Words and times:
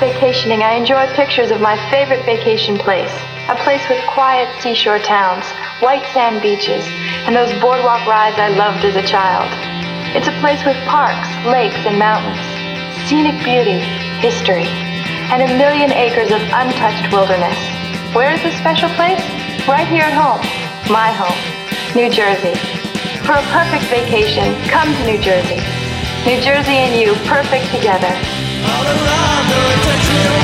vacationing, 0.00 0.62
I 0.64 0.80
enjoy 0.80 1.06
pictures 1.12 1.52
of 1.52 1.60
my 1.60 1.76
favorite 1.92 2.24
vacation 2.24 2.78
place. 2.78 3.12
A 3.52 3.56
place 3.60 3.84
with 3.88 4.00
quiet 4.08 4.48
seashore 4.60 4.98
towns, 4.98 5.44
white 5.84 6.04
sand 6.16 6.40
beaches, 6.40 6.82
and 7.28 7.36
those 7.36 7.52
boardwalk 7.60 8.08
rides 8.08 8.40
I 8.40 8.48
loved 8.48 8.82
as 8.84 8.96
a 8.96 9.04
child. 9.04 9.46
It's 10.16 10.26
a 10.26 10.40
place 10.40 10.64
with 10.64 10.80
parks, 10.88 11.28
lakes, 11.44 11.78
and 11.84 12.00
mountains, 12.00 12.40
scenic 13.06 13.36
beauty, 13.44 13.84
history, 14.24 14.64
and 15.28 15.44
a 15.44 15.54
million 15.60 15.92
acres 15.92 16.32
of 16.32 16.40
untouched 16.48 17.12
wilderness. 17.12 17.60
Where 18.16 18.32
is 18.32 18.42
this 18.42 18.56
special 18.56 18.88
place? 18.96 19.20
Right 19.68 19.86
here 19.86 20.08
at 20.08 20.16
home. 20.16 20.40
My 20.90 21.12
home. 21.12 21.38
New 21.94 22.08
Jersey. 22.08 22.56
For 23.28 23.36
a 23.36 23.44
perfect 23.52 23.84
vacation, 23.92 24.56
come 24.72 24.88
to 24.88 25.02
New 25.04 25.20
Jersey. 25.20 25.60
New 26.24 26.40
Jersey 26.40 26.80
and 26.88 26.96
you, 26.96 27.12
perfect 27.28 27.68
together. 27.70 28.10
That 28.62 30.39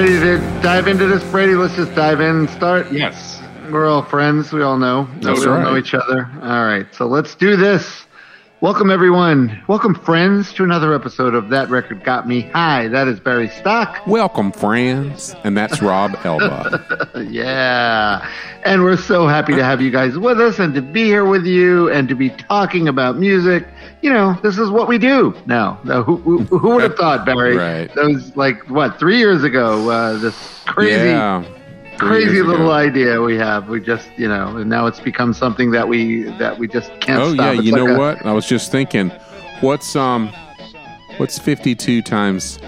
ready 0.00 0.20
to 0.20 0.38
dive 0.62 0.86
into 0.86 1.08
this, 1.08 1.24
Brady? 1.24 1.56
Let's 1.56 1.74
just 1.74 1.92
dive 1.96 2.20
in 2.20 2.36
and 2.36 2.50
start. 2.50 2.92
Yes. 2.92 3.42
We're 3.68 3.88
all 3.88 4.04
friends. 4.04 4.52
We 4.52 4.62
all 4.62 4.78
know. 4.78 5.08
That's 5.20 5.40
we 5.40 5.46
all 5.46 5.60
know 5.60 5.76
each 5.76 5.92
other. 5.92 6.30
All 6.40 6.64
right, 6.64 6.86
so 6.94 7.06
let's 7.06 7.34
do 7.34 7.56
this. 7.56 8.06
Welcome, 8.60 8.90
everyone. 8.90 9.62
Welcome, 9.68 9.94
friends, 9.94 10.52
to 10.54 10.64
another 10.64 10.92
episode 10.92 11.32
of 11.32 11.48
That 11.50 11.70
Record 11.70 12.02
Got 12.02 12.26
Me 12.26 12.40
High. 12.40 12.88
That 12.88 13.06
is 13.06 13.20
Barry 13.20 13.48
Stock. 13.48 14.04
Welcome, 14.04 14.50
friends. 14.50 15.36
And 15.44 15.56
that's 15.56 15.80
Rob 15.80 16.18
Elba. 16.24 17.04
Yeah. 17.30 18.28
And 18.64 18.82
we're 18.82 18.96
so 18.96 19.28
happy 19.28 19.54
to 19.54 19.62
have 19.62 19.80
you 19.80 19.92
guys 19.92 20.18
with 20.18 20.40
us 20.40 20.58
and 20.58 20.74
to 20.74 20.82
be 20.82 21.04
here 21.04 21.24
with 21.24 21.46
you 21.46 21.88
and 21.90 22.08
to 22.08 22.16
be 22.16 22.30
talking 22.30 22.88
about 22.88 23.16
music. 23.16 23.64
You 24.02 24.12
know, 24.12 24.36
this 24.42 24.58
is 24.58 24.70
what 24.70 24.88
we 24.88 24.98
do 24.98 25.34
now. 25.46 25.74
Who, 26.02 26.16
who, 26.16 26.38
who 26.44 26.70
would 26.74 26.82
have 26.82 26.94
thought, 26.96 27.24
Barry? 27.24 27.56
Right. 27.56 27.94
That 27.94 28.06
was 28.06 28.34
like, 28.36 28.68
what, 28.68 28.98
three 28.98 29.18
years 29.18 29.44
ago? 29.44 29.88
Uh, 29.88 30.18
this 30.18 30.62
crazy, 30.66 31.10
yeah. 31.10 31.44
Three 31.98 32.24
crazy 32.26 32.42
little 32.42 32.70
idea 32.70 33.20
we 33.20 33.36
have. 33.36 33.68
We 33.68 33.80
just, 33.80 34.08
you 34.16 34.28
know, 34.28 34.56
and 34.56 34.70
now 34.70 34.86
it's 34.86 35.00
become 35.00 35.32
something 35.32 35.70
that 35.72 35.88
we 35.88 36.24
that 36.38 36.58
we 36.58 36.68
just 36.68 36.90
can't 37.00 37.20
Oh 37.20 37.34
stop. 37.34 37.44
yeah, 37.54 37.58
It's 37.58 37.64
you 37.64 37.72
like 37.72 37.82
know 37.84 37.94
a- 37.94 37.98
what? 37.98 38.24
I 38.26 38.32
was 38.32 38.46
just 38.46 38.70
thinking, 38.70 39.10
what's 39.60 39.96
um, 39.96 40.32
what's 41.16 41.38
fifty-two 41.38 42.02
times 42.02 42.58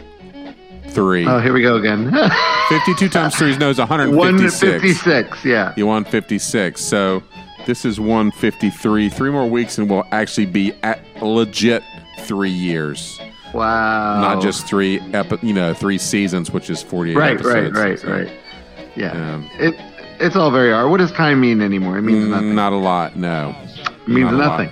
three? 0.88 1.26
Oh, 1.26 1.38
here 1.38 1.52
we 1.52 1.62
go 1.62 1.76
again. 1.76 2.10
Fifty-two 2.68 3.08
times 3.08 3.36
three 3.36 3.50
is 3.50 3.58
no, 3.58 3.70
it's 3.70 3.78
one 3.78 3.88
hundred 3.88 4.10
fifty-six. 4.12 4.62
156, 5.06 5.44
yeah. 5.44 5.74
You 5.76 5.86
won 5.86 6.04
fifty-six. 6.04 6.80
So 6.84 7.22
this 7.66 7.84
is 7.84 7.98
one 8.00 8.30
fifty-three. 8.32 9.08
Three 9.10 9.30
more 9.30 9.46
weeks, 9.48 9.78
and 9.78 9.88
we'll 9.88 10.04
actually 10.12 10.46
be 10.46 10.72
at 10.82 11.00
legit 11.22 11.82
three 12.20 12.50
years, 12.50 13.20
Wow. 13.54 14.20
not 14.20 14.42
just 14.42 14.66
three. 14.66 15.00
Epi- 15.12 15.44
you 15.46 15.52
know, 15.54 15.72
three 15.74 15.98
seasons, 15.98 16.50
which 16.52 16.68
is 16.70 16.82
forty-eight. 16.82 17.16
right, 17.16 17.40
right, 17.44 17.56
episodes. 17.64 17.78
right, 17.78 17.98
So, 17.98 18.08
right. 18.08 18.30
Yeah. 19.00 19.34
Um, 19.34 19.50
it 19.58 19.74
it's 20.20 20.36
all 20.36 20.50
very 20.50 20.72
hard. 20.72 20.90
What 20.90 20.98
does 20.98 21.12
time 21.12 21.40
mean 21.40 21.62
anymore? 21.62 21.98
It 21.98 22.02
means 22.02 22.26
mm, 22.26 22.30
nothing. 22.30 22.54
Not 22.54 22.72
a 22.72 22.76
lot. 22.76 23.16
No. 23.16 23.56
It 23.66 24.08
means 24.08 24.30
not 24.30 24.58
nothing. 24.58 24.70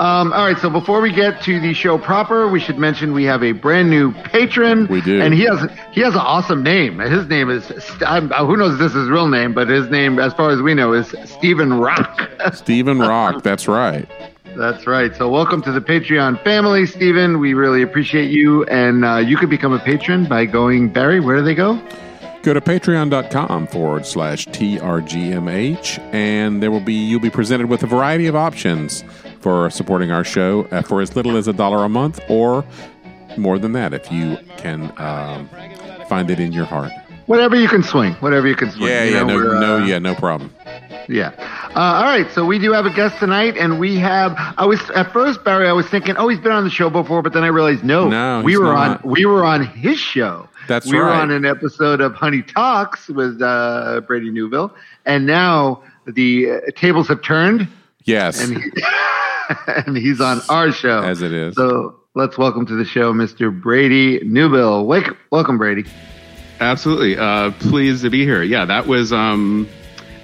Um, 0.00 0.32
all 0.32 0.44
right, 0.44 0.58
so 0.58 0.70
before 0.70 1.00
we 1.00 1.12
get 1.12 1.40
to 1.42 1.60
the 1.60 1.72
show 1.72 1.98
proper, 1.98 2.48
we 2.48 2.58
should 2.58 2.78
mention 2.78 3.12
we 3.12 3.22
have 3.24 3.44
a 3.44 3.52
brand 3.52 3.90
new 3.90 4.12
patron. 4.12 4.88
We 4.88 5.00
do. 5.00 5.22
and 5.22 5.32
he 5.32 5.44
has 5.44 5.70
he 5.92 6.00
has 6.00 6.14
an 6.14 6.20
awesome 6.20 6.64
name. 6.64 6.98
His 6.98 7.28
name 7.28 7.48
is 7.48 7.70
I'm, 8.00 8.28
who 8.30 8.56
knows 8.56 8.72
if 8.72 8.80
this 8.80 8.90
is 8.90 9.02
his 9.02 9.08
real 9.08 9.28
name, 9.28 9.54
but 9.54 9.68
his 9.68 9.88
name, 9.90 10.18
as 10.18 10.34
far 10.34 10.50
as 10.50 10.60
we 10.60 10.74
know, 10.74 10.92
is 10.94 11.14
Stephen 11.24 11.74
Rock. 11.74 12.28
Stephen 12.54 12.98
Rock. 12.98 13.44
That's 13.44 13.68
right. 13.68 14.08
That's 14.56 14.84
right. 14.86 15.14
So 15.14 15.28
welcome 15.28 15.62
to 15.62 15.70
the 15.70 15.80
Patreon 15.80 16.42
family, 16.42 16.86
Stephen. 16.86 17.38
We 17.38 17.54
really 17.54 17.82
appreciate 17.82 18.30
you, 18.30 18.64
and 18.64 19.04
uh, 19.04 19.18
you 19.18 19.36
could 19.36 19.50
become 19.50 19.72
a 19.72 19.78
patron 19.78 20.26
by 20.26 20.44
going 20.44 20.92
Barry. 20.92 21.20
Where 21.20 21.36
do 21.36 21.42
they 21.44 21.54
go? 21.54 21.80
Go 22.44 22.52
to 22.52 22.60
patreon.com 22.60 23.66
forward 23.68 24.04
slash 24.04 24.46
TRGMH, 24.48 25.98
and 26.12 26.62
there 26.62 26.70
will 26.70 26.80
be 26.80 26.92
you'll 26.92 27.18
be 27.18 27.30
presented 27.30 27.70
with 27.70 27.82
a 27.82 27.86
variety 27.86 28.26
of 28.26 28.36
options 28.36 29.02
for 29.40 29.70
supporting 29.70 30.10
our 30.10 30.24
show 30.24 30.68
uh, 30.70 30.82
for 30.82 31.00
as 31.00 31.16
little 31.16 31.38
as 31.38 31.48
a 31.48 31.54
dollar 31.54 31.84
a 31.84 31.88
month 31.88 32.20
or 32.28 32.62
more 33.38 33.58
than 33.58 33.72
that 33.72 33.94
if 33.94 34.12
you 34.12 34.36
can 34.58 34.92
um, 34.98 35.48
find 36.06 36.30
it 36.30 36.38
in 36.38 36.52
your 36.52 36.66
heart. 36.66 36.92
Whatever 37.24 37.56
you 37.56 37.66
can 37.66 37.82
swing. 37.82 38.12
Whatever 38.16 38.46
you 38.46 38.54
can 38.56 38.70
swing. 38.70 38.90
Yeah, 38.90 39.04
You 39.04 39.14
yeah, 39.14 39.22
know, 39.22 39.38
no, 39.38 39.60
no, 39.60 39.76
uh, 39.76 39.86
yeah, 39.86 39.98
no 39.98 40.14
problem. 40.14 40.52
Yeah. 41.08 41.32
Uh, 41.74 41.78
all 41.80 42.04
right. 42.04 42.30
So 42.32 42.44
we 42.44 42.58
do 42.58 42.72
have 42.72 42.84
a 42.84 42.90
guest 42.92 43.18
tonight, 43.18 43.56
and 43.56 43.78
we 43.80 43.96
have. 43.96 44.34
I 44.58 44.66
was 44.66 44.78
at 44.90 45.10
first, 45.14 45.42
Barry. 45.44 45.66
I 45.66 45.72
was 45.72 45.86
thinking, 45.88 46.16
oh, 46.18 46.28
he's 46.28 46.40
been 46.40 46.52
on 46.52 46.64
the 46.64 46.70
show 46.70 46.90
before, 46.90 47.22
but 47.22 47.32
then 47.32 47.42
I 47.42 47.46
realized, 47.46 47.82
no, 47.84 48.06
No, 48.08 48.42
we 48.44 48.58
were 48.58 48.64
not. 48.74 49.02
on. 49.02 49.10
We 49.10 49.24
were 49.24 49.42
on 49.44 49.64
his 49.64 49.98
show. 49.98 50.48
That's 50.66 50.86
we 50.86 50.98
were 50.98 51.10
on 51.10 51.30
an 51.30 51.44
episode 51.44 52.00
of 52.00 52.14
Honey 52.14 52.42
Talks 52.42 53.08
with 53.08 53.40
uh, 53.42 54.00
Brady 54.06 54.30
Newville, 54.30 54.74
and 55.04 55.26
now 55.26 55.82
the 56.06 56.50
uh, 56.50 56.60
tables 56.76 57.08
have 57.08 57.22
turned, 57.22 57.68
Yes, 58.04 58.42
and 58.42 58.58
he, 58.58 58.70
and 59.66 59.96
he's 59.96 60.20
on 60.20 60.40
our 60.48 60.72
show 60.72 61.02
as 61.02 61.22
it 61.22 61.32
is. 61.32 61.54
So 61.54 61.96
let's 62.14 62.38
welcome 62.38 62.66
to 62.66 62.74
the 62.74 62.84
show, 62.84 63.12
Mr. 63.12 63.50
Brady 63.58 64.20
Newville. 64.24 64.86
Wake, 64.86 65.08
welcome, 65.30 65.58
Brady. 65.58 65.84
Absolutely. 66.60 67.16
Uh, 67.16 67.50
pleased 67.52 68.02
to 68.02 68.10
be 68.10 68.24
here. 68.24 68.42
Yeah, 68.42 68.64
that 68.64 68.86
was 68.86 69.12
um, 69.12 69.68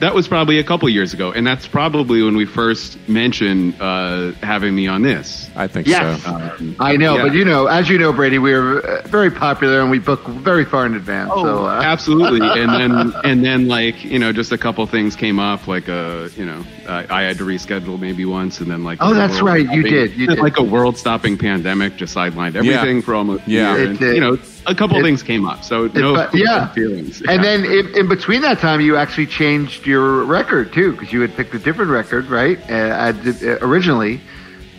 that 0.01 0.15
was 0.15 0.27
probably 0.29 0.59
a 0.59 0.65
couple 0.65 0.89
years 0.89 1.13
ago, 1.15 1.31
and 1.33 1.47
that's 1.47 1.67
probably 1.69 2.23
when 2.23 2.37
we 2.37 2.45
first 2.47 2.99
mentioned 3.09 3.75
uh, 3.81 4.33
having 4.43 4.75
me 4.75 4.87
on 4.89 5.03
this. 5.03 5.49
I 5.57 5.67
think 5.67 5.87
Yes. 5.87 6.23
so. 6.23 6.31
Um, 6.35 6.77
I 6.81 6.97
know, 6.97 7.17
yeah. 7.17 7.23
but 7.25 7.35
you 7.35 7.45
know, 7.45 7.67
as 7.67 7.89
you 7.89 7.99
know, 7.99 8.13
Brady, 8.13 8.39
we 8.39 8.53
are 8.53 8.81
uh, 8.81 9.03
very 9.09 9.31
popular 9.31 9.81
and 9.81 9.91
we 9.91 9.99
book 9.99 10.25
very 10.27 10.65
far 10.65 10.87
in 10.87 10.95
advance. 10.95 11.31
so, 11.31 11.67
uh, 11.67 11.81
absolutely 11.85 12.41
and 12.49 12.71
then 12.71 13.13
and 13.25 13.45
then 13.45 13.69
like 13.69 14.03
you 14.05 14.19
know 14.19 14.33
just 14.33 14.53
a 14.53 14.59
couple 14.59 14.85
things 14.87 15.17
came 15.17 15.39
up 15.39 15.67
like 15.67 15.89
uh 15.89 16.29
you 16.37 16.45
know 16.45 16.65
uh, 16.91 17.07
i 17.09 17.23
had 17.23 17.39
to 17.39 17.45
reschedule 17.45 17.99
maybe 17.99 18.25
once 18.25 18.61
and 18.61 18.69
then 18.71 18.83
like 18.85 18.99
Oh, 19.01 19.13
a 19.13 19.15
that's 19.15 19.41
right, 19.41 19.67
you 19.71 19.83
did, 19.83 20.13
you 20.15 20.27
did. 20.27 20.39
like 20.41 20.59
a 20.59 20.63
world 20.63 20.97
stopping 20.99 21.39
pandemic 21.39 21.97
just 21.97 22.15
sidelined 22.15 22.57
everything 22.57 23.01
for 23.03 23.15
almost 23.15 23.47
Yeah. 23.47 23.75
year, 23.75 23.83
It 23.85 23.89
and, 23.91 23.99
did. 23.99 24.15
you 24.17 24.21
know 24.21 24.39
a 24.67 24.75
couple 24.75 24.97
It- 24.99 25.03
things 25.05 25.23
came 25.23 25.47
up 25.47 25.63
so 25.65 25.87
no 25.95 26.15
but- 26.15 26.35
yeah. 26.35 26.69
feelings 26.73 27.23
and 27.23 27.43
then 27.45 27.65
in, 27.65 27.85
in 28.01 28.09
between 28.09 28.41
that 28.43 28.59
time, 28.59 28.81
you 28.81 28.97
actually 28.97 29.27
changed 29.27 29.87
your 29.87 30.25
record 30.25 30.73
too, 30.73 30.93
because 30.93 31.13
you 31.13 31.21
had 31.21 31.35
picked 31.37 31.55
a 31.55 31.59
different 31.59 31.91
record, 31.91 32.27
right? 32.29 32.59
Uh, 32.71 32.97
I 33.09 33.13
did, 33.13 33.37
uh, 33.43 33.59
originally, 33.69 34.21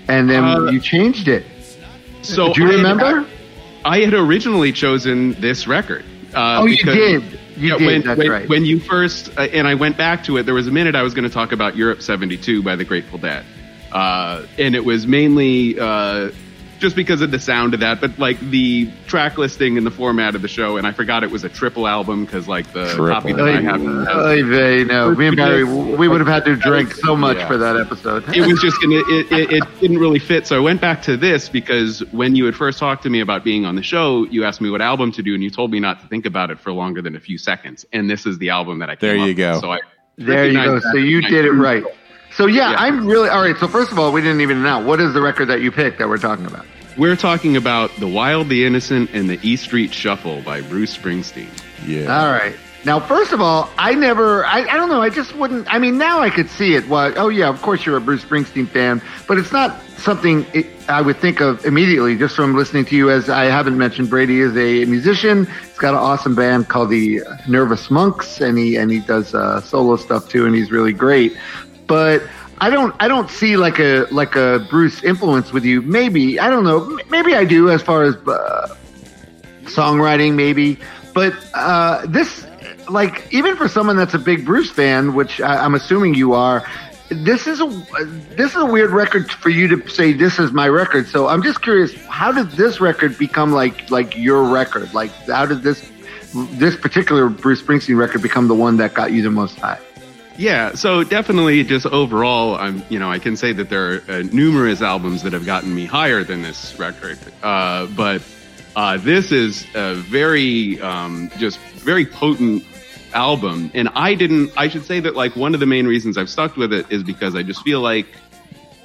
and 0.07 0.29
then 0.29 0.43
Uh, 0.43 0.71
you 0.73 0.79
changed 0.79 1.27
it. 1.27 1.43
so 2.21 2.53
Do 2.53 2.61
you 2.61 2.67
I 2.67 2.71
had- 2.71 2.77
remember? 2.77 3.25
I 3.83 3.99
had 4.01 4.13
originally 4.13 4.71
chosen 4.71 5.33
this 5.39 5.67
record. 5.67 6.03
Uh, 6.33 6.61
oh, 6.61 6.65
you 6.65 6.77
did. 6.77 7.23
You 7.57 7.69
yeah, 7.69 7.77
did. 7.77 7.85
when, 7.85 8.01
that's 8.01 8.17
when, 8.17 8.29
right. 8.29 8.49
when 8.49 8.65
you 8.65 8.79
first, 8.79 9.37
uh, 9.37 9.41
and 9.41 9.67
I 9.67 9.75
went 9.75 9.97
back 9.97 10.23
to 10.25 10.37
it, 10.37 10.43
there 10.43 10.55
was 10.55 10.67
a 10.67 10.71
minute 10.71 10.95
I 10.95 11.03
was 11.03 11.13
going 11.13 11.27
to 11.27 11.33
talk 11.33 11.51
about 11.51 11.75
Europe 11.75 12.01
72 12.01 12.63
by 12.63 12.75
the 12.75 12.85
Grateful 12.85 13.17
Dead. 13.17 13.45
Uh, 13.91 14.45
and 14.57 14.73
it 14.73 14.85
was 14.85 15.05
mainly 15.05 15.77
uh, 15.77 16.31
just 16.81 16.95
because 16.97 17.21
of 17.21 17.31
the 17.31 17.39
sound 17.39 17.73
of 17.73 17.79
that. 17.79 18.01
But 18.01 18.19
like 18.19 18.39
the 18.39 18.91
track 19.07 19.37
listing 19.37 19.77
and 19.77 19.85
the 19.85 19.91
format 19.91 20.35
of 20.35 20.41
the 20.41 20.47
show, 20.49 20.75
and 20.77 20.85
I 20.85 20.91
forgot 20.91 21.23
it 21.23 21.31
was 21.31 21.43
a 21.45 21.49
triple 21.49 21.87
album 21.87 22.25
because 22.25 22.47
like 22.47 22.73
the 22.73 22.85
Triple. 22.87 23.07
copy 23.07 23.31
that 23.33 23.47
I 23.47 23.61
have. 23.61 23.81
Oy 23.81 24.43
vey, 24.43 24.83
no, 24.83 25.15
me 25.15 25.27
and 25.27 25.37
Barry, 25.37 25.63
we 25.63 26.07
would 26.07 26.19
have 26.19 26.27
had 26.27 26.43
to 26.45 26.55
drink 26.57 26.93
so 26.93 27.15
much 27.15 27.37
Yeah. 27.37 27.47
for 27.47 27.57
that 27.57 27.77
episode. 27.77 28.23
it 28.35 28.41
was 28.45 28.59
just 28.59 28.81
gonna 28.81 28.95
it, 29.07 29.31
it, 29.31 29.51
it 29.53 29.63
didn't 29.79 29.99
really 29.99 30.19
fit 30.19 30.45
so 30.47 30.57
i 30.57 30.59
went 30.59 30.81
back 30.81 31.01
to 31.03 31.15
this 31.15 31.47
because 31.49 31.99
when 32.11 32.35
you 32.35 32.45
had 32.45 32.55
first 32.55 32.79
talked 32.79 33.03
to 33.03 33.09
me 33.09 33.19
about 33.21 33.43
being 33.43 33.65
on 33.65 33.75
the 33.75 33.83
show 33.83 34.25
you 34.25 34.43
asked 34.43 34.59
me 34.61 34.69
what 34.69 34.81
album 34.81 35.11
to 35.11 35.21
do 35.21 35.33
and 35.35 35.43
you 35.43 35.49
told 35.49 35.71
me 35.71 35.79
not 35.79 36.01
to 36.01 36.07
think 36.07 36.25
about 36.25 36.49
it 36.51 36.59
for 36.59 36.71
longer 36.71 37.01
than 37.01 37.15
a 37.15 37.19
few 37.19 37.37
seconds 37.37 37.85
and 37.93 38.09
this 38.09 38.25
is 38.25 38.37
the 38.39 38.49
album 38.49 38.79
that 38.79 38.89
i 38.89 38.95
came 38.95 39.07
There 39.09 39.15
you 39.17 39.21
up 39.23 39.27
with. 39.29 39.37
go. 39.37 39.59
so 39.61 39.71
i 39.71 39.79
There 40.17 40.47
you 40.47 40.53
go. 40.63 40.79
So 40.79 40.97
you 40.97 41.21
did 41.21 41.45
it 41.45 41.49
proved 41.49 41.61
right. 41.61 41.83
So 42.33 42.45
yeah, 42.47 42.71
Yeah. 42.71 42.77
I'm 42.79 43.05
really 43.05 43.29
all 43.29 43.41
right. 43.41 43.57
So 43.57 43.67
first 43.67 43.91
of 43.91 43.99
all, 43.99 44.11
we 44.11 44.21
didn't 44.21 44.41
even 44.41 44.57
announce 44.57 44.85
what 44.85 44.99
is 44.99 45.13
the 45.13 45.21
record 45.21 45.47
that 45.47 45.61
you 45.61 45.71
picked 45.71 45.99
that 45.99 46.07
we're 46.09 46.17
talking 46.17 46.45
about. 46.45 46.65
we're 46.97 47.15
talking 47.15 47.55
about 47.57 47.91
the 47.97 48.07
wild 48.07 48.49
the 48.49 48.65
innocent 48.65 49.09
and 49.13 49.29
the 49.29 49.39
e 49.41 49.55
street 49.55 49.93
shuffle 49.93 50.41
by 50.41 50.61
bruce 50.61 50.95
springsteen 50.97 51.49
Yeah. 51.85 52.07
All 52.13 52.31
right. 52.31 52.55
Now, 52.83 52.99
first 52.99 53.31
of 53.31 53.39
all, 53.41 53.69
I 53.77 53.93
never, 53.93 54.43
I, 54.43 54.61
I 54.61 54.75
don't 54.75 54.89
know, 54.89 55.03
I 55.03 55.09
just 55.09 55.35
wouldn't, 55.35 55.71
I 55.71 55.77
mean, 55.77 55.99
now 55.99 56.19
I 56.19 56.31
could 56.31 56.49
see 56.49 56.73
it. 56.73 56.87
Well, 56.89 57.13
oh, 57.15 57.29
yeah, 57.29 57.47
of 57.47 57.61
course 57.61 57.85
you're 57.85 57.95
a 57.95 58.01
Bruce 58.01 58.25
Springsteen 58.25 58.67
fan, 58.67 59.03
but 59.27 59.37
it's 59.37 59.51
not 59.51 59.79
something 59.97 60.47
it, 60.51 60.65
I 60.89 60.99
would 60.99 61.17
think 61.17 61.41
of 61.41 61.63
immediately 61.63 62.17
just 62.17 62.35
from 62.35 62.55
listening 62.55 62.85
to 62.85 62.95
you. 62.95 63.11
As 63.11 63.29
I 63.29 63.43
haven't 63.45 63.77
mentioned, 63.77 64.09
Brady 64.09 64.39
is 64.39 64.57
a 64.57 64.85
musician. 64.85 65.45
He's 65.45 65.77
got 65.77 65.93
an 65.93 65.99
awesome 65.99 66.33
band 66.33 66.69
called 66.69 66.89
the 66.89 67.21
Nervous 67.47 67.91
Monks, 67.91 68.41
and 68.41 68.57
he, 68.57 68.77
and 68.77 68.89
he 68.89 68.97
does 68.99 69.35
uh, 69.35 69.61
solo 69.61 69.95
stuff 69.95 70.27
too, 70.27 70.47
and 70.47 70.55
he's 70.55 70.71
really 70.71 70.93
great. 70.93 71.37
But 71.91 72.23
I 72.59 72.69
don't, 72.69 72.95
I 72.99 73.07
don't 73.07 73.29
see 73.29 73.57
like 73.57 73.79
a, 73.79 74.07
like 74.11 74.35
a 74.35 74.65
Bruce 74.69 75.03
influence 75.03 75.51
with 75.51 75.65
you. 75.65 75.81
Maybe, 75.81 76.39
I 76.39 76.49
don't 76.49 76.63
know, 76.63 76.99
maybe 77.09 77.35
I 77.35 77.43
do 77.43 77.69
as 77.69 77.81
far 77.81 78.03
as, 78.03 78.15
uh, 78.15 78.75
songwriting 79.63 80.35
maybe. 80.35 80.77
But 81.13 81.33
uh, 81.53 82.05
this 82.07 82.45
like 82.89 83.27
even 83.31 83.55
for 83.55 83.67
someone 83.67 83.95
that's 83.95 84.13
a 84.13 84.19
big 84.19 84.43
bruce 84.43 84.69
fan 84.69 85.13
which 85.13 85.39
I, 85.39 85.63
i'm 85.63 85.75
assuming 85.75 86.13
you 86.15 86.33
are 86.33 86.65
this 87.09 87.45
is 87.45 87.61
a 87.61 87.67
this 88.35 88.51
is 88.51 88.57
a 88.57 88.65
weird 88.65 88.91
record 88.91 89.31
for 89.31 89.49
you 89.49 89.67
to 89.67 89.87
say 89.89 90.13
this 90.13 90.39
is 90.39 90.51
my 90.51 90.67
record. 90.69 91.07
So 91.07 91.27
i'm 91.27 91.43
just 91.43 91.61
curious 91.61 91.93
how 92.05 92.31
did 92.31 92.51
this 92.51 92.79
record 92.79 93.17
become 93.17 93.51
like 93.51 93.91
like 93.91 94.17
your 94.17 94.43
record? 94.43 94.93
Like 94.93 95.11
how 95.27 95.45
did 95.45 95.61
this 95.61 95.91
this 96.33 96.77
particular 96.77 97.27
bruce 97.27 97.61
springsteen 97.61 97.97
record 97.97 98.21
become 98.21 98.47
the 98.47 98.55
one 98.55 98.77
that 98.77 98.93
got 98.93 99.11
you 99.11 99.21
the 99.21 99.29
most 99.29 99.59
high 99.59 99.79
Yeah, 100.37 100.73
so 100.73 101.03
definitely 101.03 101.63
just 101.63 101.85
overall, 101.85 102.55
I'm 102.55 102.83
you 102.89 102.97
know 102.97 103.11
I 103.11 103.19
can 103.19 103.35
say 103.35 103.51
that 103.53 103.69
there 103.69 103.95
are 103.95 104.03
uh, 104.09 104.23
numerous 104.31 104.81
albums 104.81 105.23
that 105.23 105.33
have 105.33 105.45
gotten 105.45 105.73
me 105.75 105.85
higher 105.85 106.23
than 106.23 106.41
this 106.41 106.77
record, 106.79 107.19
uh, 107.43 107.85
but 107.87 108.21
uh, 108.75 108.97
this 108.97 109.31
is 109.31 109.65
a 109.75 109.95
very 109.95 110.81
um, 110.81 111.29
just 111.37 111.59
very 111.59 112.05
potent 112.05 112.63
album, 113.13 113.69
and 113.73 113.89
I 113.93 114.15
didn't. 114.15 114.51
I 114.57 114.67
should 114.69 114.85
say 114.85 114.99
that 115.01 115.15
like 115.15 115.35
one 115.35 115.53
of 115.53 115.59
the 115.59 115.65
main 115.65 115.85
reasons 115.85 116.17
I've 116.17 116.29
stuck 116.29 116.55
with 116.55 116.71
it 116.73 116.89
is 116.89 117.03
because 117.03 117.35
I 117.35 117.43
just 117.43 117.61
feel 117.63 117.81
like 117.81 118.07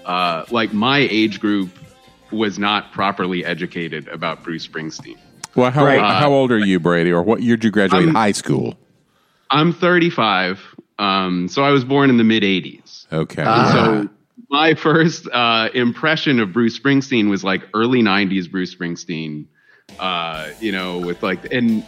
uh, 0.05 0.45
like 0.51 0.73
my 0.73 0.99
age 0.99 1.41
group 1.41 1.71
was 2.33 2.59
not 2.59 2.91
properly 2.93 3.45
educated 3.45 4.09
about 4.09 4.43
Bruce 4.43 4.67
Springsteen. 4.67 5.17
Well, 5.55 5.71
how, 5.71 5.85
Right. 5.87 6.01
how 6.01 6.33
old 6.33 6.51
are 6.53 6.59
you, 6.59 6.79
Brady, 6.81 7.13
or 7.13 7.23
what 7.23 7.41
year 7.41 7.57
did 7.57 7.65
you 7.65 7.71
graduate 7.71 8.03
I'm- 8.07 8.15
high 8.15 8.33
school? 8.33 8.75
I'm 9.49 9.73
35, 9.73 10.61
um, 10.99 11.49
so 11.49 11.63
I 11.63 11.71
was 11.71 11.85
born 11.85 12.11
in 12.11 12.17
the 12.17 12.25
mid 12.25 12.43
80s. 12.43 13.07
Okay. 13.13 13.45
Ah. 13.47 13.73
So 13.73 14.09
my 14.51 14.75
first 14.75 15.27
uh, 15.33 15.69
impression 15.75 16.41
of 16.41 16.53
Bruce 16.53 16.79
Springsteen 16.79 17.29
was 17.31 17.43
like 17.45 17.63
early 17.75 18.03
'90s 18.03 18.51
Bruce 18.51 18.75
Springsteen. 18.75 19.47
Uh, 19.99 20.51
you 20.61 20.73
know, 20.73 20.99
with 20.99 21.23
like, 21.23 21.53
and 21.53 21.87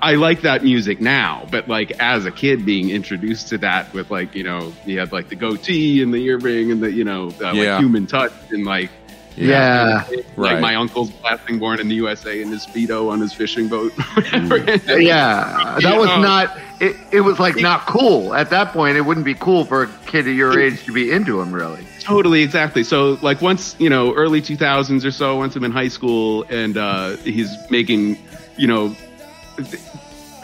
I 0.00 0.14
like 0.14 0.42
that 0.42 0.62
music 0.62 1.00
now, 1.00 1.46
but 1.50 1.68
like 1.68 1.90
as 2.00 2.24
a 2.24 2.30
kid 2.30 2.64
being 2.64 2.90
introduced 2.90 3.48
to 3.48 3.58
that 3.58 3.92
with 3.92 4.10
like, 4.10 4.34
you 4.34 4.44
know, 4.44 4.70
he 4.84 4.94
had 4.94 5.12
like 5.12 5.28
the 5.28 5.34
goatee 5.36 6.02
and 6.02 6.14
the 6.14 6.18
earring 6.24 6.70
and 6.70 6.82
the, 6.82 6.90
you 6.90 7.04
know, 7.04 7.28
uh, 7.42 7.52
Yeah. 7.52 7.74
like 7.74 7.80
human 7.80 8.06
touch 8.06 8.32
and 8.50 8.64
like, 8.64 8.90
yeah, 9.36 10.04
like 10.10 10.26
Right. 10.36 10.60
my 10.60 10.74
uncle's 10.74 11.10
blasting 11.10 11.58
born 11.58 11.80
in 11.80 11.88
the 11.88 11.94
USA 11.96 12.40
in 12.42 12.48
his 12.48 12.66
speedo 12.66 13.10
on 13.10 13.20
his 13.20 13.32
fishing 13.32 13.68
boat. 13.68 13.92
whatever. 14.14 15.00
yeah 15.00 15.78
that 15.80 15.98
was 15.98 16.08
not 16.08 16.56
it, 16.80 16.96
it 17.12 17.20
was 17.22 17.38
like 17.38 17.56
not 17.56 17.86
cool 17.86 18.34
at 18.34 18.50
that 18.50 18.72
point 18.72 18.96
it 18.96 19.02
wouldn't 19.02 19.24
be 19.26 19.34
cool 19.34 19.64
for 19.64 19.84
a 19.84 19.88
kid 20.06 20.26
of 20.28 20.34
your 20.34 20.58
age 20.60 20.84
to 20.84 20.92
be 20.92 21.10
into 21.12 21.40
him 21.40 21.52
really 21.52 21.86
Totally, 22.00 22.42
exactly. 22.42 22.82
So, 22.82 23.16
like, 23.22 23.40
once 23.40 23.76
you 23.78 23.88
know, 23.88 24.12
early 24.14 24.42
two 24.42 24.56
thousands 24.56 25.04
or 25.04 25.12
so, 25.12 25.36
once 25.36 25.54
I'm 25.54 25.62
in 25.62 25.70
high 25.70 25.86
school, 25.86 26.44
and 26.50 26.76
uh, 26.76 27.10
he's 27.18 27.48
making, 27.70 28.18
you 28.56 28.66
know, 28.66 28.96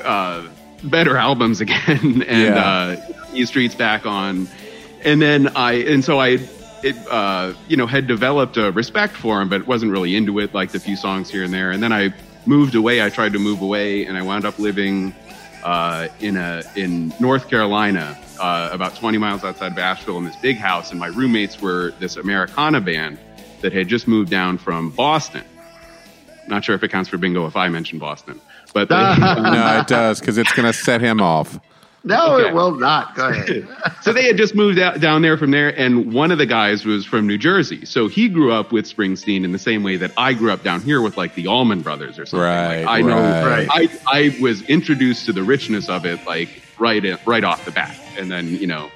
uh, 0.04 0.46
better 0.84 1.16
albums 1.16 1.60
again, 1.66 2.22
and 2.22 2.54
Yeah. 2.54 2.96
uh, 2.96 2.96
E 3.34 3.44
Street's 3.44 3.74
back 3.74 4.06
on, 4.06 4.48
and 5.04 5.20
then 5.20 5.48
I, 5.48 5.72
and 5.82 6.04
so 6.04 6.20
I, 6.20 6.38
it, 6.82 6.96
uh, 7.10 7.54
you 7.68 7.76
know, 7.76 7.86
had 7.86 8.06
developed 8.06 8.56
a 8.56 8.72
respect 8.72 9.14
for 9.14 9.40
him, 9.40 9.48
but 9.48 9.66
wasn't 9.66 9.92
really 9.92 10.16
into 10.16 10.38
it, 10.38 10.54
like 10.54 10.70
the 10.70 10.80
few 10.80 10.96
songs 10.96 11.30
here 11.30 11.44
and 11.44 11.52
there, 11.52 11.70
and 11.70 11.82
then 11.82 11.92
I 11.92 12.14
moved 12.46 12.74
away. 12.74 13.02
I 13.02 13.10
tried 13.10 13.32
to 13.34 13.38
move 13.38 13.62
away, 13.62 14.04
and 14.06 14.16
I 14.16 14.22
wound 14.22 14.44
up 14.44 14.58
living 14.58 15.14
uh, 15.64 16.08
in 16.20 16.36
a 16.36 16.62
in 16.76 17.12
North 17.20 17.48
Carolina, 17.48 18.18
uh, 18.40 18.70
about 18.72 18.96
20 18.96 19.18
miles 19.18 19.44
outside 19.44 19.72
of 19.72 19.78
Asheville, 19.78 20.18
in 20.18 20.24
this 20.24 20.36
big 20.36 20.56
house. 20.56 20.90
And 20.90 21.00
my 21.00 21.08
roommates 21.08 21.60
were 21.60 21.92
this 21.98 22.16
Americana 22.16 22.80
band 22.80 23.18
that 23.60 23.72
had 23.72 23.88
just 23.88 24.08
moved 24.08 24.30
down 24.30 24.58
from 24.58 24.90
Boston. 24.90 25.44
Not 26.46 26.64
sure 26.64 26.74
if 26.74 26.82
it 26.82 26.88
counts 26.88 27.10
for 27.10 27.18
bingo 27.18 27.46
if 27.46 27.56
I 27.56 27.68
mention 27.68 27.98
Boston, 27.98 28.40
but 28.72 28.88
they, 28.88 28.94
no, 28.94 29.80
it 29.80 29.86
does 29.86 30.20
because 30.20 30.38
it's 30.38 30.52
going 30.52 30.66
to 30.66 30.72
set 30.72 31.00
him 31.00 31.20
off. 31.20 31.58
No 32.08 32.34
Okay. 32.34 32.48
it 32.48 32.54
will 32.54 32.74
not 32.74 33.14
go 33.14 33.28
ahead 33.30 33.68
so 34.02 34.12
they 34.12 34.26
had 34.26 34.36
just 34.36 34.54
moved 34.54 34.78
out 34.78 35.00
down 35.00 35.22
there 35.22 35.36
from 35.36 35.50
there, 35.50 35.68
and 35.78 36.12
one 36.12 36.30
of 36.30 36.38
the 36.38 36.46
guys 36.46 36.84
was 36.84 37.04
from 37.04 37.26
New 37.26 37.38
Jersey, 37.38 37.84
so 37.84 38.08
he 38.08 38.28
grew 38.28 38.52
up 38.52 38.72
with 38.72 38.86
Springsteen 38.86 39.44
in 39.44 39.52
the 39.52 39.58
same 39.58 39.82
way 39.82 39.96
that 39.98 40.12
I 40.16 40.32
grew 40.34 40.50
up 40.50 40.62
down 40.62 40.80
here 40.80 41.00
with 41.00 41.16
like 41.16 41.34
the 41.34 41.46
Allman 41.46 41.82
Brothers 41.82 42.18
or 42.18 42.26
something. 42.26 42.40
Right, 42.44 42.84
like, 42.84 42.88
I 42.88 43.02
know, 43.02 43.16
right. 43.46 43.68
I 43.70 43.88
I 44.06 44.36
was 44.40 44.62
introduced 44.62 45.26
to 45.26 45.32
the 45.32 45.42
richness 45.42 45.88
of 45.88 46.04
it 46.06 46.24
like 46.26 46.48
right 46.78 47.04
in, 47.04 47.18
right 47.26 47.44
off 47.44 47.64
the 47.64 47.70
bat, 47.72 47.94
and 48.16 48.30
then 48.30 48.48
you 48.48 48.66
know. 48.66 48.90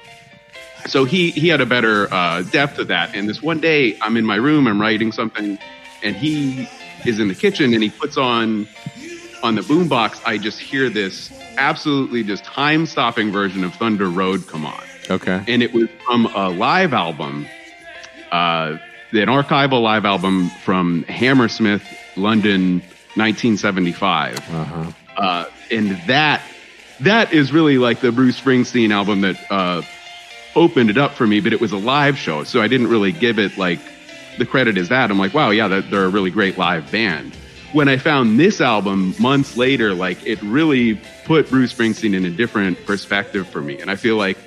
So 0.87 1.05
he 1.05 1.31
he 1.31 1.47
had 1.47 1.61
a 1.61 1.65
better 1.65 2.13
uh, 2.13 2.41
depth 2.43 2.77
of 2.79 2.87
that. 2.89 3.15
And 3.15 3.29
this 3.29 3.41
one 3.41 3.59
day, 3.61 3.97
I'm 4.01 4.17
in 4.17 4.25
my 4.25 4.35
room, 4.35 4.67
I'm 4.67 4.81
writing 4.81 5.11
something, 5.11 5.57
and 6.01 6.15
he 6.15 6.67
is 7.05 7.19
in 7.19 7.27
the 7.27 7.35
kitchen, 7.35 7.73
and 7.73 7.81
he 7.83 7.89
puts 7.89 8.17
on 8.17 8.67
on 9.43 9.55
the 9.55 9.61
boombox. 9.61 10.21
I 10.25 10.37
just 10.37 10.59
hear 10.59 10.89
this 10.89 11.31
absolutely 11.57 12.23
just 12.23 12.43
time 12.45 12.85
stopping 12.85 13.31
version 13.31 13.63
of 13.63 13.75
Thunder 13.75 14.09
Road 14.09 14.47
come 14.47 14.65
on 14.65 14.81
Okay. 15.11 15.43
and 15.47 15.61
it 15.61 15.73
was 15.73 15.87
from 16.05 16.25
a 16.27 16.49
live 16.49 16.93
album, 16.93 17.45
uh, 18.31 18.77
an 19.11 19.27
archival 19.27 19.83
live 19.83 20.05
album 20.05 20.49
from 20.63 21.03
Hammersmith, 21.03 21.83
London, 22.15 22.79
1975. 23.15 24.37
Uh-huh. 24.39 24.91
Uh, 25.17 25.45
and 25.69 25.91
that 26.07 26.41
that 27.01 27.33
is 27.33 27.51
really 27.51 27.77
like 27.77 27.99
the 27.99 28.11
Bruce 28.11 28.39
Springsteen 28.39 28.91
album 28.91 29.21
that 29.21 29.51
uh, 29.51 29.81
opened 30.55 30.89
it 30.89 30.97
up 30.97 31.11
for 31.11 31.27
me. 31.27 31.41
But 31.41 31.53
it 31.53 31.61
was 31.61 31.71
a 31.71 31.77
live 31.77 32.17
show, 32.17 32.43
so 32.43 32.61
I 32.61 32.67
didn't 32.67 32.87
really 32.87 33.11
give 33.11 33.37
it 33.37 33.57
like 33.57 33.79
the 34.39 34.45
credit 34.45 34.77
is 34.77 34.89
that. 34.89 35.11
I'm 35.11 35.19
like, 35.19 35.33
wow, 35.33 35.51
yeah, 35.51 35.67
they're 35.67 36.05
a 36.05 36.09
really 36.09 36.31
great 36.31 36.57
live 36.57 36.91
band. 36.91 37.37
When 37.73 37.89
I 37.89 37.97
found 37.97 38.39
this 38.39 38.61
album 38.61 39.15
months 39.19 39.57
later, 39.57 39.93
like 39.95 40.25
it 40.25 40.41
really 40.43 41.01
put 41.25 41.49
Bruce 41.49 41.73
Springsteen 41.73 42.13
in 42.15 42.23
a 42.25 42.29
different 42.29 42.85
perspective 42.85 43.47
for 43.47 43.61
me, 43.61 43.79
and 43.81 43.89
I 43.89 43.95
feel 43.95 44.15
like 44.15 44.37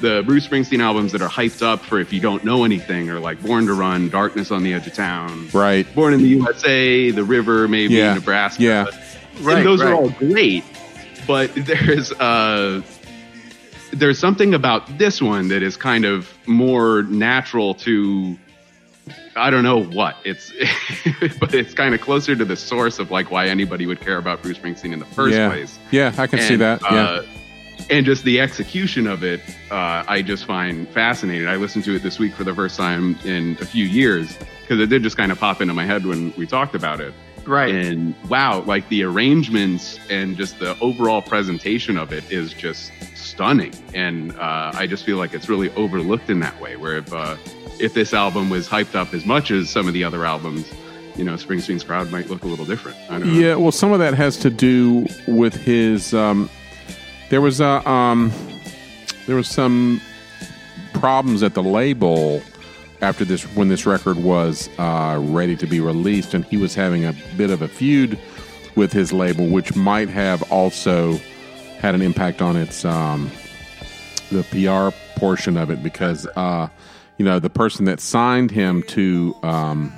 the 0.00 0.22
Bruce 0.24 0.46
Springsteen 0.46 0.80
albums 0.80 1.10
that 1.12 1.20
are 1.20 1.28
hyped 1.28 1.62
up 1.62 1.80
for 1.80 1.98
if 1.98 2.12
you 2.12 2.20
don't 2.20 2.44
know 2.44 2.64
anything 2.64 3.10
are 3.10 3.18
like 3.18 3.42
Born 3.42 3.66
to 3.66 3.74
Run, 3.74 4.08
Darkness 4.08 4.50
on 4.50 4.62
the 4.62 4.72
Edge 4.72 4.86
of 4.86 4.94
Town, 4.94 5.48
Right. 5.52 5.92
Born 5.94 6.14
in 6.14 6.22
the 6.22 6.28
USA, 6.28 7.10
The 7.10 7.24
River, 7.24 7.66
maybe 7.66 7.94
Yeah. 7.94 8.14
Nebraska. 8.14 8.62
Yeah. 8.62 8.86
Right, 9.40 9.58
and 9.58 9.66
those 9.66 9.82
right. 9.82 9.90
are 9.90 9.94
all 9.94 10.10
great, 10.10 10.64
but 11.26 11.50
there's 11.54 12.12
uh 12.12 12.82
there's 13.92 14.18
something 14.18 14.54
about 14.54 14.98
this 14.98 15.20
one 15.22 15.48
that 15.48 15.62
is 15.62 15.76
kind 15.76 16.04
of 16.04 16.32
more 16.46 17.02
natural 17.04 17.74
to 17.74 18.36
I 19.36 19.50
don't 19.50 19.62
know 19.62 19.82
what 19.82 20.16
it's, 20.24 20.50
but 21.38 21.54
it's 21.54 21.74
kind 21.74 21.94
of 21.94 22.00
closer 22.00 22.34
to 22.34 22.44
the 22.44 22.56
source 22.56 22.98
of 22.98 23.10
like 23.10 23.30
why 23.30 23.46
anybody 23.46 23.86
would 23.86 24.00
care 24.00 24.18
about 24.18 24.42
Bruce 24.42 24.58
Springsteen 24.58 24.92
in 24.92 24.98
the 24.98 25.06
first 25.06 25.36
yeah. 25.36 25.48
place. 25.48 25.78
Yeah, 25.90 26.14
I 26.16 26.26
can 26.26 26.40
see 26.40 26.56
that. 26.56 26.80
Yeah. 26.82 27.04
uh, 27.04 27.26
and 27.90 28.06
just 28.06 28.24
the 28.24 28.40
execution 28.40 29.06
of 29.06 29.22
it, 29.22 29.40
uh, 29.70 30.04
I 30.08 30.22
just 30.22 30.44
find 30.44 30.88
fascinating. 30.88 31.46
I 31.46 31.56
listened 31.56 31.84
to 31.84 31.94
it 31.94 32.02
this 32.02 32.18
week 32.18 32.34
for 32.34 32.44
the 32.44 32.54
first 32.54 32.76
time 32.76 33.16
in 33.24 33.56
a 33.60 33.66
few 33.66 33.84
years 33.84 34.36
because 34.62 34.80
it 34.80 34.86
did 34.86 35.02
just 35.02 35.16
kind 35.16 35.30
of 35.30 35.38
pop 35.38 35.60
into 35.60 35.74
my 35.74 35.84
head 35.84 36.04
when 36.04 36.32
we 36.36 36.46
talked 36.46 36.74
about 36.74 37.00
it. 37.00 37.14
right 37.44 37.72
And 37.72 38.14
wow, 38.28 38.62
like 38.62 38.88
the 38.88 39.04
arrangements 39.04 40.00
and 40.10 40.36
just 40.36 40.58
the 40.58 40.76
overall 40.80 41.22
presentation 41.22 41.96
of 41.96 42.12
it 42.12 42.30
is 42.32 42.52
just 42.52 42.90
stunning. 43.14 43.74
And 43.94 44.32
uh, 44.36 44.72
I 44.74 44.86
just 44.86 45.04
feel 45.04 45.18
like 45.18 45.34
it's 45.34 45.48
really 45.48 45.70
overlooked 45.74 46.30
in 46.30 46.40
that 46.40 46.60
way. 46.60 46.76
Where 46.76 46.96
if 46.96 47.12
uh, 47.12 47.36
if 47.80 47.94
this 47.94 48.14
album 48.14 48.50
was 48.50 48.68
hyped 48.68 48.94
up 48.94 49.12
as 49.14 49.24
much 49.24 49.50
as 49.50 49.70
some 49.70 49.86
of 49.86 49.94
the 49.94 50.04
other 50.04 50.24
albums, 50.24 50.72
you 51.16 51.24
know 51.24 51.34
Springsteen's 51.34 51.84
crowd 51.84 52.10
might 52.10 52.28
look 52.28 52.42
a 52.42 52.46
little 52.46 52.64
different. 52.64 52.96
I 53.10 53.18
don't 53.18 53.28
know. 53.28 53.32
Yeah, 53.32 53.54
well, 53.56 53.72
some 53.72 53.92
of 53.92 53.98
that 53.98 54.14
has 54.14 54.36
to 54.38 54.50
do 54.50 55.06
with 55.26 55.54
his. 55.54 56.14
Um, 56.14 56.50
there 57.30 57.40
was 57.40 57.60
a 57.60 57.88
um, 57.88 58.32
there 59.26 59.36
was 59.36 59.48
some 59.48 60.00
problems 60.94 61.42
at 61.42 61.54
the 61.54 61.62
label 61.62 62.42
after 63.02 63.24
this 63.24 63.42
when 63.54 63.68
this 63.68 63.86
record 63.86 64.16
was 64.18 64.68
uh, 64.78 65.18
ready 65.20 65.56
to 65.56 65.66
be 65.66 65.80
released, 65.80 66.34
and 66.34 66.44
he 66.46 66.56
was 66.56 66.74
having 66.74 67.04
a 67.04 67.14
bit 67.36 67.50
of 67.50 67.62
a 67.62 67.68
feud 67.68 68.18
with 68.74 68.92
his 68.92 69.12
label, 69.12 69.46
which 69.46 69.74
might 69.74 70.08
have 70.08 70.42
also 70.52 71.18
had 71.78 71.94
an 71.94 72.02
impact 72.02 72.42
on 72.42 72.56
its 72.56 72.84
um, 72.84 73.30
the 74.30 74.42
PR 74.44 74.96
portion 75.18 75.56
of 75.56 75.70
it 75.70 75.82
because 75.82 76.26
uh, 76.36 76.68
you 77.18 77.24
know 77.24 77.38
the 77.38 77.50
person 77.50 77.84
that 77.86 78.00
signed 78.00 78.50
him 78.50 78.82
to 78.84 79.34
um, 79.42 79.92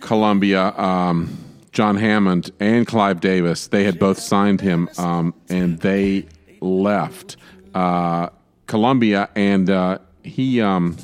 Columbia, 0.00 0.76
um, 0.78 1.36
John 1.72 1.96
Hammond 1.96 2.50
and 2.60 2.86
Clive 2.86 3.20
Davis, 3.20 3.68
they 3.68 3.84
had 3.84 3.98
both 3.98 4.18
signed 4.18 4.60
him, 4.60 4.88
um, 4.98 5.34
and 5.48 5.78
they 5.80 6.26
left. 6.60 7.36
Uh, 7.74 8.28
Columbia, 8.66 9.28
and 9.34 9.68
uh, 9.68 9.98
he, 10.22 10.60
um, 10.60 10.96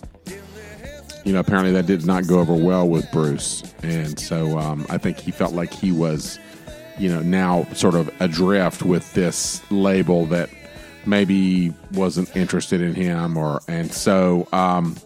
you 1.24 1.32
know, 1.32 1.40
apparently 1.40 1.72
that 1.72 1.86
did 1.86 2.06
not 2.06 2.26
go 2.26 2.38
over 2.40 2.54
well 2.54 2.88
with 2.88 3.10
Bruce, 3.10 3.62
and 3.82 4.18
so 4.18 4.58
um, 4.58 4.86
I 4.88 4.98
think 4.98 5.18
he 5.18 5.30
felt 5.30 5.54
like 5.54 5.72
he 5.72 5.92
was, 5.92 6.38
you 6.98 7.08
know, 7.08 7.20
now 7.22 7.64
sort 7.72 7.94
of 7.94 8.10
adrift 8.20 8.82
with 8.82 9.12
this 9.14 9.60
label 9.70 10.26
that 10.26 10.50
maybe 11.06 11.72
wasn't 11.92 12.34
interested 12.36 12.80
in 12.80 12.94
him, 12.94 13.36
or 13.36 13.60
and 13.68 13.92
so. 13.92 14.48
Um, 14.52 14.96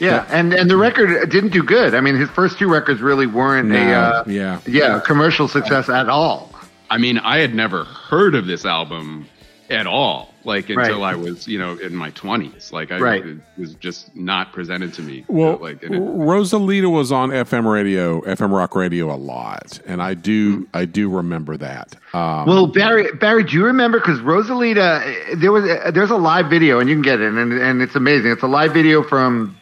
Yeah, 0.00 0.26
and 0.30 0.52
and 0.52 0.68
the 0.68 0.76
record 0.76 1.30
didn't 1.30 1.52
do 1.52 1.62
good. 1.62 1.94
I 1.94 2.00
mean, 2.00 2.16
his 2.16 2.28
first 2.30 2.58
two 2.58 2.68
records 2.68 3.00
really 3.00 3.26
weren't 3.26 3.70
a 3.70 3.72
No, 3.72 3.92
uh, 3.92 4.24
yeah. 4.26 4.60
yeah 4.66 5.00
commercial 5.00 5.46
success 5.48 5.88
at 5.88 6.08
all. 6.08 6.50
I 6.90 6.98
mean, 6.98 7.18
I 7.18 7.38
had 7.38 7.54
never 7.54 7.84
heard 7.84 8.34
of 8.34 8.46
this 8.46 8.64
album 8.66 9.26
at 9.72 9.86
all, 9.86 10.32
like 10.44 10.68
until 10.70 11.00
Right. 11.00 11.12
I 11.12 11.16
was, 11.16 11.48
you 11.48 11.58
know, 11.58 11.72
in 11.78 11.94
my 11.94 12.10
twenties. 12.10 12.70
Like, 12.72 12.92
I 12.92 12.98
Right. 12.98 13.24
it 13.26 13.38
was 13.58 13.74
just 13.74 14.14
not 14.14 14.52
presented 14.52 14.92
to 14.94 15.02
me. 15.02 15.24
Well, 15.28 15.58
like, 15.60 15.82
and 15.82 15.94
it, 15.94 16.00
Rosalita 16.00 16.90
was 16.90 17.10
on 17.10 17.30
FM 17.30 17.66
radio, 17.70 18.20
FM 18.22 18.52
rock 18.52 18.74
radio 18.76 19.12
a 19.12 19.16
lot, 19.16 19.80
and 19.86 20.02
I 20.02 20.14
do, 20.14 20.68
I 20.74 20.84
do 20.84 21.08
remember 21.08 21.56
that. 21.56 21.96
Um, 22.14 22.46
Well, 22.46 22.66
Barry, 22.66 23.10
Barry, 23.12 23.44
do 23.44 23.56
you 23.56 23.64
remember? 23.64 23.98
Because 23.98 24.20
Rosalita, 24.20 25.02
eh, 25.04 25.34
there 25.36 25.52
was 25.52 25.64
eh, 25.64 25.90
there's 25.90 26.10
a 26.10 26.16
live 26.16 26.46
video, 26.50 26.78
and 26.80 26.88
you 26.88 26.94
can 26.94 27.02
get 27.02 27.20
it, 27.20 27.32
and 27.32 27.52
and 27.52 27.82
it's 27.82 27.96
amazing. 27.96 28.30
It's 28.30 28.42
a 28.42 28.48
live 28.48 28.72
video 28.74 29.02
from. 29.02 29.56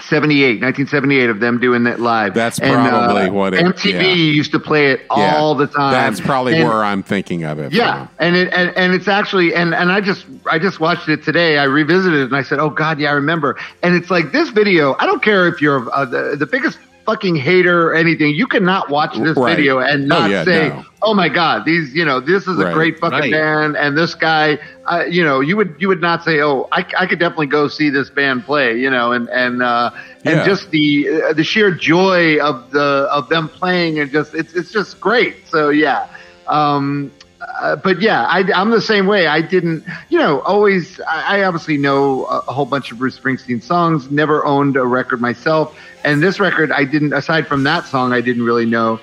78, 0.00 0.60
1978 0.60 1.30
of 1.30 1.40
them 1.40 1.58
doing 1.58 1.84
that 1.84 2.00
live. 2.00 2.34
That's 2.34 2.58
And, 2.58 2.72
probably 2.72 3.22
uh, 3.24 3.32
what 3.32 3.54
it- 3.54 3.64
MTV 3.64 3.92
yeah. 3.92 4.02
used 4.02 4.52
to 4.52 4.58
play 4.60 4.92
it 4.92 5.00
yeah, 5.16 5.36
all 5.36 5.54
the 5.54 5.66
time. 5.66 5.92
That's 5.92 6.20
probably 6.20 6.54
And- 6.58 6.68
where 6.68 6.84
I'm 6.84 7.02
thinking 7.02 7.44
of 7.44 7.58
it. 7.58 7.72
Yeah, 7.72 8.06
from. 8.06 8.14
and 8.18 8.36
it 8.36 8.52
and, 8.52 8.76
and 8.76 8.92
it's 8.94 9.08
actually 9.08 9.54
and 9.54 9.74
and 9.74 9.90
I 9.90 10.00
just 10.00 10.26
I 10.50 10.58
just 10.58 10.80
watched 10.80 11.08
it 11.08 11.22
today. 11.24 11.58
I 11.58 11.64
revisited 11.64 12.18
it 12.20 12.24
and 12.24 12.36
I 12.36 12.42
said, 12.42 12.58
"Oh 12.58 12.70
God, 12.70 12.98
yeah, 12.98 13.10
I 13.10 13.12
remember." 13.14 13.56
And 13.82 13.94
it's 13.94 14.10
like 14.10 14.32
this 14.32 14.50
video. 14.50 14.94
I 14.98 15.06
don't 15.06 15.22
care 15.22 15.48
if 15.48 15.60
you're 15.62 15.88
uh, 15.92 16.04
the 16.04 16.36
the 16.38 16.46
biggest 16.46 16.78
fucking 17.06 17.36
hater 17.36 17.88
or 17.88 17.94
anything. 17.94 18.34
You 18.34 18.46
cannot 18.46 18.90
watch 18.90 19.16
this 19.22 19.38
Right. 19.38 19.46
video 19.46 19.78
and 19.78 20.08
Oh, 20.10 20.18
not 20.18 20.24
yeah, 20.24 20.44
say, 20.44 20.74
no. 20.74 20.84
"Oh 21.02 21.14
my 21.14 21.28
God, 21.28 21.64
these 21.64 21.94
you 21.94 22.04
know 22.04 22.20
this 22.20 22.46
is 22.46 22.58
a 22.60 22.66
great 22.66 22.98
fucking 23.00 23.30
Right. 23.30 23.30
band." 23.30 23.76
And 23.76 23.96
this 23.96 24.14
guy, 24.14 24.58
uh, 24.86 25.04
you 25.08 25.24
know, 25.24 25.40
you 25.40 25.56
would 25.56 25.74
you 25.78 25.88
would 25.88 26.00
not 26.00 26.22
say, 26.22 26.40
"Oh, 26.40 26.68
I, 26.72 26.84
I 26.98 27.06
could 27.06 27.18
definitely 27.18 27.46
go 27.46 27.68
see 27.68 27.90
this 27.90 28.10
band 28.10 28.44
play," 28.44 28.76
you 28.78 28.90
know, 28.90 29.12
and 29.12 29.28
and 29.30 29.62
uh, 29.62 29.90
and 30.26 30.42
Yeah. 30.42 30.42
just 30.42 30.70
the 30.70 31.08
uh, 31.30 31.32
the 31.34 31.44
sheer 31.44 31.70
joy 31.74 32.38
of 32.38 32.70
the 32.72 33.08
of 33.12 33.28
them 33.28 33.48
playing 33.48 33.98
and 33.98 34.10
just 34.10 34.34
it's 34.34 34.54
it's 34.54 34.70
just 34.72 35.00
great. 35.00 35.36
So 35.46 35.70
yeah. 35.70 36.06
Um, 36.46 37.12
uh, 37.40 37.76
but 37.76 38.00
yeah, 38.00 38.24
I, 38.24 38.40
I'm 38.54 38.70
the 38.70 38.80
same 38.80 39.06
way. 39.06 39.26
I 39.26 39.40
didn't, 39.40 39.84
you 40.08 40.18
know, 40.18 40.40
always. 40.40 41.00
I, 41.00 41.38
I 41.38 41.44
obviously 41.44 41.76
know 41.76 42.26
a, 42.26 42.38
a 42.48 42.52
whole 42.52 42.64
bunch 42.64 42.90
of 42.92 42.98
Bruce 42.98 43.18
Springsteen 43.18 43.62
songs. 43.62 44.10
Never 44.10 44.44
owned 44.44 44.76
a 44.76 44.84
record 44.84 45.20
myself, 45.20 45.78
and 46.04 46.22
this 46.22 46.40
record 46.40 46.72
I 46.72 46.84
didn't. 46.84 47.12
Aside 47.12 47.46
from 47.46 47.64
that 47.64 47.86
song, 47.86 48.12
I 48.12 48.20
didn't 48.20 48.44
really 48.44 48.66
know. 48.66 49.00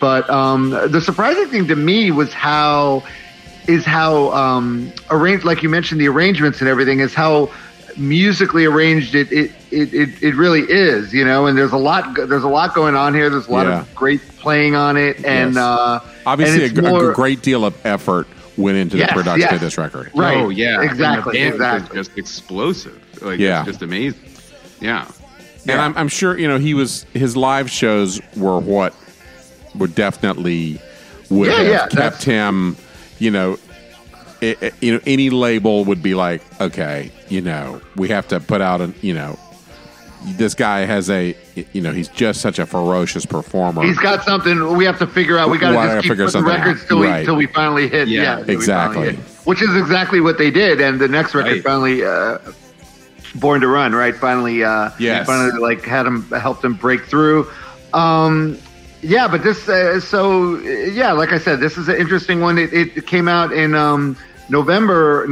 But 0.00 0.28
um, 0.30 0.70
the 0.70 1.00
surprising 1.00 1.48
thing 1.48 1.68
to 1.68 1.76
me 1.76 2.10
was 2.10 2.32
how 2.32 3.04
is 3.68 3.84
how 3.84 4.32
um, 4.32 4.92
arranged, 5.10 5.44
like 5.44 5.62
you 5.62 5.68
mentioned, 5.68 6.00
the 6.00 6.08
arrangements 6.08 6.60
and 6.60 6.68
everything 6.68 7.00
is 7.00 7.14
how 7.14 7.50
musically 7.96 8.64
arranged 8.64 9.14
it 9.14 9.30
it, 9.32 9.52
it, 9.70 9.92
it 9.94 10.22
it 10.22 10.34
really 10.34 10.62
is. 10.62 11.12
You 11.12 11.24
know, 11.24 11.46
and 11.46 11.56
there's 11.56 11.72
a 11.72 11.76
lot 11.78 12.14
there's 12.14 12.44
a 12.44 12.48
lot 12.48 12.74
going 12.74 12.94
on 12.94 13.14
here. 13.14 13.30
There's 13.30 13.48
a 13.48 13.52
lot 13.52 13.66
Yeah. 13.66 13.80
of 13.80 13.94
great 13.94 14.20
playing 14.38 14.74
on 14.74 14.96
it, 14.96 15.24
and 15.24 15.54
Yes. 15.54 15.62
uh, 15.62 16.00
obviously, 16.26 16.64
and 16.66 16.78
a, 16.78 16.80
it's 16.80 16.96
gr- 16.98 17.10
a 17.10 17.14
great 17.14 17.42
deal 17.42 17.64
of 17.64 17.74
effort 17.86 18.26
went 18.56 18.76
into 18.76 18.96
Yes, 18.96 19.10
the 19.10 19.14
production 19.14 19.40
yes. 19.42 19.52
of 19.52 19.60
this 19.60 19.78
record. 19.78 20.10
Right. 20.14 20.36
oh 20.36 20.48
yeah, 20.48 20.74
And 20.80 20.88
the 20.88 20.92
Exactly. 20.92 21.32
band 21.38 21.46
was 21.52 21.54
Exactly. 21.60 21.96
just 21.96 22.18
explosive. 22.18 22.98
Like, 23.22 23.38
Yeah. 23.38 23.60
it's 23.60 23.68
just 23.68 23.82
amazing. 23.82 24.18
Yeah. 24.80 25.06
And 25.68 25.80
I'm, 25.80 25.96
I'm 25.96 26.08
sure 26.08 26.36
you 26.38 26.48
know 26.48 26.58
he 26.58 26.74
was 26.74 27.04
his 27.12 27.36
live 27.36 27.70
shows 27.70 28.20
were 28.36 28.58
what 28.58 28.94
would 29.74 29.94
definitely 29.94 30.80
would 31.30 31.48
Yeah, 31.50 31.56
have 31.58 31.66
yeah, 31.66 31.86
kept 31.88 32.24
him. 32.24 32.76
You 33.18 33.30
know, 33.32 33.58
i 34.42 34.56
i- 34.62 34.70
you 34.80 34.92
know 34.94 35.00
any 35.06 35.30
label 35.30 35.84
would 35.84 36.02
be 36.02 36.14
like, 36.14 36.40
okay, 36.60 37.10
you 37.28 37.40
know, 37.42 37.80
we 37.96 38.08
have 38.08 38.26
to 38.28 38.40
put 38.40 38.60
out 38.60 38.80
a 38.80 38.92
you 39.02 39.12
know. 39.14 39.38
This 40.24 40.54
guy 40.54 40.80
has 40.80 41.08
a, 41.10 41.36
you 41.72 41.80
know, 41.80 41.92
he's 41.92 42.08
just 42.08 42.40
such 42.40 42.58
a 42.58 42.66
ferocious 42.66 43.24
performer. 43.24 43.82
He's 43.82 43.98
got 43.98 44.24
something 44.24 44.76
we 44.76 44.84
have 44.84 44.98
to 44.98 45.06
figure 45.06 45.38
out. 45.38 45.48
We 45.50 45.58
got 45.58 45.68
to 45.68 45.74
gotta 45.74 46.00
keep 46.02 46.10
figure 46.10 46.26
putting 46.26 46.42
something 46.42 46.52
records 46.54 46.82
out. 46.82 46.88
till 46.88 47.02
Right. 47.02 47.20
we 47.20 47.24
till 47.24 47.36
we 47.36 47.46
finally 47.46 47.88
hit. 47.88 48.08
Yeah, 48.08 48.38
Yeah, 48.38 48.44
exactly. 48.52 49.10
hit. 49.10 49.16
Which 49.44 49.62
is 49.62 49.74
exactly 49.76 50.20
what 50.20 50.36
they 50.36 50.50
did, 50.50 50.80
and 50.80 51.00
the 51.00 51.08
next 51.08 51.34
record 51.34 51.52
Right. 51.52 51.62
finally, 51.64 52.04
uh, 52.04 52.38
Born 53.36 53.60
to 53.60 53.68
Run, 53.68 53.94
right? 53.94 54.14
Finally, 54.16 54.64
uh, 54.64 54.90
Yes. 54.98 55.26
finally, 55.26 55.58
like 55.58 55.84
had 55.84 56.06
him 56.06 56.22
helped 56.30 56.64
him 56.64 56.74
break 56.74 57.04
through. 57.04 57.46
Um, 57.94 58.58
yeah, 59.02 59.28
but 59.28 59.42
this, 59.44 59.68
uh, 59.68 60.00
so 60.00 60.56
uh, 60.56 60.58
yeah, 60.58 61.12
like 61.12 61.32
I 61.32 61.38
said, 61.38 61.60
this 61.60 61.78
is 61.78 61.88
an 61.88 61.96
interesting 61.96 62.40
one. 62.40 62.58
It, 62.58 62.72
it 62.72 63.06
came 63.06 63.28
out 63.28 63.52
in 63.52 63.74
um, 63.74 64.16
November 64.48 65.26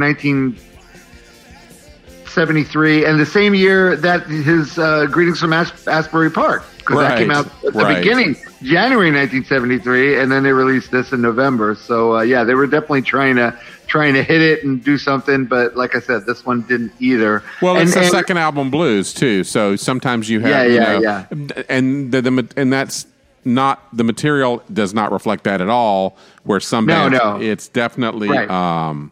1973, 2.37 3.05
and 3.05 3.19
the 3.19 3.25
same 3.25 3.55
year 3.55 3.95
that 3.97 4.27
his 4.27 4.77
uh, 4.77 5.05
Greetings 5.07 5.39
from 5.39 5.53
As- 5.53 5.87
Asbury 5.87 6.29
Park, 6.29 6.63
because 6.77 6.99
that 6.99 7.17
came 7.17 7.31
out 7.31 7.47
at 7.65 7.73
the 7.73 7.79
right. 7.79 7.97
beginning, 7.97 8.35
January 8.61 9.11
1973, 9.11 10.19
and 10.19 10.31
then 10.31 10.43
they 10.43 10.51
released 10.53 10.91
this 10.91 11.11
in 11.11 11.21
November. 11.21 11.75
So 11.75 12.17
uh, 12.17 12.21
yeah, 12.21 12.43
they 12.43 12.53
were 12.53 12.67
definitely 12.67 13.01
trying 13.01 13.35
to 13.37 13.57
trying 13.87 14.13
to 14.13 14.21
hit 14.23 14.41
it 14.41 14.63
and 14.63 14.83
do 14.83 14.97
something, 14.97 15.45
but 15.45 15.75
like 15.77 15.95
I 15.95 15.99
said, 15.99 16.25
this 16.25 16.45
one 16.45 16.61
didn't 16.63 16.91
either. 16.99 17.41
Well, 17.61 17.77
and, 17.77 17.83
it's 17.87 17.93
the 17.93 18.01
and- 18.01 18.11
second 18.11 18.37
album, 18.37 18.69
Blues, 18.69 19.13
too. 19.13 19.43
So 19.43 19.75
sometimes 19.75 20.29
you 20.29 20.41
have, 20.41 20.49
Yeah, 20.71 20.95
you 20.97 21.03
yeah, 21.03 21.25
and 21.69 22.11
the, 22.11 22.21
the 22.21 22.47
and 22.57 22.71
that's 22.71 23.07
not 23.45 23.81
the 23.95 24.03
material 24.03 24.61
does 24.71 24.93
not 24.93 25.11
reflect 25.11 25.45
that 25.45 25.61
at 25.61 25.69
all. 25.69 26.17
Where 26.43 26.59
some 26.59 26.85
No, 26.85 27.09
bands, 27.09 27.17
no. 27.17 27.41
it's 27.41 27.67
definitely, 27.69 28.27
Right. 28.29 28.49
um, 28.49 29.11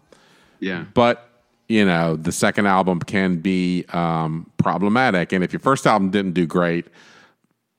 Yeah. 0.59 0.83
but 0.93 1.24
you 1.67 1.83
know, 1.85 2.15
the 2.15 2.31
second 2.31 2.67
album 2.67 2.99
can 2.99 3.37
be 3.37 3.85
um, 3.93 4.49
problematic, 4.57 5.31
and 5.33 5.43
if 5.43 5.51
your 5.53 5.59
first 5.59 5.85
album 5.87 6.09
didn't 6.11 6.33
do 6.33 6.45
great. 6.45 6.87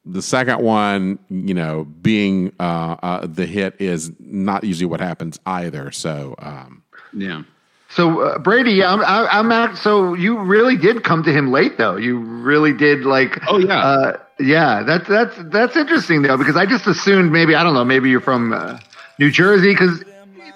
The 0.08 0.22
second 0.22 0.60
one, 0.62 1.18
you 1.30 1.52
know, 1.52 1.82
being 1.84 2.52
uh, 2.60 2.96
uh, 3.02 3.26
the 3.26 3.44
hit 3.44 3.74
is 3.80 4.12
not 4.20 4.62
usually 4.62 4.86
what 4.86 5.00
happens 5.00 5.40
either. 5.46 5.90
So, 5.90 6.36
um, 6.38 6.82
Yeah. 7.12 7.42
So 7.88 8.20
uh, 8.20 8.38
Brady, 8.38 8.84
I'm, 8.84 9.00
I- 9.00 9.26
I'm 9.30 9.50
at, 9.50 9.76
so 9.76 10.14
you 10.14 10.38
really 10.38 10.76
did 10.76 11.02
come 11.02 11.22
to 11.24 11.32
him 11.32 11.50
late 11.50 11.76
though. 11.78 11.96
You 11.96 12.18
really 12.18 12.72
did 12.72 13.04
like. 13.04 13.40
Oh, 13.48 13.58
yeah. 13.58 13.78
Uh, 13.78 14.16
yeah, 14.38 14.82
that's 14.84 15.08
that's 15.08 15.34
that's 15.46 15.76
interesting 15.76 16.22
though 16.22 16.36
because 16.36 16.56
I 16.56 16.66
just 16.66 16.86
assumed 16.86 17.32
maybe 17.32 17.54
I 17.54 17.64
don't 17.64 17.74
know 17.74 17.84
maybe 17.86 18.10
you're 18.10 18.20
from 18.20 18.52
uh, 18.52 18.78
New 19.18 19.30
Jersey 19.30 19.72
because 19.72 20.04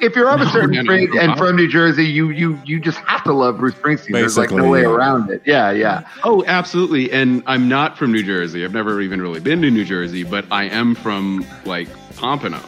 if 0.00 0.16
you're 0.16 0.30
of 0.30 0.40
a 0.40 0.46
certain 0.50 0.72
no, 0.72 0.82
no, 0.82 0.96
no. 0.96 1.20
and 1.20 1.36
from 1.38 1.56
New 1.56 1.68
Jersey, 1.68 2.04
you 2.06 2.30
you 2.30 2.58
you 2.64 2.80
just 2.80 2.98
have 2.98 3.22
to 3.24 3.32
love 3.32 3.58
Bruce 3.58 3.74
Springsteen. 3.74 4.12
There's 4.12 4.36
like 4.36 4.50
no 4.50 4.56
Basically, 4.56 4.70
way 4.70 4.82
yeah. 4.82 4.88
around 4.88 5.30
it. 5.30 5.42
Yeah, 5.44 5.70
yeah. 5.70 6.08
Oh, 6.24 6.44
absolutely. 6.46 7.10
And 7.12 7.42
I'm 7.46 7.68
not 7.68 7.98
from 7.98 8.12
New 8.12 8.22
Jersey. 8.22 8.64
I've 8.64 8.72
never 8.72 9.00
even 9.00 9.20
really 9.20 9.40
been 9.40 9.62
to 9.62 9.70
New 9.70 9.84
Jersey, 9.84 10.24
but 10.24 10.44
I 10.50 10.64
am 10.64 10.94
from 10.94 11.44
like 11.64 11.88
Pompano. 12.16 12.60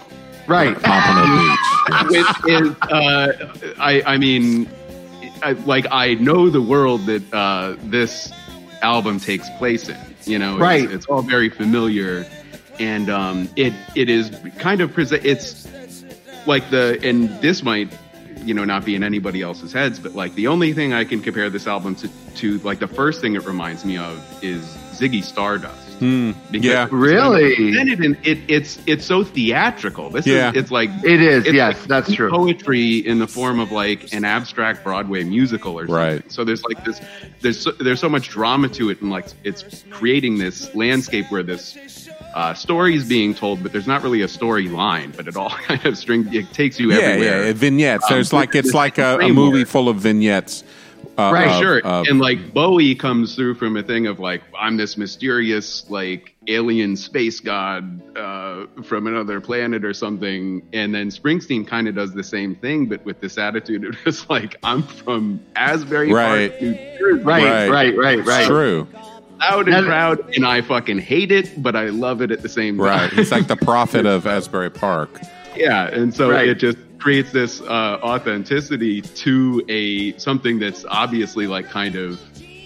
Right. 0.47 0.75
Pompano 0.83 1.57
Beach. 2.09 2.25
which 2.45 2.53
is 2.53 2.77
uh, 2.83 3.55
I 3.79 4.03
I 4.07 4.19
mean 4.19 4.69
I, 5.43 5.53
like 5.53 5.87
I 5.91 6.15
know 6.15 6.51
the 6.51 6.63
world 6.63 7.07
that 7.07 7.35
uh, 7.35 7.77
this 7.85 8.33
album 8.83 9.19
takes 9.21 9.49
place 9.59 9.89
in. 9.89 9.97
You 10.25 10.39
know, 10.39 10.53
it's, 10.53 10.61
Right. 10.61 10.91
It's 10.91 11.07
all 11.07 11.23
very 11.23 11.49
familiar, 11.49 12.25
and 12.79 13.11
um, 13.11 13.49
it 13.57 13.73
it 13.97 14.09
is 14.09 14.31
kind 14.59 14.81
of 14.81 14.93
present. 14.93 15.25
It's 15.25 15.67
like 16.47 16.69
the 16.71 16.99
and 17.03 17.29
this 17.41 17.63
might 17.63 17.93
you 18.45 18.55
know 18.55 18.65
not 18.65 18.85
be 18.85 18.95
in 18.95 19.03
anybody 19.05 19.43
else's 19.43 19.73
heads, 19.73 19.99
but 19.99 20.15
like 20.15 20.35
the 20.35 20.47
only 20.49 20.73
thing 20.73 20.93
I 20.93 21.05
can 21.05 21.21
compare 21.21 21.51
this 21.51 21.67
album 21.67 21.95
to 21.97 22.09
to 22.37 22.59
like 22.59 22.79
the 22.79 22.89
first 22.89 23.21
thing 23.21 23.35
it 23.35 23.45
reminds 23.45 23.85
me 23.85 23.97
of 23.99 24.19
is 24.43 24.63
Ziggy 24.93 25.23
Stardust. 25.23 25.89
Hmm. 25.99 26.33
Because 26.51 26.67
yeah. 26.67 26.89
Really? 26.91 27.73
Then 27.73 27.89
it, 27.89 28.01
it, 28.27 28.39
it's 28.49 28.79
it's 28.87 29.05
so 29.05 29.23
theatrical. 29.23 30.11
This 30.11 30.27
Yeah. 30.27 30.51
is 30.51 30.57
it's 30.57 30.71
like 30.73 30.91
It 31.05 31.23
is, 31.23 31.45
it's 31.45 31.55
yes, 31.55 31.79
like 31.79 31.89
that's 31.89 32.13
true. 32.13 32.29
Poetry 32.31 32.97
in 33.07 33.21
the 33.21 33.29
form 33.29 33.61
of 33.61 33.71
like 33.71 34.13
an 34.13 34.25
abstract 34.25 34.83
Broadway 34.83 35.23
musical 35.23 35.79
or 35.79 35.87
something. 35.87 35.95
Right. 35.95 36.33
So 36.33 36.43
there's 36.43 36.65
like 36.65 36.85
this 36.85 37.01
there's 37.41 37.61
so, 37.61 37.71
there's 37.73 38.01
so 38.01 38.09
much 38.09 38.31
drama 38.31 38.69
to 38.71 38.91
it, 38.91 39.01
and 39.01 39.11
like 39.11 39.27
it's 39.45 39.85
creating 39.91 40.39
this 40.39 40.75
landscape 40.75 41.27
where 41.31 41.45
this 41.45 41.77
uh, 42.35 42.55
story 42.55 42.95
is 42.95 43.09
being 43.09 43.35
told, 43.35 43.63
but 43.63 43.73
there's 43.73 43.87
not 43.87 44.03
really 44.03 44.23
a 44.23 44.27
storyline, 44.27 45.15
but 45.17 45.29
it 45.29 45.37
all 45.37 45.51
kind 45.69 45.85
of 45.87 45.97
string 45.99 46.29
it 46.33 46.53
takes 46.53 46.79
you 46.81 46.91
Yeah, 46.93 46.99
everywhere. 46.99 47.47
yeah, 47.47 47.53
vignettes. 47.53 48.05
Um, 48.05 48.15
There's 48.15 48.33
like 48.33 48.55
it's 48.55 48.75
like 48.75 48.99
a, 48.99 49.19
a 49.19 49.29
movie 49.33 49.65
full 49.65 49.89
of 49.89 49.97
vignettes. 49.97 50.65
Uh, 51.19 51.31
Right, 51.31 51.49
of- 51.49 51.61
sure. 51.61 51.81
of- 51.85 52.07
and 52.07 52.21
like 52.21 52.55
Bowie 52.55 52.95
comes 52.95 53.35
through 53.35 53.57
from 53.57 53.77
a 53.77 53.83
thing 53.83 54.07
of 54.07 54.19
like 54.19 54.41
I'm 54.59 54.79
this 54.79 54.97
mysterious 54.97 55.85
like 55.91 56.35
alien 56.47 56.97
space 56.97 57.39
god 57.39 58.01
uh, 58.17 58.65
from 58.83 59.07
another 59.07 59.39
planet 59.41 59.85
or 59.85 59.93
something, 59.93 60.63
and 60.73 60.95
then 60.95 61.11
Springsteen 61.11 61.67
kind 61.67 61.87
of 61.87 61.95
does 61.95 62.15
the 62.15 62.25
same 62.25 62.55
thing, 62.55 62.87
but 62.87 63.05
with 63.05 63.21
this 63.21 63.37
attitude 63.37 63.85
of 63.85 63.95
just 64.05 64.31
like 64.31 64.57
I'm 64.63 64.83
from 64.85 65.41
Asbury 65.55 66.11
Right. 66.13 66.51
Park, 66.51 66.63
New 66.63 66.75
Jersey, 66.75 67.23
Right, 67.25 67.45
Right. 67.45 67.69
right, 67.71 67.97
right, 67.97 68.25
right. 68.25 68.47
True. 68.47 68.89
Loud 69.51 69.69
and 69.69 69.71
Now- 69.71 69.83
proud, 69.87 70.35
and 70.37 70.47
I 70.47 70.61
fucking 70.63 70.99
hate 70.99 71.33
it, 71.33 71.63
but 71.63 71.77
I 71.77 71.87
love 71.87 72.23
it 72.23 72.31
at 72.31 72.43
the 72.43 72.49
same 72.49 72.79
time. 72.79 72.87
Right. 72.87 73.13
He's 73.13 73.33
like 73.33 73.47
the 73.49 73.57
prophet 73.57 74.07
of 74.07 74.27
Asbury 74.27 74.71
Park. 74.71 75.11
Yeah, 75.57 75.89
and 75.89 76.15
so 76.15 76.31
Right. 76.31 76.49
it 76.49 76.59
just 76.59 76.79
creates 76.99 77.33
this 77.33 77.61
uh, 77.61 77.99
authenticity 78.03 79.01
to 79.03 79.63
a 79.69 80.17
something 80.19 80.59
that's 80.59 80.85
obviously 80.89 81.47
like 81.47 81.69
kind 81.69 81.97
of 81.97 82.21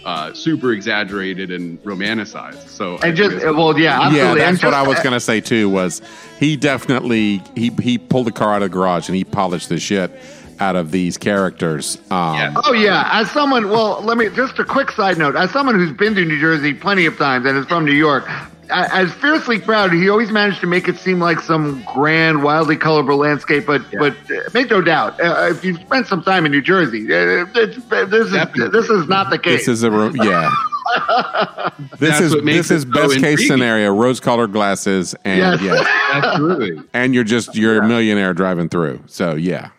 uh, 0.04 0.32
super 0.32 0.70
exaggerated 0.72 1.50
and 1.50 1.82
romanticized. 1.82 2.68
So 2.68 2.96
I 3.02 3.08
And 3.08 3.16
think 3.18 3.32
just, 3.32 3.44
well, 3.44 3.76
yeah, 3.76 4.08
Yeah, 4.10 4.34
that's 4.36 4.62
And 4.62 4.62
what 4.62 4.74
I 4.74 4.86
was 4.86 5.00
gonna 5.00 5.18
say 5.18 5.40
too. 5.40 5.68
Was 5.68 6.00
he 6.38 6.56
definitely 6.56 7.42
he 7.56 7.70
he 7.82 7.98
pulled 7.98 8.28
the 8.28 8.32
car 8.32 8.54
out 8.54 8.62
of 8.62 8.70
the 8.70 8.74
garage 8.74 9.08
and 9.08 9.16
he 9.16 9.24
polished 9.24 9.68
the 9.68 9.80
shit 9.80 10.12
out 10.60 10.76
of 10.76 10.90
these 10.90 11.16
characters. 11.18 11.96
Um, 12.10 12.34
Yeah. 12.34 12.54
Oh 12.64 12.72
yeah, 12.72 13.08
as 13.12 13.30
someone, 13.30 13.68
well, 13.70 14.00
let 14.02 14.16
me 14.16 14.28
just 14.30 14.58
a 14.58 14.64
quick 14.64 14.90
side 14.90 15.18
note. 15.18 15.36
As 15.36 15.50
someone 15.50 15.74
who's 15.76 15.92
been 15.92 16.14
to 16.14 16.24
New 16.24 16.40
Jersey 16.40 16.74
plenty 16.74 17.06
of 17.06 17.16
times 17.18 17.46
and 17.46 17.56
is 17.58 17.66
from 17.66 17.84
New 17.84 17.92
York, 17.92 18.28
a- 18.28 18.94
as 18.94 19.12
fiercely 19.14 19.58
proud, 19.60 19.92
he 19.92 20.08
always 20.08 20.30
managed 20.32 20.60
to 20.60 20.66
make 20.66 20.88
it 20.88 20.96
seem 20.98 21.20
like 21.20 21.40
some 21.40 21.84
grand, 21.94 22.42
wildly 22.42 22.76
colorful 22.76 23.16
landscape. 23.16 23.66
But 23.66 23.82
but 23.98 24.14
uh, 24.30 24.40
make 24.54 24.70
no 24.70 24.80
doubt, 24.80 25.20
uh, 25.20 25.48
if 25.50 25.64
you've 25.64 25.78
spent 25.80 26.06
some 26.06 26.22
time 26.22 26.44
in 26.46 26.52
New 26.52 26.62
Jersey, 26.62 27.04
uh, 27.04 27.46
it's, 27.54 27.76
this 27.86 28.32
is 28.32 28.70
this 28.72 28.90
is 28.90 29.06
not 29.08 29.30
the 29.30 29.38
case. 29.38 29.60
This 29.60 29.68
is 29.68 29.82
a 29.82 29.90
ro- 29.90 30.12
yeah. 30.14 30.50
this 31.98 32.18
That's 32.18 32.20
is 32.20 32.32
this 32.44 32.70
is 32.70 32.84
it 32.84 32.88
so 32.94 33.08
best 33.08 33.18
case 33.20 33.46
scenario: 33.46 33.92
rose-colored 33.94 34.52
glasses, 34.52 35.14
and 35.24 35.38
Yes. 35.38 35.60
yeah, 35.60 36.10
absolutely. 36.24 36.82
and 36.94 37.14
you're 37.14 37.24
just 37.24 37.54
you're 37.56 37.82
a 37.82 37.86
millionaire 37.88 38.32
driving 38.34 38.68
through. 38.68 39.02
So 39.06 39.34
yeah, 39.34 39.70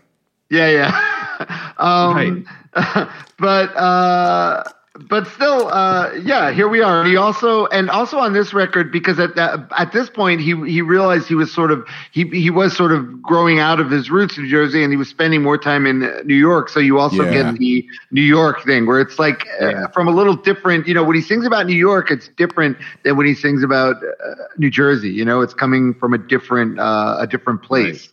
Yeah, 0.50 0.70
yeah. 0.70 1.74
um, 1.77 2.46
but 3.39 3.75
uh, 3.75 4.63
but 5.10 5.27
still, 5.27 5.68
uh, 5.70 6.12
yeah. 6.24 6.51
Here 6.51 6.68
we 6.68 6.82
are. 6.82 7.04
He 7.06 7.16
also 7.18 7.68
and 7.68 7.89
also 7.89 8.18
on 8.18 8.34
this 8.34 8.54
record 8.54 8.92
because 8.92 9.20
at 9.20 9.36
that, 9.36 9.68
at 9.77 9.92
this 9.92 10.10
point 10.10 10.39
he 10.42 10.56
he 10.70 10.82
realized 10.82 11.27
he 11.27 11.36
was 11.36 11.51
sort 11.54 11.72
of 11.72 11.86
he 12.12 12.24
he 12.25 12.50
was 12.50 12.75
sort 12.75 12.92
of 12.92 13.22
growing 13.22 13.60
out 13.60 13.80
of 13.80 13.89
his 13.89 14.10
roots 14.10 14.38
in 14.38 14.44
New 14.44 14.50
Jersey 14.50 14.84
and 14.84 14.92
he 14.92 14.98
was 14.98 15.10
spending 15.10 15.42
more 15.44 15.58
time 15.58 15.86
in 15.86 16.04
uh, 16.04 16.22
New 16.25 16.36
York. 16.36 16.70
So 16.70 16.80
you 16.80 17.00
also 17.00 17.24
Yeah. 17.24 17.32
get 17.32 17.56
the 17.58 17.86
New 18.12 18.22
York 18.22 18.63
thing 18.63 18.86
where 18.88 19.00
it's 19.00 19.20
like 19.20 19.46
uh, 19.62 19.88
from 19.94 20.08
a 20.08 20.12
little 20.12 20.36
different. 20.36 20.88
You 20.88 20.94
know, 20.94 21.04
when 21.04 21.16
he 21.16 21.22
sings 21.22 21.46
about 21.46 21.66
New 21.68 21.75
York, 21.77 22.12
it's 22.12 22.30
different 22.30 22.77
than 23.04 23.16
when 23.18 23.25
he 23.27 23.34
sings 23.36 23.63
about 23.63 23.98
uh, 23.98 24.34
New 24.58 24.70
Jersey. 24.72 25.10
You 25.10 25.25
know, 25.25 25.42
it's 25.42 25.54
coming 25.54 25.94
from 25.94 26.13
a 26.13 26.18
different 26.18 26.80
uh, 26.80 27.18
a 27.20 27.27
different 27.27 27.62
place. 27.63 28.10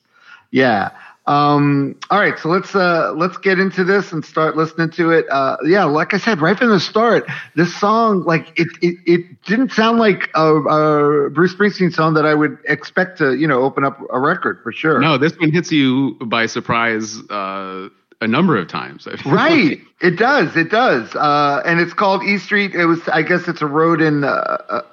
Yeah. 0.51 0.91
Um, 1.27 1.99
all 2.11 2.21
right, 2.21 2.39
so 2.39 2.51
let's 2.51 2.75
uh, 2.75 3.13
let's 3.17 3.39
get 3.39 3.59
into 3.59 3.83
this 3.83 4.13
and 4.13 4.23
start 4.23 4.57
listening 4.57 4.91
to 4.91 5.11
it. 5.11 5.25
Uh, 5.31 5.57
yeah, 5.65 5.85
like 5.85 6.13
I 6.13 6.19
said, 6.19 6.43
right 6.43 6.57
from 6.57 6.69
the 6.69 6.79
start, 6.81 7.27
this 7.55 7.75
song, 7.75 8.25
like 8.25 8.53
it, 8.61 8.69
it, 8.83 8.97
it 9.07 9.43
didn't 9.45 9.73
sound 9.73 9.99
like 9.99 10.29
a, 10.35 10.55
a 10.55 11.31
Bruce 11.31 11.55
Springsteen 11.55 11.95
song 11.95 12.13
that 12.15 12.27
I 12.27 12.35
would 12.35 12.59
expect 12.69 13.17
to, 13.19 13.35
you 13.35 13.49
know, 13.49 13.63
open 13.63 13.85
up 13.85 13.99
a 14.13 14.21
record 14.21 14.61
for 14.63 14.71
sure. 14.71 15.01
No, 15.01 15.17
this 15.17 15.35
one 15.39 15.51
hits 15.51 15.73
you 15.73 16.19
by 16.27 16.45
surprise 16.45 17.19
uh, 17.31 17.89
a 18.21 18.29
number 18.29 18.59
of 18.59 18.69
times. 18.69 19.09
Right, 19.25 19.81
it 20.03 20.19
does, 20.19 20.55
it 20.59 20.71
does, 20.71 21.15
uh, 21.15 21.63
and 21.65 21.81
it's 21.81 21.95
called 21.95 22.23
E 22.23 22.37
Street. 22.37 22.75
It 22.75 22.85
was, 22.85 23.01
I 23.09 23.23
guess, 23.23 23.49
it's 23.49 23.63
a 23.63 23.67
road 23.67 24.03
in 24.03 24.25
uh, 24.25 24.29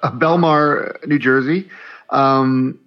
uh, 0.02 0.12
Belmar, 0.12 1.06
New 1.06 1.20
Jersey. 1.20 1.70
Um, 2.10 2.80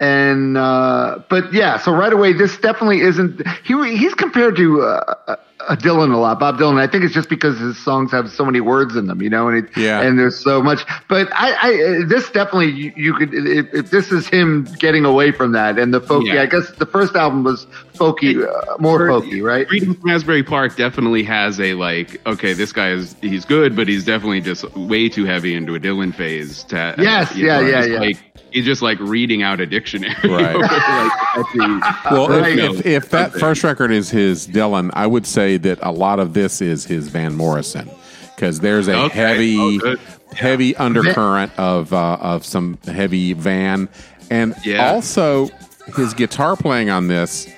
and 0.00 0.56
uh, 0.56 1.18
but 1.28 1.52
yeah, 1.52 1.78
so 1.78 1.92
right 1.92 2.12
away, 2.12 2.32
this 2.32 2.56
definitely 2.58 3.02
isn't. 3.02 3.46
He 3.64 3.74
he's 3.96 4.14
compared 4.14 4.56
to 4.56 4.80
uh, 4.82 5.14
uh, 5.28 5.36
Dylan 5.76 6.14
a 6.14 6.16
lot, 6.16 6.40
Bob 6.40 6.56
Dylan. 6.58 6.80
I 6.80 6.86
think 6.86 7.04
it's 7.04 7.12
just 7.12 7.28
because 7.28 7.58
his 7.58 7.76
songs 7.78 8.10
have 8.12 8.30
so 8.30 8.46
many 8.46 8.60
words 8.62 8.96
in 8.96 9.06
them, 9.08 9.20
you 9.20 9.28
know, 9.28 9.48
and 9.48 9.58
it, 9.58 9.76
Yeah. 9.76 10.00
and 10.00 10.18
there's 10.18 10.38
so 10.42 10.62
much. 10.62 10.84
But 11.08 11.28
I, 11.32 11.52
I 12.00 12.04
this 12.06 12.30
definitely 12.30 12.70
you, 12.70 12.92
you 12.96 13.14
could 13.14 13.34
if, 13.34 13.74
if 13.74 13.90
this 13.90 14.10
is 14.10 14.26
him 14.26 14.64
getting 14.78 15.04
away 15.04 15.32
from 15.32 15.52
that 15.52 15.78
and 15.78 15.92
the 15.92 16.00
folky. 16.00 16.32
Yeah. 16.32 16.42
I 16.42 16.46
guess 16.46 16.70
the 16.70 16.86
first 16.86 17.14
album 17.14 17.44
was 17.44 17.66
folky, 17.94 18.42
uh, 18.42 18.78
more 18.78 19.00
folky, 19.00 19.44
right? 19.44 19.68
Greetings 19.68 19.98
from 19.98 20.08
Asbury 20.08 20.42
Park 20.42 20.76
definitely 20.76 21.24
has 21.24 21.60
a 21.60 21.74
like, 21.74 22.26
okay, 22.26 22.54
this 22.54 22.72
guy 22.72 22.92
is 22.92 23.14
he's 23.20 23.44
good, 23.44 23.76
but 23.76 23.86
he's 23.86 24.06
definitely 24.06 24.40
just 24.40 24.64
way 24.74 25.10
too 25.10 25.26
heavy 25.26 25.52
into 25.54 25.74
a 25.74 25.78
Dylan 25.78 26.14
phase. 26.14 26.64
To, 26.64 26.94
Yes, 26.96 27.36
yeah, 27.36 27.60
know, 27.60 27.66
yeah, 27.68 27.84
yeah. 27.84 27.98
Like, 28.00 28.16
he's 28.52 28.64
just 28.64 28.82
like 28.82 28.98
reading 29.00 29.42
out 29.42 29.60
a 29.60 29.66
dictionary. 29.66 30.14
Right. 30.24 30.56
Like, 31.54 32.10
Well, 32.10 32.28
Right. 32.28 32.58
if, 32.58 32.80
if, 32.80 32.86
if 32.86 33.10
that 33.10 33.32
first 33.32 33.62
record 33.64 33.92
is 33.92 34.10
his 34.10 34.46
Dylan, 34.48 34.90
I 34.94 35.06
would 35.06 35.26
say 35.26 35.56
that 35.58 35.78
a 35.82 35.92
lot 35.92 36.18
of 36.18 36.34
this 36.34 36.60
is 36.60 36.84
his 36.84 37.08
Van 37.08 37.36
Morrison 37.36 37.88
because 38.34 38.60
there's 38.60 38.88
a 38.88 38.94
Okay. 39.04 39.18
heavy, 39.18 39.56
Oh, 39.58 39.78
good. 39.78 40.00
heavy 40.34 40.76
undercurrent 40.76 41.52
of 41.58 41.92
uh, 41.92 42.14
of 42.20 42.44
some 42.44 42.78
heavy 42.84 43.32
Van, 43.32 43.88
and 44.30 44.54
Yeah. 44.64 44.90
also 44.92 45.48
his 45.96 46.14
guitar 46.14 46.56
playing 46.56 46.90
on 46.90 47.06
this. 47.08 47.48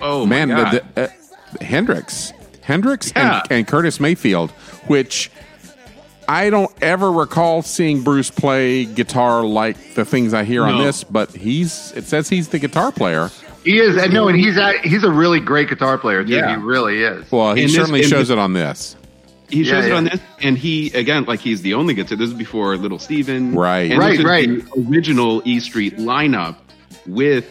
oh 0.00 0.24
Man, 0.26 0.48
my 0.48 0.54
God. 0.62 0.72
the, 0.72 0.82
the, 0.94 1.02
uh, 1.04 1.08
Hendrix, 1.64 2.32
Hendrix, 2.62 3.12
Yeah. 3.14 3.42
and, 3.44 3.52
and 3.52 3.66
Curtis 3.66 4.00
Mayfield, 4.00 4.50
which. 4.86 5.30
I 6.28 6.50
don't 6.50 6.70
ever 6.82 7.10
recall 7.10 7.62
seeing 7.62 8.02
Bruce 8.02 8.30
play 8.30 8.84
guitar 8.84 9.44
like 9.44 9.94
the 9.94 10.04
things 10.04 10.34
I 10.34 10.44
hear 10.44 10.64
on 10.64 10.82
this, 10.82 11.04
but 11.04 11.30
he's 11.32 11.92
it 11.92 12.04
says 12.04 12.28
he's 12.28 12.48
the 12.48 12.58
guitar 12.58 12.92
player. 12.92 13.30
He 13.64 13.78
is, 13.78 13.96
and 13.96 14.12
no, 14.12 14.28
and 14.28 14.38
he's 14.38 14.58
a, 14.58 14.78
he's 14.80 15.04
a 15.04 15.10
really 15.10 15.40
great 15.40 15.68
guitar 15.70 15.96
player 15.96 16.22
too. 16.22 16.30
Yeah. 16.34 16.56
He 16.58 16.62
really 16.62 17.02
is. 17.02 17.30
Well, 17.32 17.54
he 17.54 17.62
In 17.64 17.68
certainly 17.70 18.02
in 18.02 18.08
shows 18.08 18.28
this- 18.28 18.30
it 18.30 18.38
on 18.38 18.52
this. 18.52 18.96
He 19.48 19.62
shows 19.62 19.84
Yeah, 19.86 19.92
it 19.92 19.96
on 19.96 20.04
this, 20.04 20.20
and 20.42 20.56
he 20.58 20.90
again, 20.94 21.24
like 21.26 21.40
he's 21.40 21.62
the 21.62 21.74
only 21.74 21.94
guitar. 21.94 22.16
This 22.16 22.28
is 22.30 22.34
before 22.34 22.76
Little 22.76 22.98
Steven, 22.98 23.54
Right. 23.54 23.90
And 23.90 23.98
Right, 24.00 24.10
this 24.12 24.18
is 24.20 24.24
right. 24.24 24.48
The 24.48 24.86
original 24.90 25.42
E 25.44 25.60
Street 25.60 25.98
lineup 25.98 26.56
with, 27.06 27.46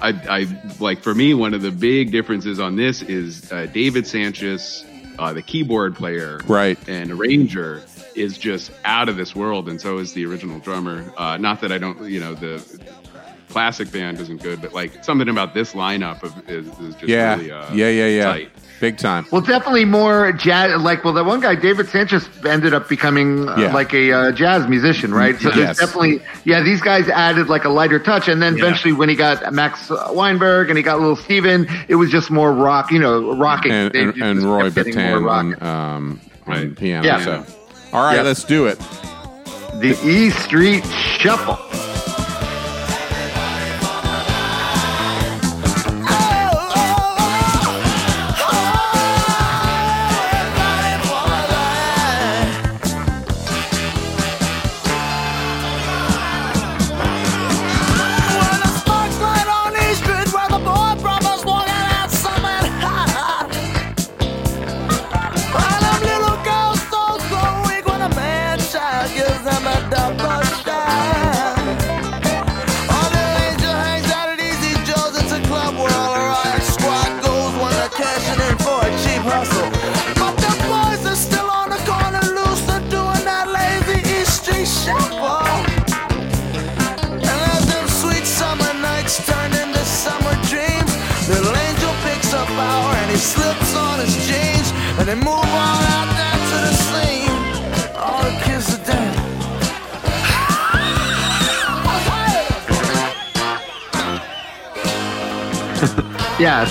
I, 0.00 0.10
I 0.10 0.46
like 0.80 1.02
for 1.02 1.14
me, 1.14 1.32
one 1.34 1.54
of 1.54 1.62
the 1.62 1.70
big 1.70 2.12
differences 2.12 2.60
on 2.60 2.76
this 2.76 3.00
is 3.02 3.50
uh, 3.50 3.66
David 3.72 4.04
Sancious, 4.04 4.84
uh, 5.20 5.32
the 5.34 5.42
keyboard 5.42 5.94
player, 5.94 6.40
Right. 6.46 6.78
and 6.88 7.10
arranger, 7.12 7.82
is 8.14 8.38
just 8.38 8.72
out 8.84 9.08
of 9.08 9.16
this 9.16 9.36
world, 9.36 9.68
and 9.68 9.80
so 9.80 9.98
is 9.98 10.14
the 10.14 10.24
original 10.24 10.58
drummer. 10.58 11.12
Uh, 11.16 11.36
not 11.36 11.60
that 11.60 11.70
I 11.70 11.78
don't, 11.78 12.02
you 12.10 12.18
know, 12.18 12.34
the 12.34 12.64
classic 13.50 13.92
band 13.92 14.18
isn't 14.18 14.42
good, 14.42 14.60
but 14.62 14.72
like 14.72 15.04
something 15.04 15.28
about 15.28 15.52
this 15.54 15.74
lineup 15.74 16.22
of 16.22 16.32
is, 16.48 16.66
is 16.80 16.94
just 16.94 17.08
Yeah, 17.08 17.36
really, 17.36 17.50
uh, 17.52 17.72
yeah, 17.74 17.88
yeah, 17.90 18.06
yeah. 18.06 18.24
tight. 18.24 18.50
Big 18.80 18.96
time. 18.96 19.26
Well, 19.30 19.42
definitely 19.42 19.84
more 19.84 20.32
jazz. 20.32 20.80
Like, 20.80 21.04
well, 21.04 21.12
that 21.12 21.24
one 21.26 21.40
guy, 21.40 21.54
David 21.54 21.86
Sancious, 21.88 22.26
ended 22.46 22.72
up 22.72 22.88
becoming 22.88 23.46
uh, 23.46 23.56
Yeah. 23.56 23.72
like 23.74 23.92
a 23.92 24.10
uh, 24.10 24.32
jazz 24.32 24.66
musician, 24.68 25.12
right? 25.12 25.38
So 25.38 25.48
Yes. 25.50 25.56
there's 25.76 25.78
definitely, 25.90 26.22
yeah, 26.44 26.62
these 26.62 26.80
guys 26.80 27.06
added 27.10 27.48
like 27.48 27.64
a 27.66 27.68
lighter 27.68 27.98
touch, 27.98 28.26
and 28.28 28.40
then 28.40 28.56
Yeah. 28.56 28.64
eventually 28.64 28.94
when 28.94 29.10
he 29.10 29.16
got 29.16 29.52
Max 29.52 29.90
Weinberg 30.10 30.70
and 30.70 30.78
he 30.78 30.82
got 30.82 30.98
Little 30.98 31.14
Steven, 31.16 31.68
it 31.88 31.96
was 31.96 32.10
just 32.10 32.30
more 32.30 32.52
rock, 32.54 32.90
you 32.90 32.98
know, 32.98 33.34
rocking. 33.36 33.70
And, 33.70 33.92
They 33.92 34.00
and, 34.02 34.22
and 34.22 34.42
Roy 34.42 34.70
getting 34.70 34.94
more 34.96 35.04
Bittan 35.20 35.24
rock. 35.26 35.62
on, 35.62 35.62
um, 35.62 36.20
on 36.46 36.52
Right. 36.54 36.74
piano. 36.76 37.06
Yeah. 37.06 37.20
So, 37.20 37.44
all 37.92 38.02
right, 38.02 38.16
Yeah. 38.16 38.22
let's 38.22 38.44
do 38.44 38.66
it. 38.66 38.78
The 39.80 39.94
E 40.04 40.30
Street 40.30 40.84
Shuffle. 41.18 41.58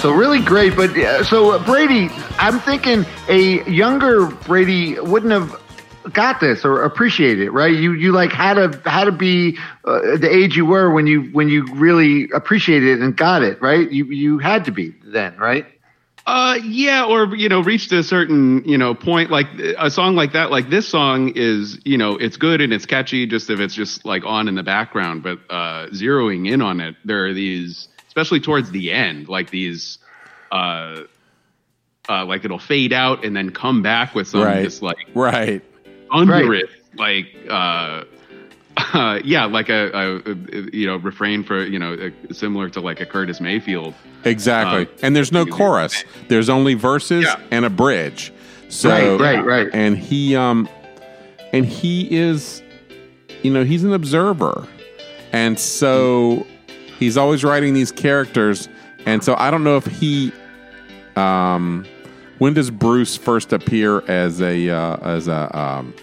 So 0.02 0.12
really 0.12 0.42
great. 0.42 0.76
But 0.76 0.98
uh, 0.98 1.24
so 1.24 1.52
uh, 1.52 1.66
Brady, 1.66 2.10
I'm 2.38 2.60
thinking 2.60 3.06
a 3.28 3.64
younger 3.70 4.28
Brady 4.28 5.00
wouldn't 5.00 5.32
have 5.32 5.62
got 6.14 6.40
this 6.40 6.64
or 6.66 6.84
appreciated 6.84 7.48
it, 7.48 7.52
right? 7.52 7.76
You 7.76 7.94
you 7.94 8.12
like 8.12 8.32
had 8.32 8.54
to 8.56 8.90
had 8.90 9.06
to 9.06 9.12
be 9.12 9.58
uh, 9.86 10.18
the 10.18 10.30
age 10.30 10.56
you 10.56 10.66
were 10.66 10.90
when 10.90 11.08
you 11.08 11.24
when 11.32 11.50
you 11.50 11.66
really 11.74 12.30
appreciated 12.34 13.00
it 13.00 13.02
and 13.02 13.16
got 13.16 13.44
it, 13.44 13.62
right? 13.62 13.92
You 13.92 14.06
you 14.06 14.38
had 14.38 14.66
to 14.66 14.72
be 14.72 14.96
then, 15.04 15.38
right? 15.38 15.66
Uh, 16.26 16.60
yeah, 16.64 17.06
or 17.06 17.36
you 17.36 17.50
know, 17.50 17.60
reached 17.62 17.92
a 17.92 18.04
certain 18.04 18.64
you 18.64 18.78
know 18.78 18.94
point. 18.94 19.32
Like 19.32 19.48
a 19.78 19.90
song 19.90 20.16
like 20.16 20.34
that, 20.34 20.52
like 20.52 20.70
this 20.70 20.88
song 20.88 21.34
is 21.36 21.80
you 21.86 21.98
know 21.98 22.16
it's 22.16 22.38
good 22.38 22.62
and 22.62 22.72
it's 22.72 22.86
catchy, 22.86 23.26
just 23.26 23.50
if 23.50 23.60
it's 23.60 23.74
just 23.74 24.06
like 24.06 24.24
on 24.26 24.48
in 24.48 24.56
the 24.56 24.64
background. 24.64 25.24
But 25.24 25.40
uh, 25.50 25.88
zeroing 25.88 26.48
in 26.50 26.62
on 26.62 26.80
it, 26.80 26.96
there 27.04 27.26
are 27.26 27.34
these, 27.34 27.88
especially 28.10 28.42
towards 28.42 28.70
the 28.72 28.92
end, 28.92 29.30
like 29.30 29.50
these, 29.50 29.98
uh, 30.52 31.04
uh, 32.10 32.26
like 32.26 32.44
it'll 32.44 32.60
fade 32.60 32.92
out 32.92 33.24
and 33.24 33.36
then 33.36 33.52
come 33.52 33.82
back 33.82 34.14
with 34.16 34.28
some 34.28 34.42
Right. 34.42 34.64
just 34.64 34.82
like 34.82 34.98
Right. 35.14 35.62
under 36.12 36.34
Right. 36.34 36.64
it, 36.64 36.70
like 36.98 37.28
uh, 37.50 38.04
uh, 38.94 39.20
yeah, 39.24 39.46
like 39.46 39.70
a, 39.70 39.92
a, 39.94 40.32
a 40.32 40.36
you 40.74 40.88
know 40.88 40.98
refrain 40.98 41.44
for 41.44 41.64
you 41.64 41.78
know 41.80 41.94
uh 41.94 42.34
similar 42.34 42.70
to 42.70 42.80
like 42.82 43.00
a 43.02 43.06
Curtis 43.06 43.40
Mayfield. 43.42 43.94
Exactly. 44.26 44.86
Uh, 44.88 45.00
and 45.06 45.16
there's 45.16 45.32
no 45.32 45.46
chorus. 45.46 46.04
There's 46.30 46.50
only 46.50 46.74
verses 46.74 47.24
Yeah. 47.26 47.40
and 47.52 47.64
a 47.66 47.70
bridge. 47.70 48.34
So 48.70 49.18
Right, 49.18 49.38
right, 49.38 49.46
right. 49.46 49.70
And 49.74 49.98
he 49.98 50.36
um 50.36 50.68
and 51.54 51.66
he 51.66 52.08
is 52.16 52.64
you 53.44 53.52
know, 53.54 53.64
he's 53.64 53.84
an 53.84 53.94
observer. 53.94 54.68
And 55.32 55.60
so 55.60 56.46
he's 57.00 57.18
always 57.18 57.44
writing 57.44 57.74
these 57.74 57.92
characters 57.92 58.68
and 59.06 59.24
so 59.24 59.36
I 59.38 59.50
don't 59.50 59.64
know 59.64 59.78
if 59.78 59.86
he 59.86 60.32
um 61.16 61.86
when 62.38 62.54
does 62.54 62.70
Bruce 62.70 63.16
first 63.18 63.52
appear 63.54 64.02
as 64.10 64.42
a 64.42 64.70
uh, 64.70 64.98
as 64.98 65.28
a 65.28 65.58
um 65.58 65.94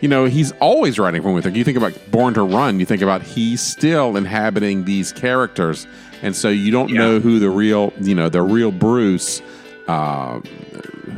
you 0.00 0.08
know, 0.08 0.24
he's 0.24 0.50
always 0.60 0.98
writing 0.98 1.22
from 1.22 1.32
within. 1.34 1.54
You 1.54 1.62
think 1.62 1.76
about 1.76 1.92
Born 2.10 2.34
to 2.34 2.42
Run, 2.42 2.80
you 2.80 2.86
think 2.86 3.02
about 3.02 3.22
he's 3.22 3.60
still 3.60 4.16
inhabiting 4.16 4.84
these 4.84 5.12
characters. 5.12 5.86
And 6.22 6.34
so 6.34 6.48
you 6.48 6.72
don't 6.72 6.88
Yeah. 6.88 6.98
know 6.98 7.20
who 7.20 7.38
the 7.38 7.50
real, 7.50 7.92
you 8.00 8.12
know, 8.16 8.28
the 8.28 8.42
real 8.42 8.72
Bruce, 8.72 9.40
um, 9.86 10.42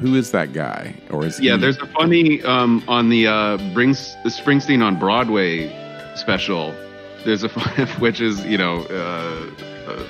who 0.03 0.15
is 0.17 0.33
that 0.33 0.53
guy? 0.53 0.97
Or 1.09 1.25
is 1.25 1.41
Yeah, 1.41 1.55
he- 1.55 1.63
there's 1.63 1.79
a 1.79 1.87
funny 1.87 2.43
um, 2.43 2.83
on 2.87 3.09
the 3.09 3.27
uh, 3.27 3.57
Brings 3.73 4.15
the 4.23 4.29
Springsteen 4.29 4.83
on 4.85 4.99
Broadway 4.99 5.73
special. 6.15 6.75
There's 7.25 7.43
a 7.43 7.49
fun, 7.49 7.87
which 8.01 8.21
is 8.21 8.45
you 8.45 8.59
know 8.59 8.85
uh, 8.87 9.51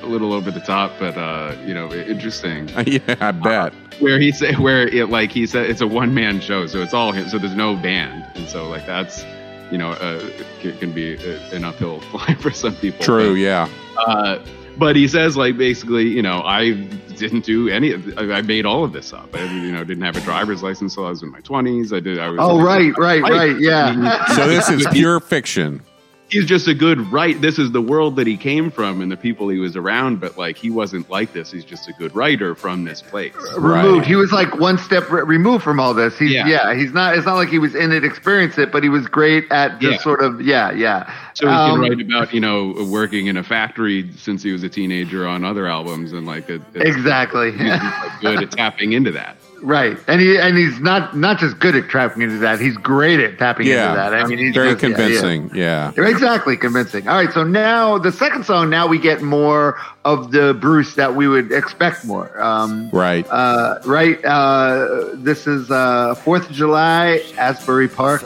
a 0.03 0.07
little 0.07 0.33
over 0.33 0.50
the 0.50 0.61
top, 0.61 0.92
but 0.98 1.16
uh, 1.16 1.55
you 1.64 1.74
know 1.74 1.92
interesting. 1.92 2.68
yeah, 2.87 3.00
I 3.20 3.31
bet. 3.31 3.72
Where 4.00 4.18
he 4.18 4.33
say 4.33 4.55
where 4.55 4.88
it 4.88 5.09
like 5.11 5.31
he 5.31 5.46
said 5.46 5.70
it's 5.70 5.81
a 5.81 5.87
one 5.87 6.14
man 6.14 6.40
show, 6.40 6.66
so 6.66 6.83
it's 6.83 6.94
all 6.94 7.12
him. 7.12 7.29
So 7.29 7.38
there's 7.38 7.55
no 7.55 7.77
band, 7.77 8.27
and 8.35 8.48
so 8.48 8.68
like 8.68 8.87
that's 8.87 9.24
you 9.70 9.79
know 9.79 9.90
uh, 9.92 10.29
can, 10.61 10.77
can 10.79 10.92
be 10.92 11.14
an 11.53 11.64
uphill 11.64 12.00
climb 12.11 12.37
for 12.38 12.50
some 12.50 12.74
people. 12.77 13.05
True, 13.05 13.35
But, 13.35 13.40
yeah. 13.40 13.68
uh, 14.07 14.44
but 14.77 14.96
he 14.96 15.07
says 15.07 15.37
like 15.37 15.57
basically, 15.57 16.09
you 16.09 16.22
know, 16.22 16.42
I 16.42 16.72
didn't 17.16 17.44
do 17.44 17.68
any. 17.68 17.92
of 17.92 18.18
I 18.18 18.38
I 18.38 18.42
made 18.42 18.66
all 18.66 18.83
of 18.83 18.92
this 18.92 19.12
up. 19.12 19.33
I 19.35 19.44
you 19.44 19.70
know 19.70 19.85
didn't 19.85 20.03
have 20.03 20.16
a 20.16 20.20
driver's 20.22 20.62
license 20.64 20.94
until 20.94 21.07
I 21.07 21.11
was 21.11 21.22
in 21.22 21.31
my 21.31 21.40
twenties. 21.40 21.92
I 21.92 22.00
did. 22.00 22.18
I 22.18 22.29
was. 22.29 22.38
Oh, 22.42 22.61
right, 22.61 22.96
right, 22.98 23.22
right. 23.22 23.59
Yeah. 23.61 24.27
So 24.35 24.48
this 24.48 24.68
is 24.68 24.85
pure 24.92 25.20
fiction. 25.20 25.81
He's 26.30 26.46
just 26.46 26.66
a 26.66 26.74
good 26.74 26.98
right. 27.12 27.40
This 27.40 27.58
is 27.58 27.70
the 27.70 27.82
world 27.82 28.16
that 28.16 28.26
he 28.26 28.37
came 28.37 28.70
from 28.70 29.00
and 29.02 29.12
the 29.12 29.16
people 29.16 29.48
he 29.48 29.58
was 29.58 29.76
around. 29.76 30.20
But 30.20 30.37
like 30.38 30.56
he 30.56 30.70
wasn't 30.70 31.08
like 31.08 31.32
this. 31.32 31.52
He's 31.52 31.64
just 31.64 31.87
a 31.88 31.92
good 31.92 32.14
writer 32.16 32.54
from 32.54 32.84
this 32.84 33.02
place. 33.02 33.32
removed. 33.56 33.98
Right. 33.98 34.06
He 34.06 34.16
was 34.16 34.32
like 34.32 34.56
one 34.58 34.78
step 34.78 35.08
re- 35.10 35.22
removed 35.22 35.62
from 35.62 35.78
all 35.78 35.94
this. 35.94 36.18
He's 36.18 36.32
yeah. 36.32 36.46
Yeah. 36.46 36.74
He's 36.74 36.92
not. 36.92 37.16
It's 37.16 37.26
not 37.26 37.34
like 37.34 37.50
he 37.50 37.58
was 37.58 37.74
in 37.74 37.92
it, 37.92 38.04
experienced 38.04 38.58
it, 38.58 38.72
but 38.72 38.82
he 38.82 38.88
was 38.88 39.06
great 39.06 39.44
at 39.52 39.78
just 39.80 39.92
Yeah. 39.98 40.02
sort 40.02 40.22
of 40.22 40.40
yeah, 40.40 40.72
yeah. 40.72 41.12
So 41.34 41.46
he 41.46 41.52
Um, 41.54 41.80
can 41.82 41.90
write 41.90 42.00
about 42.00 42.34
you 42.34 42.40
know 42.40 42.74
working 42.90 43.26
in 43.26 43.37
a 43.37 43.44
factory 43.44 44.10
since 44.16 44.42
he 44.42 44.50
was 44.50 44.62
a 44.62 44.68
teenager 44.68 45.26
on 45.28 45.44
other 45.44 45.66
albums 45.66 46.12
and 46.12 46.26
like 46.26 46.48
it, 46.48 46.62
exactly. 46.74 47.52
He's 47.52 47.60
like 47.60 48.20
good 48.20 48.42
at 48.42 48.50
tapping 48.50 48.92
into 48.92 49.12
that. 49.12 49.37
Right, 49.64 49.98
and 50.07 50.20
he 50.20 50.37
and 50.38 50.57
he's 50.57 50.79
not 50.79 51.16
not 51.16 51.38
just 51.38 51.59
good 51.59 51.74
at 51.74 51.90
tapping 51.90 52.22
into 52.22 52.38
that. 52.38 52.61
He's 52.61 52.77
great 52.77 53.18
at 53.18 53.38
tapping 53.38 53.66
Yeah. 53.66 53.88
into 53.90 53.96
that. 53.96 54.14
I 54.14 54.27
mean, 54.27 54.38
he's 54.38 54.55
Very 54.55 54.72
just- 54.74 54.83
yeah, 54.83 54.88
yeah. 54.90 54.96
convincing. 54.96 55.50
Yeah. 55.55 55.90
Exactly, 55.96 56.57
convincing. 56.57 57.09
All 57.09 57.16
right, 57.16 57.33
so 57.33 57.42
now 57.42 57.98
the 57.98 58.12
second 58.12 58.44
song, 58.44 58.70
now 58.70 58.87
we 58.87 58.98
get 58.98 59.22
more 59.22 59.77
of 60.05 60.31
the 60.31 60.55
Bruce 60.55 60.94
that 60.94 61.16
we 61.16 61.27
would 61.27 61.50
expect 61.50 62.05
more. 62.05 62.31
Um, 62.40 62.90
Right. 62.92 63.27
uh, 63.31 63.79
right. 63.85 64.22
Uh, 64.24 65.07
this 65.14 65.46
is 65.46 65.70
uh, 65.70 66.14
Fourth 66.14 66.48
of 66.50 66.55
July, 66.55 67.22
Asbury 67.38 67.88
Park, 67.88 68.22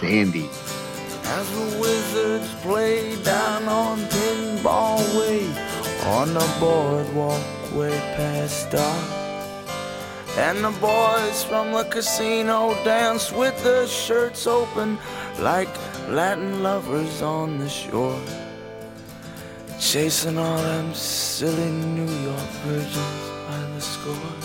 Sandy. 0.00 0.48
As 1.24 1.50
the 1.50 1.78
wizards 1.80 2.52
play 2.62 3.16
down 3.22 3.64
on 3.68 3.98
Pinball 3.98 4.98
Way, 5.18 5.46
on 6.06 6.32
the 6.34 6.46
boardwalk 6.60 7.42
way 7.74 7.90
past 8.16 8.70
dark. 8.70 9.15
And 10.38 10.62
the 10.62 10.70
boys 10.82 11.44
from 11.44 11.72
the 11.72 11.84
casino 11.84 12.74
dance 12.84 13.32
with 13.32 13.56
their 13.64 13.86
shirts 13.86 14.46
open 14.46 14.98
like 15.38 15.74
Latin 16.10 16.62
lovers 16.62 17.22
on 17.22 17.58
the 17.58 17.68
shore. 17.70 18.20
Chasing 19.80 20.36
all 20.36 20.58
them 20.58 20.92
silly 20.92 21.70
New 21.70 22.12
York 22.22 22.50
virgins 22.66 23.30
by 23.48 23.58
the 23.74 23.80
score. 23.80 24.35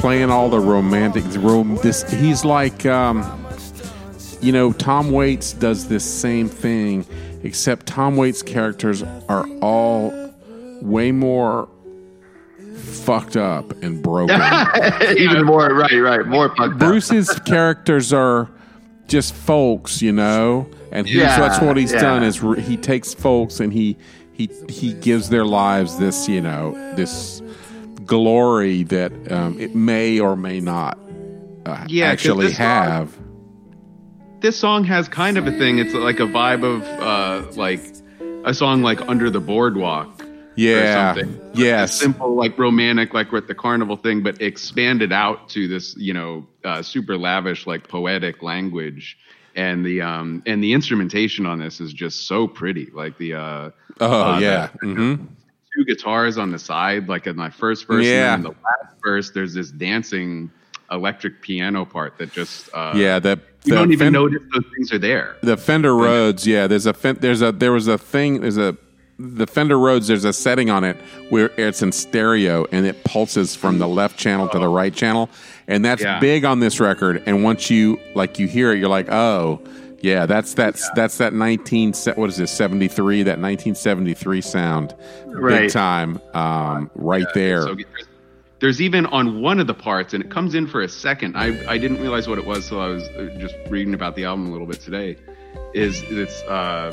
Playing 0.00 0.30
all 0.30 0.48
the 0.48 0.58
romantic 0.60 1.24
rom- 1.38 1.76
this 1.82 2.10
he's 2.10 2.44
like 2.44 2.86
um 2.86 3.22
you 4.40 4.50
know 4.52 4.72
tom 4.72 5.10
waits 5.10 5.52
does 5.52 5.88
this 5.88 6.04
same 6.04 6.48
thing 6.48 7.04
except 7.42 7.86
tom 7.86 8.16
waits 8.16 8.42
characters 8.42 9.02
are 9.28 9.46
all 9.60 10.12
way 10.82 11.12
more 11.12 11.68
fucked 12.76 13.36
up 13.36 13.70
and 13.82 14.02
broken 14.02 14.40
Even 15.18 15.44
more, 15.44 15.72
right, 15.74 15.92
right, 16.00 16.26
more 16.26 16.48
fucked 16.56 16.72
up. 16.74 16.78
bruce's 16.78 17.30
characters 17.40 18.12
are 18.12 18.48
just 19.06 19.34
folks, 19.34 20.00
you 20.00 20.12
know. 20.12 20.68
And 20.92 21.06
he, 21.06 21.18
Yeah, 21.18 21.38
that's 21.40 21.60
what 21.60 21.76
he's 21.76 21.92
yeah. 21.92 22.00
done 22.00 22.22
is 22.22 22.42
re- 22.42 22.60
he 22.60 22.76
takes 22.76 23.12
folks 23.12 23.58
and 23.60 23.72
he 23.72 23.96
he 24.32 24.48
he 24.68 24.92
gives 24.94 25.28
their 25.28 25.44
lives 25.44 25.98
this, 25.98 26.28
you 26.28 26.40
know, 26.40 26.72
this 26.94 27.39
glory 28.10 28.82
that 28.82 29.12
um, 29.32 29.58
it 29.60 29.74
may 29.74 30.18
or 30.18 30.36
may 30.36 30.58
not 30.60 30.98
uh, 31.64 31.86
Yeah, 31.88 32.06
actually 32.06 32.48
this 32.48 32.56
song- 32.56 32.66
have. 32.66 33.18
this 34.40 34.56
song 34.58 34.84
has 34.84 35.08
kind 35.08 35.38
of 35.38 35.46
a 35.46 35.52
thing. 35.52 35.78
It's 35.78 35.94
like 35.94 36.18
a 36.20 36.26
vibe 36.26 36.64
of 36.64 36.82
uh, 36.82 37.50
like 37.56 37.80
a 38.44 38.52
song 38.52 38.82
like 38.82 39.00
Under 39.08 39.30
the 39.30 39.40
Boardwalk. 39.40 40.26
Yeah. 40.56 41.12
Or 41.12 41.14
something. 41.14 41.40
Yes. 41.54 41.92
A 41.92 41.94
simple, 41.94 42.34
like 42.34 42.58
romantic, 42.58 43.14
like 43.14 43.30
with 43.32 43.46
the 43.46 43.54
carnival 43.54 43.96
thing, 43.96 44.22
but 44.22 44.42
expanded 44.42 45.12
out 45.12 45.48
to 45.50 45.68
this, 45.68 45.96
you 45.96 46.12
know, 46.12 46.46
uh, 46.64 46.82
super 46.82 47.16
lavish, 47.16 47.66
like 47.66 47.88
poetic 47.88 48.42
language. 48.42 49.16
And 49.54 49.86
the 49.86 50.02
um 50.02 50.42
and 50.46 50.62
the 50.62 50.72
instrumentation 50.72 51.46
on 51.46 51.58
this 51.60 51.80
is 51.80 51.92
just 51.92 52.26
so 52.26 52.46
pretty. 52.48 52.86
Like 52.92 53.16
the 53.18 53.34
uh 53.34 53.70
Oh 54.00 54.32
uh, 54.34 54.38
yeah. 54.40 54.68
the- 54.82 54.86
hmm 54.88 55.14
two 55.76 55.84
guitars 55.84 56.38
on 56.38 56.50
the 56.50 56.58
side, 56.58 57.08
like 57.08 57.26
in 57.26 57.36
my 57.36 57.50
first 57.50 57.86
verse, 57.86 58.04
Yeah. 58.04 58.34
and 58.34 58.44
then 58.44 58.52
in 58.52 58.56
the 58.56 58.62
last 58.64 58.96
verse, 59.04 59.30
there's 59.30 59.54
this 59.54 59.70
dancing 59.70 60.50
electric 60.90 61.40
piano 61.42 61.84
part 61.84 62.18
that 62.18 62.32
just 62.32 62.68
uh, 62.74 62.92
Yeah. 62.96 63.18
that 63.20 63.38
you 63.64 63.74
don't 63.74 63.92
even 63.92 64.06
Fen- 64.06 64.12
notice 64.14 64.42
those 64.52 64.64
things 64.74 64.92
are 64.92 64.98
there. 64.98 65.36
the 65.42 65.56
Fender 65.56 65.94
Rhodes. 65.94 66.46
Yeah. 66.46 66.66
There's 66.66 66.86
a 66.86 66.92
there's 67.20 67.42
a 67.42 67.52
there 67.52 67.72
was 67.72 67.86
a 67.88 67.98
thing. 67.98 68.40
There's 68.40 68.56
a 68.56 68.76
the 69.18 69.46
Fender 69.46 69.78
Rhodes. 69.78 70.08
There's 70.08 70.24
a 70.24 70.32
setting 70.32 70.70
on 70.70 70.82
it 70.82 70.96
where 71.28 71.50
it's 71.58 71.82
in 71.82 71.92
stereo 71.92 72.64
and 72.72 72.86
it 72.86 73.04
pulses 73.04 73.54
from 73.54 73.78
the 73.78 73.86
left 73.86 74.18
channel 74.18 74.48
to 74.48 74.58
the 74.58 74.68
right 74.68 74.94
channel, 74.94 75.28
and 75.68 75.84
that's 75.84 76.02
Yeah. 76.02 76.18
big 76.20 76.44
on 76.46 76.58
this 76.60 76.80
record. 76.80 77.22
And 77.26 77.44
once 77.44 77.68
you 77.70 78.00
like 78.14 78.38
you 78.38 78.48
hear 78.48 78.72
it, 78.72 78.78
you're 78.78 78.88
like, 78.88 79.10
oh. 79.12 79.60
Yeah, 80.02 80.26
that's 80.26 80.54
that's 80.54 80.88
that's 80.90 81.18
that 81.18 81.34
nineteen 81.34 81.92
what 82.14 82.30
is 82.30 82.36
this 82.36 82.50
seventy 82.50 82.88
three 82.88 83.22
that 83.24 83.38
nineteen 83.38 83.74
seventy 83.74 84.14
three 84.14 84.40
sound, 84.40 84.94
big 85.26 85.36
Right. 85.36 85.70
time, 85.70 86.20
um, 86.32 86.90
right 86.94 87.26
there. 87.34 87.62
So 87.62 87.76
there's, 88.60 88.80
even 88.80 89.06
on 89.06 89.40
one 89.40 89.58
of 89.58 89.66
the 89.66 89.74
parts, 89.74 90.12
and 90.14 90.22
it 90.22 90.30
comes 90.30 90.54
in 90.54 90.66
for 90.66 90.82
a 90.82 90.88
second. 90.88 91.36
I 91.36 91.58
I 91.70 91.78
didn't 91.78 92.00
realize 92.00 92.28
what 92.28 92.38
it 92.38 92.46
was 92.46 92.68
till 92.68 92.80
I 92.80 92.88
was 92.88 93.02
uh, 93.08 93.34
just 93.38 93.54
reading 93.68 93.94
about 93.94 94.16
the 94.16 94.24
album 94.24 94.48
a 94.48 94.52
little 94.52 94.66
bit 94.66 94.80
today. 94.80 95.16
Is 95.74 96.02
it's 96.08 96.42
uh, 96.42 96.92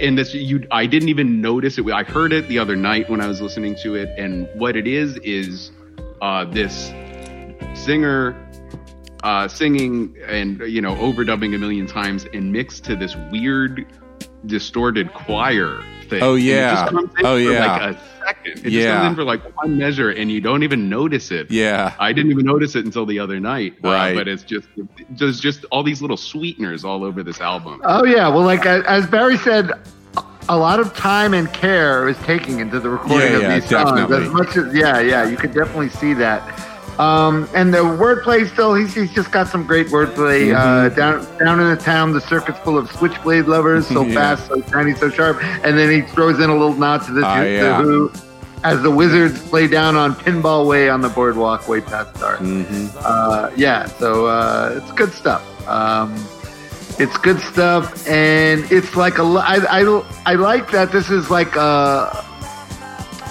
and 0.00 0.18
this 0.18 0.34
you 0.34 0.66
I 0.70 0.86
didn't 0.86 1.08
even 1.08 1.40
notice 1.40 1.78
it. 1.78 1.88
I 1.90 2.02
heard 2.02 2.32
it 2.32 2.48
the 2.48 2.58
other 2.58 2.76
night 2.76 3.08
when 3.08 3.20
I 3.20 3.26
was 3.26 3.40
listening 3.40 3.76
to 3.82 3.94
it, 3.94 4.08
and 4.18 4.48
what 4.54 4.76
it 4.76 4.86
is 4.86 5.16
is 5.18 5.70
uh, 6.22 6.44
this 6.44 6.92
singer 7.74 8.36
uh, 9.24 9.48
singing 9.48 10.14
and 10.28 10.60
you 10.60 10.80
know 10.80 10.94
overdubbing 10.96 11.54
a 11.54 11.58
million 11.58 11.86
times 11.86 12.26
and 12.32 12.52
mixed 12.52 12.84
to 12.84 12.94
this 12.94 13.16
weird 13.32 13.84
distorted 14.46 15.12
choir 15.14 15.82
thing. 16.08 16.22
Oh, 16.22 16.34
And 16.34 16.42
it 16.42 16.46
yeah. 16.46 16.74
just 16.74 16.92
comes 16.92 17.10
in 17.18 17.26
Oh, 17.26 17.34
for 17.36 17.38
yeah. 17.40 17.66
like 17.66 17.96
a 17.96 18.00
second. 18.26 18.66
It 18.66 18.72
Yeah. 18.72 18.82
just 18.82 18.94
comes 18.96 19.08
in 19.08 19.14
for 19.16 19.24
like 19.24 19.56
one 19.56 19.78
measure, 19.78 20.10
and 20.10 20.30
you 20.30 20.40
don't 20.42 20.62
even 20.62 20.88
notice 20.90 21.30
it. 21.30 21.50
yeah, 21.50 21.94
I 21.98 22.12
didn't 22.12 22.30
even 22.32 22.44
notice 22.44 22.74
it 22.76 22.84
until 22.84 23.06
the 23.06 23.18
other 23.18 23.40
night. 23.40 23.74
uh, 23.82 23.88
Right. 23.88 24.14
but 24.14 24.28
it's 24.28 24.42
just 24.42 24.68
there's 25.10 25.40
just 25.40 25.64
all 25.70 25.82
these 25.82 26.02
little 26.02 26.16
sweeteners 26.18 26.84
all 26.84 27.02
over 27.04 27.22
this 27.22 27.40
album. 27.40 27.80
Oh 27.84 28.04
yeah, 28.04 28.28
well, 28.28 28.42
like 28.44 28.66
as 28.66 28.84
as 28.84 29.06
Barry 29.06 29.38
said, 29.38 29.72
a 30.50 30.56
lot 30.58 30.78
of 30.80 30.94
time 30.94 31.32
and 31.32 31.50
care 31.54 32.06
is 32.08 32.18
taken 32.18 32.60
into 32.60 32.78
the 32.78 32.90
recording 32.90 33.18
Yeah, 33.30 33.36
of 33.36 33.42
yeah, 33.42 33.54
these 33.60 33.70
songs. 33.70 33.90
definitely. 33.98 34.26
As 34.26 34.32
much 34.32 34.56
as 34.58 34.74
yeah, 34.74 35.00
yeah, 35.00 35.26
you 35.26 35.38
could 35.38 35.54
definitely 35.54 35.88
see 35.88 36.12
that. 36.14 36.42
Um, 36.98 37.48
and 37.54 37.72
the 37.74 37.78
wordplay 37.78 38.48
still, 38.52 38.74
he's, 38.74 38.94
he's 38.94 39.12
just 39.12 39.32
got 39.32 39.48
some 39.48 39.66
great 39.66 39.88
wordplay. 39.88 40.54
Uh, 40.54 40.88
Mm-hmm. 40.90 40.96
down 40.96 41.38
down 41.38 41.60
in 41.60 41.68
the 41.70 41.76
town, 41.76 42.12
the 42.12 42.20
circuit's 42.20 42.58
full 42.60 42.78
of 42.78 42.90
switchblade 42.92 43.46
lovers, 43.46 43.86
so 43.88 44.04
Yeah. 44.06 44.14
fast, 44.14 44.46
so 44.48 44.60
tiny, 44.60 44.94
so 44.94 45.10
sharp. 45.10 45.42
And 45.64 45.76
then 45.78 45.90
he 45.90 46.02
throws 46.02 46.38
in 46.40 46.50
a 46.50 46.52
little 46.52 46.74
nod 46.74 46.98
to 47.06 47.12
the, 47.12 47.22
to 47.22 47.50
yeah. 47.52 47.82
Who, 47.82 48.12
as 48.62 48.80
the 48.82 48.90
Wizards 48.90 49.46
play 49.48 49.66
down 49.66 49.94
on 49.96 50.14
Pinball 50.14 50.66
Way 50.66 50.88
on 50.88 51.00
the 51.02 51.08
boardwalk 51.10 51.68
way 51.68 51.80
past 51.80 52.14
dark. 52.20 52.38
hmm 52.38 52.86
Uh, 52.98 53.50
yeah, 53.56 53.86
so 53.86 54.26
uh, 54.26 54.80
it's 54.82 54.92
good 54.92 55.12
stuff. 55.12 55.42
Um, 55.68 56.14
it's 56.98 57.18
good 57.18 57.40
stuff, 57.40 58.06
and 58.08 58.64
it's 58.70 58.94
like 58.94 59.18
a. 59.18 59.22
I, 59.22 59.80
I, 59.80 60.02
I 60.26 60.34
like 60.36 60.70
that 60.70 60.92
this 60.92 61.10
is 61.10 61.28
like 61.28 61.56
a 61.56 62.24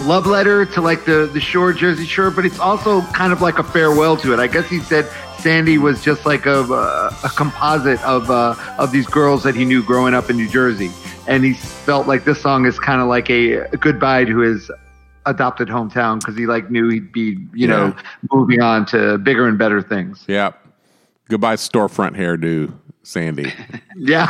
love 0.02 0.26
letter 0.26 0.66
to 0.66 0.82
like 0.82 1.06
the 1.06 1.30
the 1.32 1.40
shore, 1.40 1.74
Jersey 1.74 2.06
Shore, 2.06 2.32
but 2.32 2.46
it's 2.46 2.60
also 2.60 3.02
kind 3.14 3.32
of 3.32 3.42
like 3.42 3.60
a 3.60 3.64
farewell 3.64 4.18
to 4.18 4.34
it. 4.34 4.40
I 4.40 4.48
guess 4.48 4.68
he 4.68 4.80
said 4.80 5.10
Sandy 5.40 5.78
was 5.78 6.04
just 6.04 6.26
like 6.26 6.46
a 6.46 6.62
a 7.24 7.30
composite 7.36 8.02
of 8.04 8.30
uh, 8.30 8.56
of 8.78 8.92
these 8.92 9.08
girls 9.08 9.44
that 9.44 9.56
he 9.56 9.66
knew 9.66 9.84
growing 9.84 10.14
up 10.14 10.30
in 10.30 10.38
New 10.38 10.50
Jersey, 10.50 10.92
and 11.28 11.44
he 11.44 11.54
felt 11.54 12.08
like 12.08 12.24
this 12.24 12.42
song 12.42 12.66
is 12.66 12.80
kind 12.80 13.02
of 13.02 13.08
like 13.08 13.30
a, 13.30 13.68
a 13.72 13.78
goodbye 13.78 14.26
to 14.26 14.38
his 14.40 14.72
adopted 15.26 15.70
hometown 15.70 16.20
because 16.20 16.38
he 16.38 16.46
like 16.46 16.70
knew 16.70 16.90
he'd 16.90 17.12
be 17.12 17.38
you 17.54 17.68
know 17.68 17.96
moving 18.32 18.62
on 18.62 18.86
to 18.88 19.18
bigger 19.20 19.48
and 19.48 19.58
better 19.58 19.82
things. 19.82 20.26
Yep. 20.28 20.60
Goodbye, 21.30 21.56
storefront 21.56 22.18
hairdo, 22.18 22.74
Sandy. 23.04 23.52
Yeah, 23.96 24.26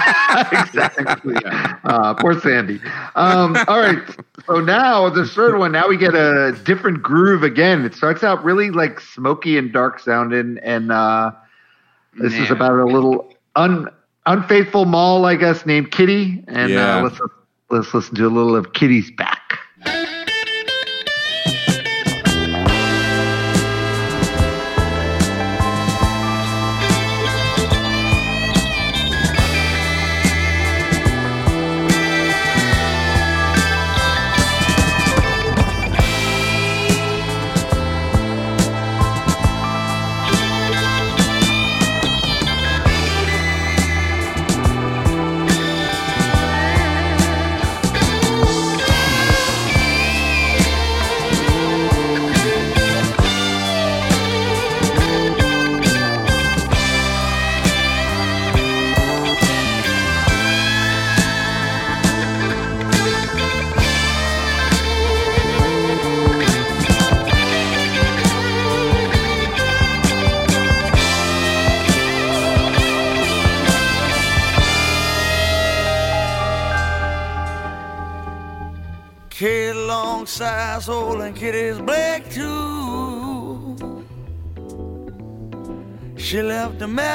exactly. 0.51 1.36
Uh, 1.45 2.13
poor 2.15 2.39
Sandy. 2.39 2.81
Um, 3.15 3.55
all 3.67 3.79
right. 3.79 4.01
So 4.45 4.59
now 4.59 5.09
the 5.09 5.25
third 5.25 5.57
one. 5.57 5.71
Now 5.71 5.88
we 5.88 5.95
get 5.97 6.15
a 6.15 6.51
different 6.65 7.01
groove 7.01 7.43
again. 7.43 7.86
It 7.86 7.95
starts 7.95 8.23
out 8.23 8.43
really 8.43 8.71
like 8.71 8.99
smoky 8.99 9.57
and 9.57 9.71
dark 9.71 9.99
sounding, 9.99 10.59
and 10.62 10.91
uh, 10.91 11.31
this 12.19 12.33
is 12.33 12.51
about 12.51 12.77
a 12.77 12.86
little 12.86 13.33
un, 13.55 13.88
unfaithful 14.25 14.83
mall, 14.86 15.25
I 15.25 15.36
guess, 15.36 15.65
named 15.65 15.91
Kitty. 15.91 16.43
And 16.47 16.71
Yeah. 16.71 16.97
uh, 16.97 17.03
let's 17.03 17.21
let's 17.69 17.93
listen 17.93 18.15
to 18.15 18.27
a 18.27 18.29
little 18.29 18.55
of 18.55 18.73
Kitty's 18.73 19.09
back. 19.12 19.42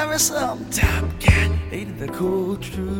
Marry 0.09 0.19
some 0.19 0.65
top 0.71 1.05
cat, 1.19 1.51
ain't 1.71 1.99
the 1.99 2.07
cold 2.07 2.63
truth? 2.63 2.98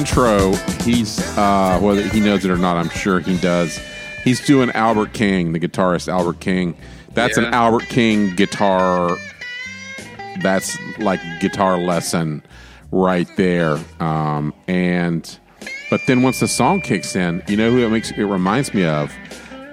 Intro, 0.00 0.52
he's 0.82 1.20
uh, 1.36 1.78
whether 1.78 2.00
he 2.00 2.20
knows 2.20 2.42
it 2.42 2.50
or 2.50 2.56
not, 2.56 2.78
I'm 2.78 2.88
sure 2.88 3.20
he 3.20 3.36
does. 3.36 3.78
He's 4.24 4.44
doing 4.46 4.70
Albert 4.70 5.12
King, 5.12 5.52
the 5.52 5.60
guitarist 5.60 6.08
Albert 6.08 6.40
King. 6.40 6.74
That's 7.12 7.36
an 7.36 7.44
Albert 7.46 7.82
King 7.84 8.34
guitar. 8.34 9.18
That's 10.42 10.78
like 10.98 11.20
guitar 11.40 11.76
lesson 11.76 12.42
right 12.90 13.28
there. 13.36 13.78
Um, 13.98 14.54
and 14.66 15.38
but 15.90 16.00
then 16.06 16.22
once 16.22 16.40
the 16.40 16.48
song 16.48 16.80
kicks 16.80 17.14
in, 17.14 17.42
you 17.46 17.58
know 17.58 17.70
who 17.70 17.84
it 17.84 17.90
makes 17.90 18.10
it 18.10 18.24
reminds 18.24 18.72
me 18.72 18.86
of. 18.86 19.14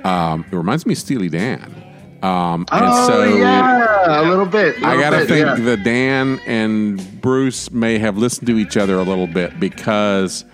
Um, 0.04 0.44
it 0.52 0.56
reminds 0.56 0.86
me 0.86 0.92
of 0.92 1.00
Steely 1.00 1.30
Dan. 1.30 1.74
Um, 2.22 2.66
and 2.72 2.86
oh 2.86 3.08
so 3.08 3.24
yeah, 3.24 3.87
a 4.08 4.24
little 4.30 4.46
bit. 4.46 4.76
I 4.84 4.96
little 4.96 5.02
gotta 5.02 5.18
bit, 5.18 5.28
think 5.28 5.46
yeah. 5.48 5.56
that 5.66 5.84
Dan 5.84 6.40
and 6.46 7.22
Bruce 7.22 7.72
may 7.72 7.98
have 8.00 8.18
listened 8.18 8.48
to 8.48 8.58
each 8.58 8.78
other 8.78 8.96
a 8.96 9.04
little 9.04 9.28
bit 9.28 9.60
because 9.60 10.46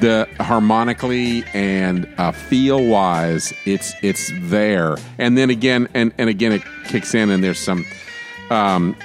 the 0.00 0.28
harmonically 0.40 1.42
and 1.54 2.06
uh, 2.18 2.32
feel 2.32 2.84
wise, 2.84 3.52
it's 3.64 3.94
it's 4.02 4.30
there. 4.42 4.96
And 5.18 5.36
then 5.38 5.50
again, 5.50 5.88
and 5.94 6.12
and 6.18 6.28
again, 6.28 6.52
it 6.52 6.62
kicks 6.86 7.14
in, 7.14 7.30
and 7.30 7.42
there's 7.42 7.58
some. 7.58 7.84
Um, 8.50 8.96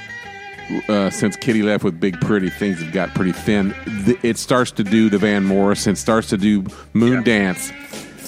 uh, 0.87 1.09
since 1.09 1.35
Kitty 1.35 1.63
left 1.63 1.83
with 1.83 1.99
Big 1.99 2.17
Pretty, 2.21 2.49
things 2.49 2.81
have 2.81 2.93
got 2.93 3.13
pretty 3.13 3.33
thin. 3.33 3.75
Th- 4.05 4.17
It 4.23 4.37
starts 4.37 4.71
to 4.73 4.83
do 4.85 5.09
the 5.09 5.17
Van 5.17 5.43
Morrison, 5.43 5.97
starts 5.97 6.29
to 6.29 6.37
do 6.37 6.61
Moondance 6.93 7.73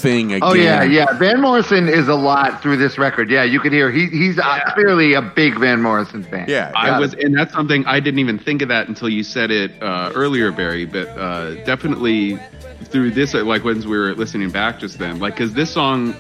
thing 0.03 0.33
again. 0.33 0.47
Oh 0.47 0.53
yeah, 0.53 0.83
yeah. 0.83 1.17
Van 1.17 1.41
Morrison 1.41 1.87
is 1.87 2.07
a 2.09 2.15
lot 2.15 2.61
through 2.61 2.77
this 2.77 2.97
record. 2.97 3.31
Yeah, 3.31 3.43
you 3.43 3.59
could 3.59 3.71
hear 3.71 3.89
he, 3.89 4.07
he's 4.07 4.37
uh, 4.37 4.59
clearly 4.73 5.13
a 5.13 5.21
big 5.21 5.57
Van 5.57 5.81
Morrison 5.81 6.23
fan. 6.23 6.45
Yeah, 6.47 6.71
I 6.75 6.99
was, 6.99 7.13
it. 7.13 7.23
and 7.23 7.35
that's 7.35 7.53
something 7.53 7.85
I 7.85 7.99
didn't 7.99 8.19
even 8.19 8.37
think 8.37 8.61
of 8.61 8.67
that 8.67 8.87
until 8.87 9.09
you 9.09 9.23
said 9.23 9.49
it 9.49 9.81
uh, 9.81 10.11
earlier, 10.13 10.51
Barry. 10.51 10.85
But 10.85 11.07
uh, 11.07 11.55
definitely 11.63 12.37
through 12.83 13.11
this, 13.11 13.33
uh, 13.33 13.43
like 13.45 13.63
when 13.63 13.79
we 13.79 13.97
were 13.97 14.13
listening 14.13 14.51
back 14.51 14.79
just 14.79 14.99
then, 14.99 15.19
like 15.19 15.35
because 15.35 15.53
this 15.53 15.71
song 15.71 16.13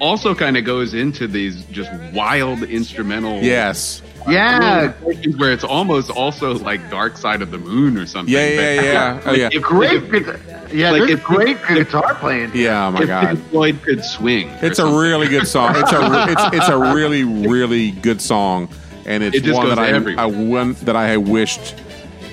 also 0.00 0.34
kind 0.34 0.56
of 0.56 0.64
goes 0.64 0.92
into 0.92 1.26
these 1.26 1.64
just 1.66 1.90
wild 2.12 2.62
instrumental, 2.64 3.40
Yes. 3.40 4.02
Yeah. 4.30 4.92
where 5.36 5.52
it's 5.52 5.64
almost 5.64 6.10
also 6.10 6.54
like 6.54 6.90
Dark 6.90 7.16
Side 7.16 7.42
of 7.42 7.50
the 7.50 7.58
Moon 7.58 7.96
or 7.96 8.06
something. 8.06 8.32
Yeah, 8.34 8.48
yeah, 8.48 8.76
But- 8.76 8.84
yeah. 8.84 9.20
Oh, 9.24 9.30
Like, 9.30 9.38
yeah. 9.38 9.48
if- 9.52 9.62
Great, 9.62 10.02
if- 10.14 10.72
yeah. 10.74 10.90
like, 10.90 11.10
if- 11.10 11.22
great 11.24 11.56
guitar 11.68 12.14
playing. 12.16 12.50
Yeah. 12.54 12.86
Oh 12.86 12.90
my 12.92 13.00
if 13.02 13.06
God. 13.08 13.26
Pink 13.28 13.48
Floyd 13.50 13.82
could 13.82 14.04
swing. 14.04 14.48
It's 14.62 14.78
a 14.78 14.82
something. 14.82 14.96
really 14.98 15.28
good 15.28 15.46
song. 15.48 15.74
It's 15.76 15.92
a 15.92 16.26
it's, 16.30 16.56
it's 16.56 16.68
a 16.68 16.78
really 16.94 17.24
really 17.24 17.90
good 17.92 18.20
song, 18.20 18.68
and 19.06 19.22
it's 19.22 19.36
It 19.36 19.52
one 19.52 19.68
that 19.68 19.78
I, 19.78 19.88
everywhere. 19.88 20.22
I 20.24 20.26
one 20.26 20.74
that 20.84 20.96
I 20.96 21.06
had 21.08 21.26
wished 21.28 21.74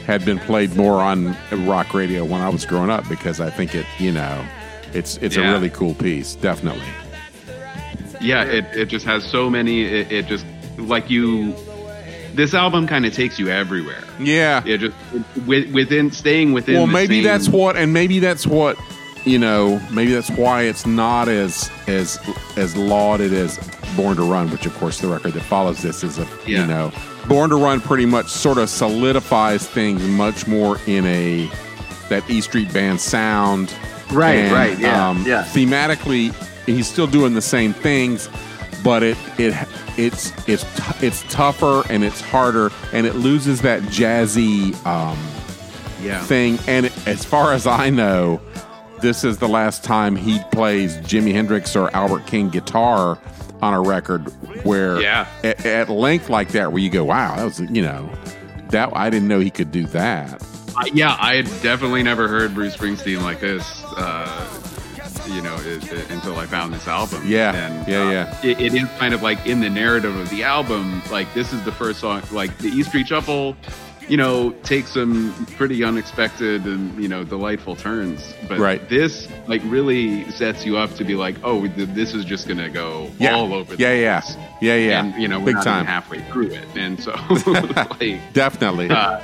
had 0.06 0.24
been 0.24 0.38
played 0.40 0.76
more 0.76 1.02
on 1.02 1.36
rock 1.66 1.94
radio 1.94 2.24
when 2.24 2.40
I 2.42 2.50
was 2.50 2.64
growing 2.66 2.90
up 2.92 3.08
because 3.10 3.40
I 3.42 3.50
think 3.50 3.74
it 3.74 3.86
you 4.00 4.12
know 4.12 4.46
it's 4.94 5.18
it's 5.18 5.36
a 5.36 5.42
really 5.42 5.70
cool 5.72 5.96
piece 5.96 6.36
definitely. 6.36 6.86
yeah 8.22 8.44
it, 8.44 8.66
it 8.76 8.86
just 8.86 9.06
has 9.06 9.24
so 9.24 9.50
many 9.50 9.84
it, 9.84 10.12
it 10.12 10.28
just 10.28 10.46
like 10.78 11.10
you 11.10 11.54
this 12.36 12.54
album 12.54 12.86
kind 12.88 13.06
of 13.06 13.13
takes 13.13 13.39
you 13.39 13.50
everywhere 13.50 14.04
Yeah. 14.19 14.62
yeah, 14.65 14.78
just 14.78 14.95
with, 15.45 15.71
within 15.74 16.12
staying 16.12 16.54
within 16.54 16.76
the 16.76 16.80
well, 16.82 16.88
the 16.88 16.93
maybe 16.93 17.15
same- 17.15 17.24
that's 17.24 17.50
what, 17.50 17.76
and 17.78 17.93
maybe 17.93 18.19
that's 18.19 18.45
what 18.48 18.78
you 19.26 19.39
know. 19.39 19.82
Maybe 19.91 20.13
that's 20.13 20.30
why 20.30 20.63
it's 20.63 20.86
not 20.86 21.28
as 21.28 21.71
as 21.88 22.19
as 22.58 22.76
lauded 22.78 23.34
as 23.34 23.58
Born 23.95 24.17
to 24.17 24.24
Run, 24.24 24.52
which 24.52 24.65
of 24.67 24.76
course 24.78 25.00
the 25.00 25.08
record 25.08 25.34
that 25.34 25.41
follows 25.41 25.82
this 25.82 26.04
is 26.04 26.19
a 26.19 26.28
you 26.45 26.63
know 26.65 26.91
Born 27.28 27.50
to 27.50 27.56
Run 27.56 27.82
pretty 27.82 28.06
much 28.06 28.28
sort 28.28 28.60
of 28.60 28.69
solidifies 28.69 29.67
things 29.67 30.04
much 30.04 30.45
more 30.48 30.78
in 30.86 31.06
a 31.08 31.50
that 32.10 32.24
E 32.30 32.39
Street 32.41 32.71
Band 32.71 33.02
sound. 33.02 33.74
Right, 34.12 34.36
And, 34.36 34.54
right, 34.54 34.78
yeah, 34.78 35.10
um, 35.10 35.24
yeah. 35.26 35.41
Thematically, 35.45 36.32
he's 36.67 36.88
still 36.88 37.08
doing 37.08 37.34
the 37.34 37.41
same 37.41 37.74
things, 37.74 38.28
but 38.86 39.04
it 39.04 39.17
it 39.38 39.54
it's 39.98 40.32
it's 40.48 40.63
t- 40.63 41.06
it's 41.08 41.24
tougher 41.24 41.84
and 41.89 42.06
it's 42.06 42.21
harder, 42.21 42.71
and 42.93 43.06
it 43.06 43.15
loses 43.15 43.60
that 43.63 43.82
jazzy. 43.84 44.74
Um, 44.86 45.17
yeah 46.02 46.21
thing. 46.24 46.60
And 46.67 46.86
as 47.08 47.26
far 47.26 47.52
as 47.54 47.65
I 47.65 47.89
know, 47.89 48.39
this 49.02 49.24
is 49.24 49.39
the 49.39 49.48
last 49.48 49.84
time 49.84 50.15
he 50.15 50.39
plays 50.52 50.98
Jimi 50.98 51.32
Hendrix 51.32 51.76
or 51.76 51.89
Albert 51.95 52.28
King 52.28 52.50
guitar 52.50 53.17
on 53.62 53.74
a 53.74 53.82
record 53.82 54.28
where 54.65 55.02
Yeah. 55.02 55.26
at, 55.43 55.65
at 55.65 55.89
length 55.89 56.30
like 56.30 56.50
that, 56.50 56.71
where 56.71 56.82
you 56.82 56.89
go, 56.91 57.06
wow, 57.06 57.38
that 57.38 57.43
was, 57.45 57.60
you 57.60 57.82
know, 57.82 58.08
that 58.69 58.89
I 58.95 59.10
didn't 59.10 59.28
know 59.30 59.39
he 59.39 59.50
could 59.50 59.71
do 59.71 59.86
that. 59.88 60.43
I- 60.78 60.91
yeah 60.93 61.15
i 61.19 61.36
had 61.38 61.45
definitely 61.63 62.04
never 62.04 62.28
heard 62.28 62.54
bruce 62.54 62.76
springsteen 62.76 63.21
like 63.24 63.39
this 63.39 63.63
uh 63.98 64.28
you 65.28 65.42
know 65.42 65.56
it, 65.58 65.92
it- 65.92 66.10
until 66.12 66.36
i 66.38 66.46
found 66.46 66.74
this 66.74 66.88
album 66.88 67.22
Yeah, 67.26 67.54
and 67.56 67.88
yeah, 67.88 68.02
uh, 68.02 68.12
yeah. 68.12 68.42
It, 68.44 68.60
it 68.62 68.74
is 68.74 68.88
kind 69.00 69.14
of 69.14 69.22
like 69.24 69.46
in 69.46 69.60
the 69.62 69.70
narrative 69.70 70.16
of 70.16 70.30
the 70.30 70.44
album 70.44 71.02
like 71.12 71.34
this 71.34 71.54
is 71.54 71.64
the 71.64 71.72
first 71.72 72.00
song 72.00 72.22
like 72.32 72.58
the 72.60 72.68
e 72.70 72.84
street 72.84 73.08
shuffle 73.08 73.56
you 74.08 74.18
know 74.18 74.52
takes 74.62 74.94
some 74.94 75.34
pretty 75.58 75.84
unexpected 75.84 76.64
and 76.66 77.02
you 77.02 77.08
know 77.08 77.24
delightful 77.24 77.76
turns 77.76 78.36
but 78.48 78.60
Right. 78.60 78.88
this 78.88 79.28
like 79.48 79.62
really 79.66 80.30
sets 80.32 80.64
you 80.64 80.78
up 80.78 80.94
to 80.96 81.04
be 81.04 81.16
like 81.16 81.36
oh 81.44 81.66
th- 81.68 81.90
this 81.90 82.14
is 82.14 82.24
just 82.24 82.48
gonna 82.48 82.70
go 82.70 83.10
Yeah. 83.18 83.34
all 83.36 83.52
over 83.54 83.76
the 83.76 83.82
Yeah, 83.82 83.94
yeah. 83.94 84.20
place. 84.22 84.38
Yeah, 84.62 84.76
yeah. 84.76 85.04
and 85.04 85.22
you 85.22 85.28
know 85.28 85.40
we're 85.40 85.46
Big 85.48 85.56
not 85.56 85.64
time. 85.64 85.76
even 85.78 85.88
halfway 85.88 86.22
through 86.32 86.48
it 86.52 86.68
and 86.76 87.02
so 87.02 87.14
like 88.00 88.20
Definitely. 88.34 88.90
uh, 88.92 89.20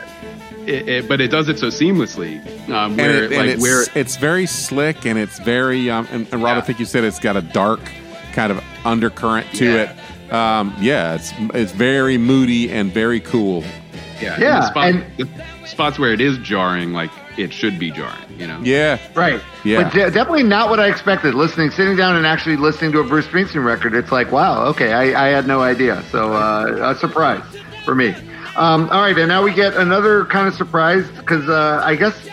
it, 0.67 0.87
it, 0.89 1.07
but 1.09 1.19
it 1.21 1.29
does 1.29 1.49
it 1.49 1.59
so 1.59 1.67
seamlessly. 1.67 2.39
Um, 2.69 2.91
and 2.91 2.97
where 2.97 3.23
it, 3.23 3.31
and 3.31 3.35
like 3.35 3.49
it's, 3.51 3.61
where 3.61 3.85
it's 3.95 4.15
very 4.17 4.45
slick 4.45 5.05
and 5.05 5.17
it's 5.17 5.39
very 5.39 5.89
um, 5.89 6.07
and, 6.11 6.27
and 6.31 6.43
Rob, 6.43 6.53
I 6.53 6.55
Yeah. 6.57 6.61
think 6.61 6.79
you 6.79 6.85
said 6.85 7.03
it's 7.03 7.19
got 7.19 7.35
a 7.35 7.41
dark 7.41 7.79
kind 8.33 8.51
of 8.51 8.63
undercurrent 8.85 9.47
to 9.55 9.65
Yeah. 9.65 9.95
it. 10.29 10.33
Um, 10.33 10.73
yeah, 10.79 11.15
it's 11.15 11.33
it's 11.53 11.71
very 11.73 12.17
moody 12.17 12.71
and 12.71 12.91
very 12.93 13.19
cool. 13.19 13.63
yeah, 14.21 14.39
Yeah, 14.39 14.59
the, 14.61 14.67
spot, 14.69 14.87
and- 14.89 15.05
the 15.17 15.27
spots 15.67 15.99
where 15.99 16.13
it 16.13 16.21
is 16.21 16.37
jarring, 16.37 16.93
like 16.93 17.11
it 17.37 17.51
should 17.51 17.77
be 17.79 17.91
jarring. 17.91 18.15
You 18.37 18.47
know. 18.47 18.59
Yeah, 18.63 18.97
Right. 19.13 19.41
Yeah. 19.63 19.83
But 19.83 19.93
de- 19.93 20.11
definitely 20.11 20.43
not 20.43 20.69
what 20.69 20.79
I 20.79 20.87
expected. 20.87 21.33
Listening, 21.35 21.69
sitting 21.71 21.95
down 21.95 22.15
and 22.15 22.25
actually 22.25 22.55
listening 22.55 22.91
to 22.93 22.99
a 22.99 23.03
Bruce 23.03 23.27
Springsteen 23.27 23.63
record, 23.63 23.93
it's 23.93 24.11
like, 24.11 24.31
wow, 24.31 24.65
okay, 24.67 24.93
I, 24.93 25.27
I 25.27 25.29
had 25.29 25.47
no 25.47 25.61
idea. 25.61 26.01
So 26.11 26.33
uh, 26.33 26.91
a 26.93 26.95
surprise 26.99 27.43
for 27.85 27.93
me. 27.93 28.15
Um, 28.55 28.89
all 28.89 29.01
right, 29.01 29.17
and 29.17 29.29
now 29.29 29.43
we 29.43 29.53
get 29.53 29.75
another 29.75 30.25
kind 30.25 30.47
of 30.47 30.53
surprise 30.53 31.09
because 31.11 31.47
uh, 31.47 31.81
I 31.85 31.95
guess 31.95 32.27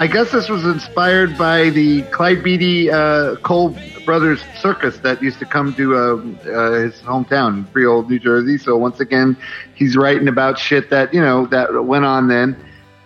I 0.00 0.06
guess 0.06 0.32
this 0.32 0.48
was 0.48 0.64
inspired 0.64 1.36
by 1.36 1.70
the 1.70 2.02
Clyde 2.04 2.42
Beatty 2.42 2.90
uh, 2.90 3.36
Cole 3.36 3.76
Brothers 4.04 4.42
Circus 4.58 4.96
that 5.00 5.22
used 5.22 5.38
to 5.38 5.44
come 5.44 5.74
to 5.74 5.94
uh, 5.94 5.98
uh, 6.00 6.72
his 6.80 6.94
hometown 7.00 7.68
Freehold 7.68 8.10
New 8.10 8.18
Jersey. 8.18 8.58
So 8.58 8.76
once 8.78 8.98
again, 8.98 9.36
he's 9.74 9.96
writing 9.96 10.26
about 10.26 10.58
shit 10.58 10.90
that 10.90 11.14
you 11.14 11.20
know 11.20 11.46
that 11.46 11.84
went 11.84 12.04
on 12.04 12.26
then, 12.26 12.56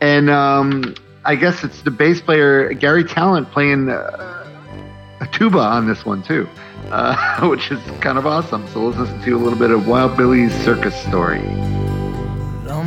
and 0.00 0.31
um, 0.31 0.94
I 1.24 1.35
guess 1.35 1.64
it's 1.64 1.83
the 1.83 1.90
bass 1.90 2.22
player 2.22 2.72
Garry 2.72 3.05
Tallent 3.05 3.50
playing 3.50 3.90
uh, 3.90 5.18
a 5.20 5.27
tuba 5.27 5.59
on 5.59 5.87
this 5.87 6.07
one 6.07 6.22
too, 6.22 6.49
uh, 6.91 7.41
which 7.49 7.70
is 7.70 7.80
kind 8.01 8.16
of 8.16 8.26
awesome. 8.26 8.66
So 8.68 8.86
let's 8.86 8.99
listen 8.99 9.20
to 9.20 9.32
a 9.32 9.38
little 9.38 9.59
bit 9.59 9.70
of 9.70 9.86
Wild 9.86 10.16
Billy's 10.16 10.55
circus 10.64 10.95
story. 11.03 11.43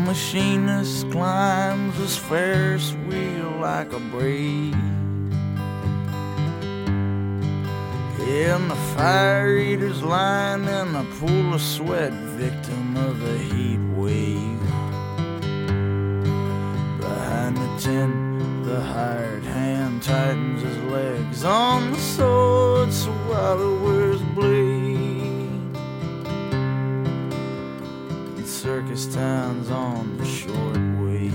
The 0.07 0.13
machinist 0.13 1.11
climbs 1.11 1.97
his 1.97 2.15
Ferris 2.15 2.93
wheel 3.09 3.57
like 3.59 3.91
a 3.91 3.99
breeze. 3.99 4.73
And 8.21 8.71
the 8.71 8.75
fire 8.95 9.57
eater's 9.57 10.01
lying 10.01 10.63
in 10.63 10.95
a 10.95 11.03
pool 11.19 11.53
of 11.53 11.61
sweat, 11.61 12.13
victim 12.39 12.95
of 12.95 13.19
the 13.19 13.37
heat 13.37 13.81
wave. 13.97 14.61
Behind 17.01 17.57
the 17.57 17.77
tent, 17.77 18.63
the 18.63 18.79
hired 18.79 19.43
hand 19.43 20.03
tightens 20.03 20.63
his 20.63 20.77
legs 20.83 21.43
on 21.43 21.91
the 21.91 21.99
sword 21.99 22.93
so 22.93 23.11
while 23.11 23.57
he 23.57 23.85
wears 23.85 24.21
blade. 24.21 24.96
Circus 28.57 29.05
towns 29.13 29.69
on 29.69 30.17
the 30.17 30.25
short 30.25 30.77
wave. 30.99 31.31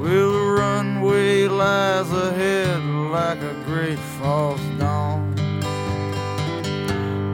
Well, 0.00 0.32
the 0.32 0.56
runway 0.58 1.46
lies 1.46 2.10
ahead 2.10 2.82
like 2.82 3.38
a 3.38 3.54
great 3.64 4.00
false 4.18 4.60
dawn. 4.80 5.36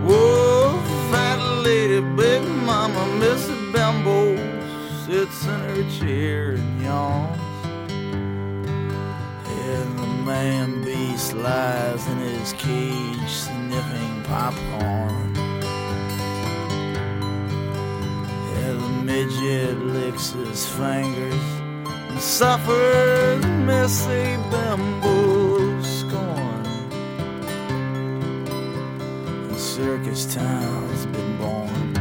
Whoa, 0.06 0.78
fat 1.10 1.40
lady, 1.64 2.02
big 2.14 2.42
mama, 2.66 3.06
Missy 3.18 3.54
Bimbo 3.72 4.36
sits 5.06 5.46
in 5.46 5.60
her 5.60 5.98
chair 5.98 6.50
and 6.52 6.82
yawns 6.82 7.31
man 10.24 10.84
beast 10.84 11.32
lies 11.34 12.06
in 12.06 12.18
his 12.18 12.52
cage 12.52 13.28
sniffing 13.28 14.22
popcorn. 14.24 15.34
Yeah, 18.54 18.72
the 18.72 18.88
midget 19.04 19.78
licks 19.78 20.30
his 20.30 20.68
fingers 20.68 21.42
and 21.84 22.20
suffers 22.20 23.44
Missy 23.44 24.36
Bimbo 24.50 25.82
scorn. 25.82 26.66
And 29.48 29.56
circus 29.56 30.32
town's 30.32 31.06
been 31.06 31.36
born. 31.38 31.94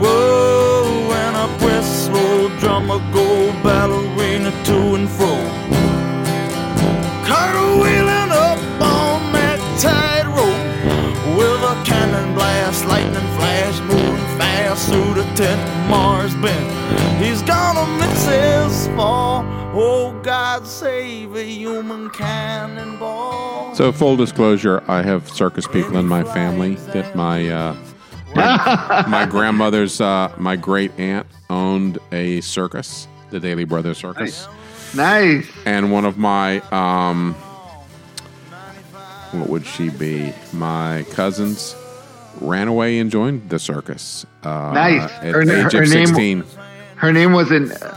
Whoa, 0.00 1.12
and 1.12 1.36
a 1.36 1.64
whistle 1.64 2.48
drum 2.58 2.90
a 2.90 2.98
gold 3.12 3.62
ballerina 3.62 4.50
to 4.64 4.94
and 4.94 5.08
fro. 5.08 5.49
Through. 15.40 15.88
Mars 15.88 16.34
bent, 16.34 17.18
he's 17.18 17.40
gonna 17.40 17.86
miss 17.98 18.26
his 18.26 18.88
fall. 18.88 19.42
Oh, 19.74 20.12
God 20.22 20.66
save 20.66 21.34
a 21.34 21.42
human 21.42 22.10
cannonball. 22.10 23.74
So, 23.74 23.90
full 23.90 24.16
disclosure, 24.16 24.84
I 24.86 25.00
have 25.00 25.30
circus 25.30 25.66
people 25.66 25.96
in 25.96 26.06
my 26.06 26.24
family 26.24 26.74
that 26.92 27.16
my 27.16 27.48
uh, 27.48 27.74
my, 28.34 29.04
my 29.08 29.24
grandmother's 29.24 29.98
uh, 29.98 30.30
my 30.36 30.56
great 30.56 30.92
aunt 31.00 31.26
owned 31.48 31.98
a 32.12 32.42
circus, 32.42 33.08
the 33.30 33.40
Dailey 33.40 33.66
Brothers 33.66 33.96
Circus, 33.96 34.46
Nice. 34.94 35.50
and 35.64 35.90
one 35.90 36.04
of 36.04 36.18
my 36.18 36.60
um, 36.70 37.32
what 39.32 39.48
would 39.48 39.64
she 39.64 39.88
be? 39.88 40.34
My 40.52 41.06
cousins 41.12 41.74
ran 42.40 42.68
away 42.68 42.98
and 42.98 43.10
joined 43.10 43.48
the 43.50 43.58
circus. 43.58 44.26
Uh, 44.42 44.72
Nice. 44.72 45.02
At 45.10 45.22
Her 45.34 45.42
age 45.42 45.72
her 45.72 45.82
of 45.82 45.88
name- 45.90 46.06
sixteen. 46.06 46.44
Her 46.96 47.12
name 47.12 47.32
wasn't 47.32 47.72
uh, 47.82 47.94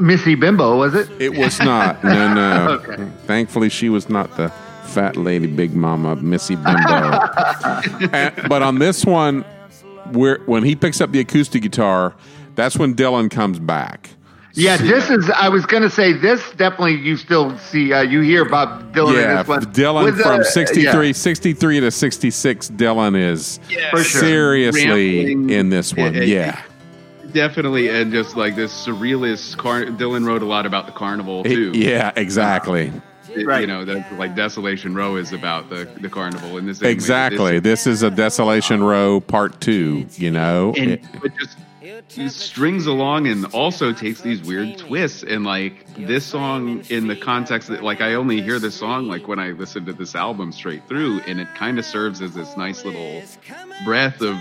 Missy 0.00 0.34
Bimbo, 0.34 0.76
was 0.78 0.94
it? 0.94 1.08
It 1.20 1.36
was 1.36 1.58
not. 1.60 2.02
No, 2.02 2.32
no. 2.34 2.68
Okay. 2.82 3.08
Thankfully, 3.26 3.68
she 3.68 3.88
was 3.88 4.08
not 4.08 4.36
the 4.36 4.48
fat 4.84 5.16
lady, 5.16 5.46
big 5.46 5.74
mama, 5.74 6.16
Missy 6.16 6.56
Bimbo. 6.56 6.70
And- 8.12 8.48
but 8.48 8.62
on 8.62 8.78
this 8.78 9.04
one, 9.04 9.42
where 10.12 10.38
when 10.46 10.62
he 10.64 10.74
picks 10.76 11.00
up 11.00 11.10
the 11.12 11.20
acoustic 11.20 11.62
guitar, 11.62 12.14
that's 12.54 12.76
when 12.78 12.94
Dylan 12.94 13.30
comes 13.30 13.58
back. 13.58 14.10
Yeah, 14.56 14.76
this 14.76 15.10
is. 15.10 15.28
I 15.30 15.48
was 15.48 15.66
gonna 15.66 15.90
say 15.90 16.12
this. 16.12 16.40
Definitely, 16.52 16.94
you 16.96 17.16
still 17.16 17.58
see. 17.58 17.92
Uh, 17.92 18.02
you 18.02 18.20
hear 18.20 18.44
Bob 18.44 18.94
Dylan 18.94 19.14
in 19.14 19.20
yeah, 19.20 19.38
this 19.42 19.48
one. 19.48 19.62
Dylan 19.66 20.04
With, 20.04 20.20
from 20.20 20.40
uh, 20.40 20.44
63, 20.44 21.06
yeah. 21.08 21.12
63 21.12 21.80
to 21.80 21.90
66, 21.90 22.70
Dylan 22.70 23.16
is 23.20 23.58
For 23.90 24.04
sure. 24.04 24.20
seriously 24.20 24.86
Rambling. 25.34 25.50
in 25.50 25.68
this 25.70 25.92
one. 25.94 26.14
Yeah, 26.14 26.22
Yeah. 26.22 26.62
Definitely, 27.32 27.88
and 27.88 28.12
just 28.12 28.36
like 28.36 28.54
this 28.54 28.86
surrealist. 28.86 29.56
Car- 29.56 29.86
Dylan 29.86 30.24
wrote 30.24 30.42
a 30.42 30.46
lot 30.46 30.66
about 30.66 30.86
the 30.86 30.92
carnival 30.92 31.42
too. 31.42 31.72
Yeah, 31.74 32.12
exactly. 32.16 32.92
It- 32.92 33.02
Right. 33.44 33.62
You 33.62 33.66
know, 33.66 33.84
that 33.84 34.16
like 34.16 34.36
Desolation 34.36 34.94
Row 34.94 35.16
is 35.16 35.32
about 35.32 35.68
the 35.68 35.88
the 36.00 36.08
carnival 36.08 36.56
in 36.56 36.66
this 36.66 36.80
Exactly. 36.82 37.58
This 37.58 37.84
is 37.88 38.04
a 38.04 38.10
Desolation 38.10 38.84
Row 38.84 39.18
part 39.18 39.60
two, 39.60 40.06
you 40.14 40.30
know? 40.30 40.72
and 40.78 40.92
It- 40.92 41.04
but 41.20 41.36
just 41.36 41.56
he 41.58 41.64
strings 42.28 42.86
along 42.86 43.26
and 43.26 43.44
also 43.46 43.92
takes 43.92 44.20
these 44.20 44.42
weird 44.42 44.78
twists 44.78 45.22
and 45.22 45.44
like 45.44 45.86
this 45.96 46.24
song 46.24 46.82
in 46.88 47.06
the 47.08 47.16
context 47.16 47.68
that 47.68 47.82
like 47.82 48.00
I 48.00 48.14
only 48.14 48.40
hear 48.42 48.58
this 48.58 48.74
song 48.74 49.06
like 49.08 49.28
when 49.28 49.38
I 49.38 49.50
listen 49.50 49.84
to 49.86 49.92
this 49.92 50.14
album 50.14 50.52
straight 50.52 50.86
through 50.88 51.20
and 51.20 51.40
it 51.40 51.48
kind 51.54 51.78
of 51.78 51.84
serves 51.84 52.20
as 52.22 52.34
this 52.34 52.56
nice 52.56 52.84
little 52.84 53.22
breath 53.84 54.20
of 54.20 54.36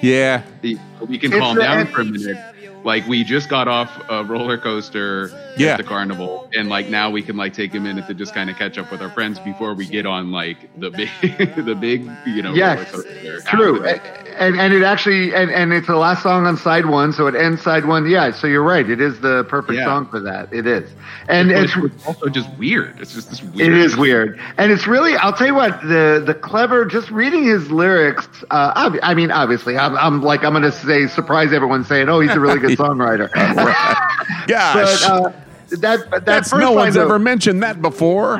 yeah. 0.00 0.42
the, 0.62 0.78
we 1.08 1.18
can 1.18 1.32
It's 1.32 1.40
calm 1.40 1.56
the- 1.56 1.62
down 1.62 1.78
and- 1.80 1.88
for 1.90 2.00
a 2.02 2.04
minute. 2.04 2.54
Like 2.84 3.08
we 3.08 3.24
just 3.24 3.48
got 3.48 3.66
off 3.66 3.90
a 4.08 4.22
roller 4.24 4.56
coaster 4.56 5.30
Yeah. 5.58 5.70
at 5.72 5.78
the 5.78 5.82
carnival, 5.82 6.48
and 6.56 6.68
like 6.68 6.88
now 6.88 7.10
we 7.10 7.22
can 7.22 7.36
like 7.36 7.52
take 7.52 7.74
a 7.74 7.80
minute 7.80 8.06
to 8.06 8.14
just 8.14 8.32
kind 8.32 8.48
of 8.48 8.56
catch 8.56 8.78
up 8.78 8.92
with 8.92 9.02
our 9.02 9.10
friends 9.10 9.40
before 9.40 9.74
we 9.74 9.84
get 9.84 10.06
on 10.06 10.30
like 10.30 10.58
the 10.78 10.90
big, 10.90 11.10
the 11.64 11.74
big, 11.74 12.08
you 12.24 12.40
know, 12.40 12.54
Yes, 12.54 12.92
roller 12.92 13.02
coaster. 13.04 13.40
True, 13.40 13.84
after 13.84 14.17
and 14.38 14.58
and 14.60 14.72
it 14.72 14.82
actually 14.82 15.34
and 15.34 15.50
and 15.50 15.72
it's 15.72 15.86
the 15.86 15.96
last 15.96 16.22
song 16.22 16.46
on 16.46 16.56
side 16.56 16.86
one, 16.86 17.12
so 17.12 17.26
it 17.26 17.34
ends 17.34 17.62
side 17.62 17.84
one. 17.84 18.08
Yeah, 18.08 18.30
so 18.32 18.46
you're 18.46 18.62
right. 18.62 18.88
It 18.88 19.00
is 19.00 19.20
the 19.20 19.44
perfect 19.48 19.78
Yeah. 19.78 19.84
song 19.84 20.06
for 20.08 20.20
that. 20.20 20.52
It 20.52 20.66
is, 20.66 20.90
and 21.28 21.50
it's 21.50 21.76
it's 21.76 22.06
also 22.06 22.28
just 22.28 22.48
weird. 22.58 22.98
It's 23.00 23.14
just 23.14 23.30
this 23.30 23.40
It 23.42 23.54
weird. 23.54 23.72
is 23.72 23.96
weird, 23.96 24.40
and 24.56 24.72
it's 24.72 24.86
really. 24.86 25.16
I'll 25.16 25.32
tell 25.32 25.46
you 25.46 25.54
what. 25.54 25.80
The 25.82 26.22
the 26.24 26.34
clever. 26.34 26.84
Just 26.84 27.10
reading 27.10 27.44
his 27.44 27.70
lyrics. 27.70 28.28
Uh, 28.50 28.72
ob- 28.76 28.98
I 29.02 29.14
mean, 29.14 29.30
obviously, 29.30 29.76
I'm, 29.76 29.96
I'm 29.96 30.22
like 30.22 30.44
I'm 30.44 30.52
going 30.52 30.62
to 30.62 30.72
say 30.72 31.06
surprise 31.06 31.52
everyone 31.52 31.84
saying, 31.84 32.08
"Oh, 32.08 32.20
he's 32.20 32.30
a 32.32 32.40
really 32.40 32.58
good 32.60 32.78
songwriter." 32.78 33.28
Gosh. 34.46 35.04
but 35.06 35.10
uh, 35.26 35.32
that 35.70 36.10
that 36.10 36.24
That's 36.24 36.50
first 36.50 36.60
no 36.60 36.72
one's 36.72 36.94
though, 36.94 37.04
ever 37.04 37.18
mentioned 37.18 37.62
that 37.62 37.82
before. 37.82 38.36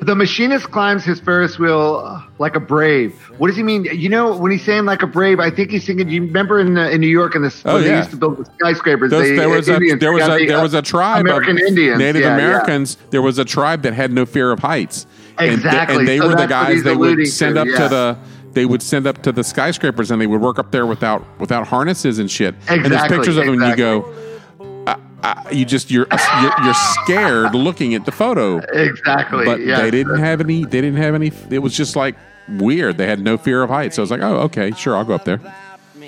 The 0.00 0.14
machinist 0.14 0.70
climbs 0.70 1.04
his 1.04 1.20
Ferris 1.20 1.58
wheel 1.58 2.02
uh, 2.04 2.22
like 2.38 2.54
a 2.56 2.60
brave. 2.60 3.14
What 3.38 3.48
does 3.48 3.56
he 3.56 3.62
mean? 3.62 3.84
You 3.84 4.08
know, 4.08 4.36
when 4.36 4.52
he's 4.52 4.64
saying 4.64 4.84
like 4.84 5.02
a 5.02 5.06
brave, 5.06 5.40
I 5.40 5.50
think 5.50 5.70
he's 5.70 5.84
thinking. 5.86 6.08
You 6.08 6.22
remember 6.22 6.60
in 6.60 6.76
uh, 6.78 6.88
in 6.88 7.00
New 7.00 7.08
York 7.08 7.34
in 7.34 7.42
the 7.42 7.54
Oh, 7.64 7.74
when 7.74 7.84
they 7.84 7.96
used 7.96 8.10
to 8.10 8.16
build 8.16 8.38
the 8.38 8.44
skyscrapers? 8.58 9.10
Those, 9.10 9.28
they, 9.28 9.36
there 9.36 9.48
was 9.48 9.68
a 9.68 9.78
there 9.96 10.12
was 10.12 10.22
a 10.28 10.38
the, 10.38 10.46
there 10.46 10.58
uh, 10.58 10.62
was 10.62 10.74
a 10.74 10.82
tribe 10.82 11.20
American 11.26 11.56
of 11.56 11.62
Indians, 11.64 11.98
Native 11.98 12.22
Yeah, 12.22 12.28
yeah. 12.28 12.34
Americans. 12.34 12.96
There 13.10 13.22
was 13.22 13.38
a 13.38 13.44
tribe 13.44 13.82
that 13.82 13.94
had 13.94 14.12
no 14.12 14.24
fear 14.26 14.52
of 14.52 14.60
heights. 14.60 15.06
And 15.38 15.48
th- 15.48 15.58
Exactly. 15.58 15.96
And, 15.98 16.08
they 16.08 16.18
So 16.18 16.28
were 16.28 16.36
the 16.36 16.46
guys 16.46 16.82
they 16.84 16.94
would 16.94 17.26
send 17.26 17.56
to, 17.56 17.62
up 17.62 17.66
yeah. 17.68 17.78
to 17.78 17.88
the 17.88 18.18
they 18.52 18.66
would 18.66 18.82
send 18.82 19.06
up 19.08 19.20
to 19.22 19.32
the 19.32 19.42
skyscrapers 19.42 20.12
and 20.12 20.20
they 20.22 20.28
would 20.28 20.40
work 20.40 20.60
up 20.60 20.70
there 20.70 20.86
without 20.86 21.24
without 21.40 21.66
harnesses 21.66 22.20
and 22.20 22.30
shit. 22.30 22.54
Exactly, 22.54 22.84
And 22.84 22.92
there's 22.92 23.08
pictures 23.08 23.36
of 23.36 23.46
them 23.46 23.60
and 23.60 23.70
you 23.70 23.76
go. 23.76 24.02
You 25.52 25.64
just 25.64 25.90
you're, 25.90 26.06
you're 26.40 26.52
you're 26.64 26.74
scared 27.02 27.54
looking 27.54 27.94
at 27.94 28.04
the 28.04 28.12
photo, 28.12 28.58
Exactly. 28.58 29.44
but 29.44 29.60
yeah. 29.60 29.80
they 29.80 29.90
didn't 29.90 30.18
have 30.18 30.40
any. 30.40 30.64
They 30.64 30.80
didn't 30.80 30.96
have 30.96 31.14
any. 31.14 31.32
It 31.50 31.60
was 31.60 31.74
just 31.74 31.96
like 31.96 32.16
weird. 32.48 32.98
They 32.98 33.06
had 33.06 33.20
no 33.20 33.38
fear 33.38 33.62
of 33.62 33.70
heights. 33.70 33.96
So 33.96 34.02
I 34.02 34.04
was 34.04 34.10
like, 34.10 34.22
oh, 34.22 34.40
okay, 34.42 34.72
sure, 34.72 34.96
I'll 34.96 35.04
go 35.04 35.14
up 35.14 35.24
there. 35.24 35.40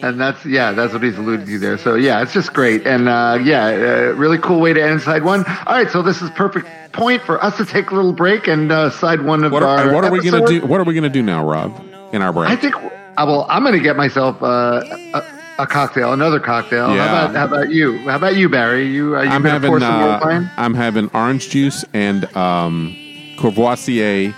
And 0.03 0.21
that's 0.21 0.45
yeah, 0.45 0.73
that's 0.73 0.93
what 0.93 1.03
he's 1.03 1.17
alluding 1.17 1.47
to 1.47 1.59
there. 1.59 1.79
So 1.79 1.95
yeah, 1.95 2.21
it's 2.23 2.35
just 2.35 2.53
great, 2.53 2.87
and 2.87 3.09
uh, 3.09 3.39
yeah, 3.43 3.67
uh, 3.67 4.15
really 4.15 4.37
cool 4.39 4.61
way 4.61 4.75
to 4.75 4.83
end 4.83 5.01
side 5.01 5.25
one. 5.25 5.45
All 5.47 5.75
right, 5.75 5.91
so 5.91 6.03
this 6.03 6.21
is 6.21 6.29
perfect 6.31 6.69
point 6.93 7.23
for 7.23 7.43
us 7.43 7.57
to 7.57 7.65
take 7.65 7.91
a 7.91 7.95
little 7.95 8.13
break 8.13 8.47
and 8.47 8.71
uh, 8.71 8.91
side 8.91 9.23
one 9.23 9.45
of 9.45 9.53
What 9.53 9.63
are, 9.63 9.79
our. 9.79 9.95
what 9.95 10.05
are 10.05 10.11
we 10.11 10.21
going 10.29 10.45
to 10.45 10.61
do? 10.61 10.67
What 10.67 10.81
are 10.81 10.85
we 10.85 11.01
to 11.01 11.09
do 11.09 11.23
now, 11.23 11.49
Rob? 11.49 11.83
In 12.13 12.21
our 12.21 12.33
break? 12.33 12.51
I 12.51 12.57
think. 12.57 12.75
Uh, 12.77 13.25
well, 13.27 13.47
I'm 13.49 13.63
going 13.63 13.75
to 13.75 13.83
get 13.83 13.97
myself 13.97 14.43
uh, 14.43 14.83
a, 15.15 15.25
a 15.59 15.67
cocktail, 15.67 16.13
another 16.13 16.41
cocktail. 16.41 16.95
Yeah. 16.95 17.07
How 17.09 17.27
about 17.27 17.37
how 17.37 17.45
about 17.47 17.71
you? 17.71 17.99
How 17.99 18.17
about 18.17 18.37
you, 18.37 18.49
Barry? 18.49 18.87
You 18.87 19.15
are 19.15 19.25
you 19.25 19.31
I'm 19.31 19.43
gonna 19.43 19.51
having 19.55 19.71
pour 19.71 19.81
some 19.81 19.93
uh, 20.03 20.21
wine? 20.23 20.51
I'm 20.57 20.75
having 20.75 21.11
orange 21.15 21.51
juice 21.51 21.85
and 21.93 22.25
um, 22.37 22.97
Courvoisier 23.39 24.35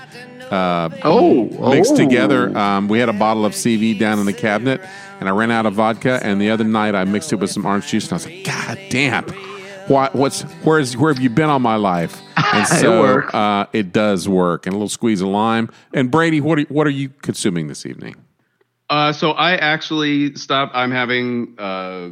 uh, 0.51 0.89
Oh, 1.05 1.45
mixed 1.75 1.93
oh. 1.93 1.97
together. 1.97 2.57
Um, 2.57 2.89
we 2.89 2.99
had 2.99 3.09
a 3.09 3.13
bottle 3.13 3.45
of 3.45 3.53
CV 3.53 3.99
down 3.99 4.19
in 4.19 4.27
the 4.27 4.33
cabinet, 4.33 4.81
and 5.21 5.29
I 5.29 5.33
ran 5.33 5.51
out 5.51 5.67
of 5.67 5.75
vodka. 5.75 6.21
And 6.23 6.41
the 6.41 6.51
other 6.51 6.65
night, 6.65 6.95
I 6.95 7.05
mixed 7.05 7.33
it 7.33 7.37
with 7.37 7.51
some 7.51 7.67
orange 7.67 7.89
juice, 7.89 8.05
and 8.05 8.13
I 8.13 8.17
was 8.17 8.27
like, 8.27 8.45
God 8.45 8.79
damn! 8.91 9.25
Why, 9.89 10.11
what's 10.13 10.43
where's 10.65 10.97
where 10.97 11.13
have 11.13 11.23
you 11.23 11.31
been 11.31 11.49
all 11.51 11.59
my 11.61 11.77
life? 11.77 12.21
And 12.51 12.67
so 12.67 13.01
works. 13.03 13.35
uh, 13.35 13.67
it 13.75 13.93
does 13.93 14.27
work, 14.27 14.65
and 14.65 14.73
a 14.73 14.77
little 14.77 14.89
squeeze 14.89 15.21
of 15.21 15.29
lime. 15.29 15.69
And 15.93 16.11
Brady, 16.11 16.41
what 16.41 16.59
are, 16.59 16.63
what 16.63 16.87
are 16.87 16.91
you 16.91 17.11
consuming 17.21 17.69
this 17.69 17.85
evening? 17.85 18.17
Uh, 18.91 19.13
so 19.13 19.33
I 19.33 19.57
actually 19.57 20.35
stopped. 20.35 20.75
I'm 20.75 20.91
having 20.91 21.55
uh, 21.59 22.11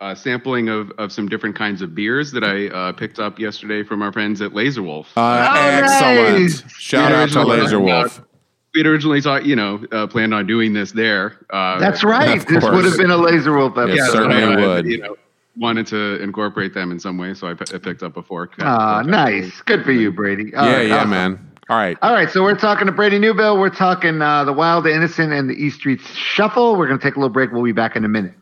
a 0.00 0.16
sampling 0.16 0.68
of, 0.68 0.90
of 0.98 1.12
some 1.12 1.28
different 1.28 1.54
kinds 1.56 1.80
of 1.82 1.94
beers 1.94 2.32
that 2.32 2.42
I 2.42 2.66
uh, 2.68 2.92
picked 2.92 3.18
up 3.20 3.38
yesterday 3.38 3.82
from 3.84 4.02
our 4.02 4.12
friends 4.12 4.40
at 4.40 4.52
Laser 4.54 4.82
Wolf. 4.82 5.08
Uh, 5.16 5.48
Oh, 5.50 5.60
excellent! 5.68 6.40
nice. 6.42 6.72
Shout 6.78 7.10
Yeah, 7.10 7.22
out 7.22 7.28
to 7.30 7.38
original- 7.40 7.46
Laser 7.48 7.80
Wolf. 7.80 8.22
We'd 8.74 8.86
originally 8.86 9.20
thought, 9.20 9.44
you 9.44 9.54
know, 9.54 9.84
uh, 9.92 10.06
planned 10.06 10.32
on 10.32 10.46
doing 10.46 10.72
this 10.72 10.92
there. 10.92 11.44
Uh, 11.50 11.78
That's 11.78 12.02
right. 12.02 12.40
This 12.48 12.60
course. 12.62 12.74
would 12.74 12.84
have 12.86 12.96
been 12.96 13.10
a 13.10 13.16
laser 13.18 13.54
wolf 13.54 13.72
episode. 13.76 13.94
Yes, 13.96 14.06
so 14.06 14.12
certainly 14.14 14.42
I, 14.42 14.56
would. 14.66 14.86
You 14.86 14.98
know, 14.98 15.16
wanted 15.58 15.86
to 15.88 16.18
incorporate 16.22 16.72
them 16.72 16.90
in 16.90 16.98
some 16.98 17.18
way, 17.18 17.34
so 17.34 17.48
I, 17.48 17.52
p- 17.52 17.66
I 17.74 17.76
picked 17.76 18.02
up 18.02 18.16
a 18.16 18.22
fork. 18.22 18.54
Ah, 18.60 19.02
nice. 19.04 19.60
Good 19.60 19.84
for 19.84 19.92
you, 19.92 20.10
Brady. 20.10 20.54
All 20.54 20.64
yeah, 20.64 20.72
right, 20.76 20.86
yeah, 20.88 20.96
awesome. 20.96 21.10
man. 21.10 21.51
All 21.72 21.78
right. 21.78 21.96
All 22.02 22.12
right, 22.12 22.28
so 22.28 22.42
we're 22.42 22.54
talking 22.54 22.84
to 22.84 22.92
Brady 22.92 23.18
Newbill. 23.18 23.58
We're 23.58 23.70
talking 23.70 24.20
uh, 24.20 24.44
the 24.44 24.52
Wild, 24.52 24.84
the 24.84 24.94
Innocent, 24.94 25.32
and 25.32 25.48
the 25.48 25.54
East 25.54 25.76
Streets 25.76 26.06
Shuffle. 26.10 26.76
We're 26.76 26.86
going 26.86 26.98
to 26.98 27.02
take 27.02 27.16
a 27.16 27.18
little 27.18 27.32
break. 27.32 27.50
We'll 27.50 27.62
be 27.62 27.72
back 27.72 27.96
in 27.96 28.04
a 28.04 28.08
minute. 28.08 28.34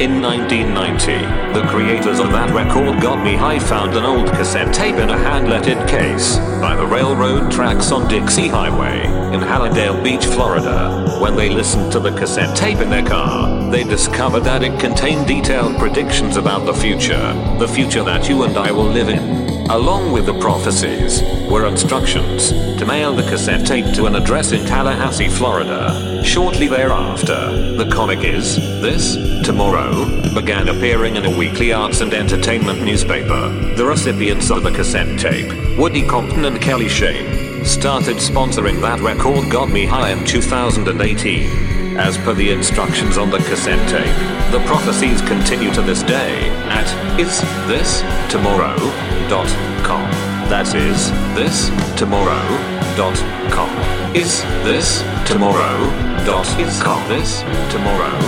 In 0.00 0.20
1990, 0.20 1.52
the 1.56 1.64
creators 1.68 2.18
of 2.18 2.32
that 2.32 2.50
record 2.50 3.00
Got 3.00 3.22
Me 3.22 3.36
High 3.36 3.60
found 3.60 3.96
an 3.96 4.02
old 4.02 4.26
cassette 4.30 4.74
tape 4.74 4.96
in 4.96 5.10
a 5.10 5.16
hand-lettered 5.16 5.88
case 5.88 6.38
by 6.60 6.74
the 6.74 6.84
railroad 6.84 7.52
tracks 7.52 7.92
on 7.92 8.08
Dixie 8.08 8.48
Highway 8.48 9.04
in 9.32 9.38
Hallandale 9.38 10.02
Beach, 10.02 10.26
Florida. 10.26 11.16
When 11.20 11.36
they 11.36 11.50
listened 11.50 11.92
to 11.92 12.00
the 12.00 12.10
cassette 12.18 12.56
tape 12.56 12.78
in 12.78 12.90
their 12.90 13.06
car, 13.06 13.70
they 13.70 13.84
discovered 13.84 14.40
that 14.40 14.64
it 14.64 14.80
contained 14.80 15.28
detailed 15.28 15.78
predictions 15.78 16.36
about 16.36 16.66
the 16.66 16.74
future, 16.74 17.34
the 17.60 17.68
future 17.68 18.02
that 18.02 18.28
you 18.28 18.42
and 18.42 18.56
I 18.56 18.72
will 18.72 18.90
live 18.90 19.10
in. 19.10 19.49
Along 19.70 20.10
with 20.10 20.26
the 20.26 20.36
prophecies 20.40 21.22
were 21.48 21.64
instructions 21.68 22.50
to 22.50 22.84
mail 22.84 23.14
the 23.14 23.22
cassette 23.22 23.64
tape 23.64 23.94
to 23.94 24.06
an 24.06 24.16
address 24.16 24.50
in 24.50 24.66
Tallahassee, 24.66 25.28
Florida. 25.28 26.24
Shortly 26.24 26.66
thereafter, 26.66 27.76
the 27.76 27.88
comic 27.88 28.24
is 28.24 28.56
This 28.56 29.14
Tomorrow 29.44 30.34
began 30.34 30.68
appearing 30.68 31.14
in 31.14 31.24
a 31.24 31.38
weekly 31.38 31.72
arts 31.72 32.00
and 32.00 32.12
entertainment 32.12 32.82
newspaper. 32.82 33.48
The 33.76 33.86
recipients 33.86 34.50
of 34.50 34.64
the 34.64 34.72
cassette 34.72 35.20
tape, 35.20 35.78
Woody 35.78 36.04
Compton 36.04 36.46
and 36.46 36.60
Kelly 36.60 36.88
Shane, 36.88 37.64
started 37.64 38.16
sponsoring 38.16 38.80
that 38.80 38.98
record 38.98 39.52
got 39.52 39.68
me 39.70 39.86
high 39.86 40.10
in 40.10 40.26
2018. 40.26 41.69
As 42.00 42.16
per 42.16 42.32
the 42.32 42.48
instructions 42.50 43.18
on 43.18 43.28
the 43.30 43.38
cassette 43.38 43.88
tape, 43.88 44.16
the 44.50 44.58
prophecies 44.66 45.20
continue 45.20 45.70
to 45.74 45.82
this 45.82 46.02
day 46.02 46.48
at 46.70 46.86
isthistomorrow.com. 47.20 50.10
That 50.48 50.74
is 50.74 51.10
thistomorrow.com. 51.36 54.16
Is 54.16 54.42
this 54.64 55.02
tomorrow 55.28 56.10
dot 56.24 56.48
is 56.58 56.82
com 56.82 57.06
this 57.08 57.42
tomorrow 57.70 58.18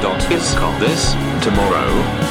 dot 0.00 0.30
is 0.30 0.54
com 0.54 0.78
this 0.80 1.14
tomorrow 1.42 1.90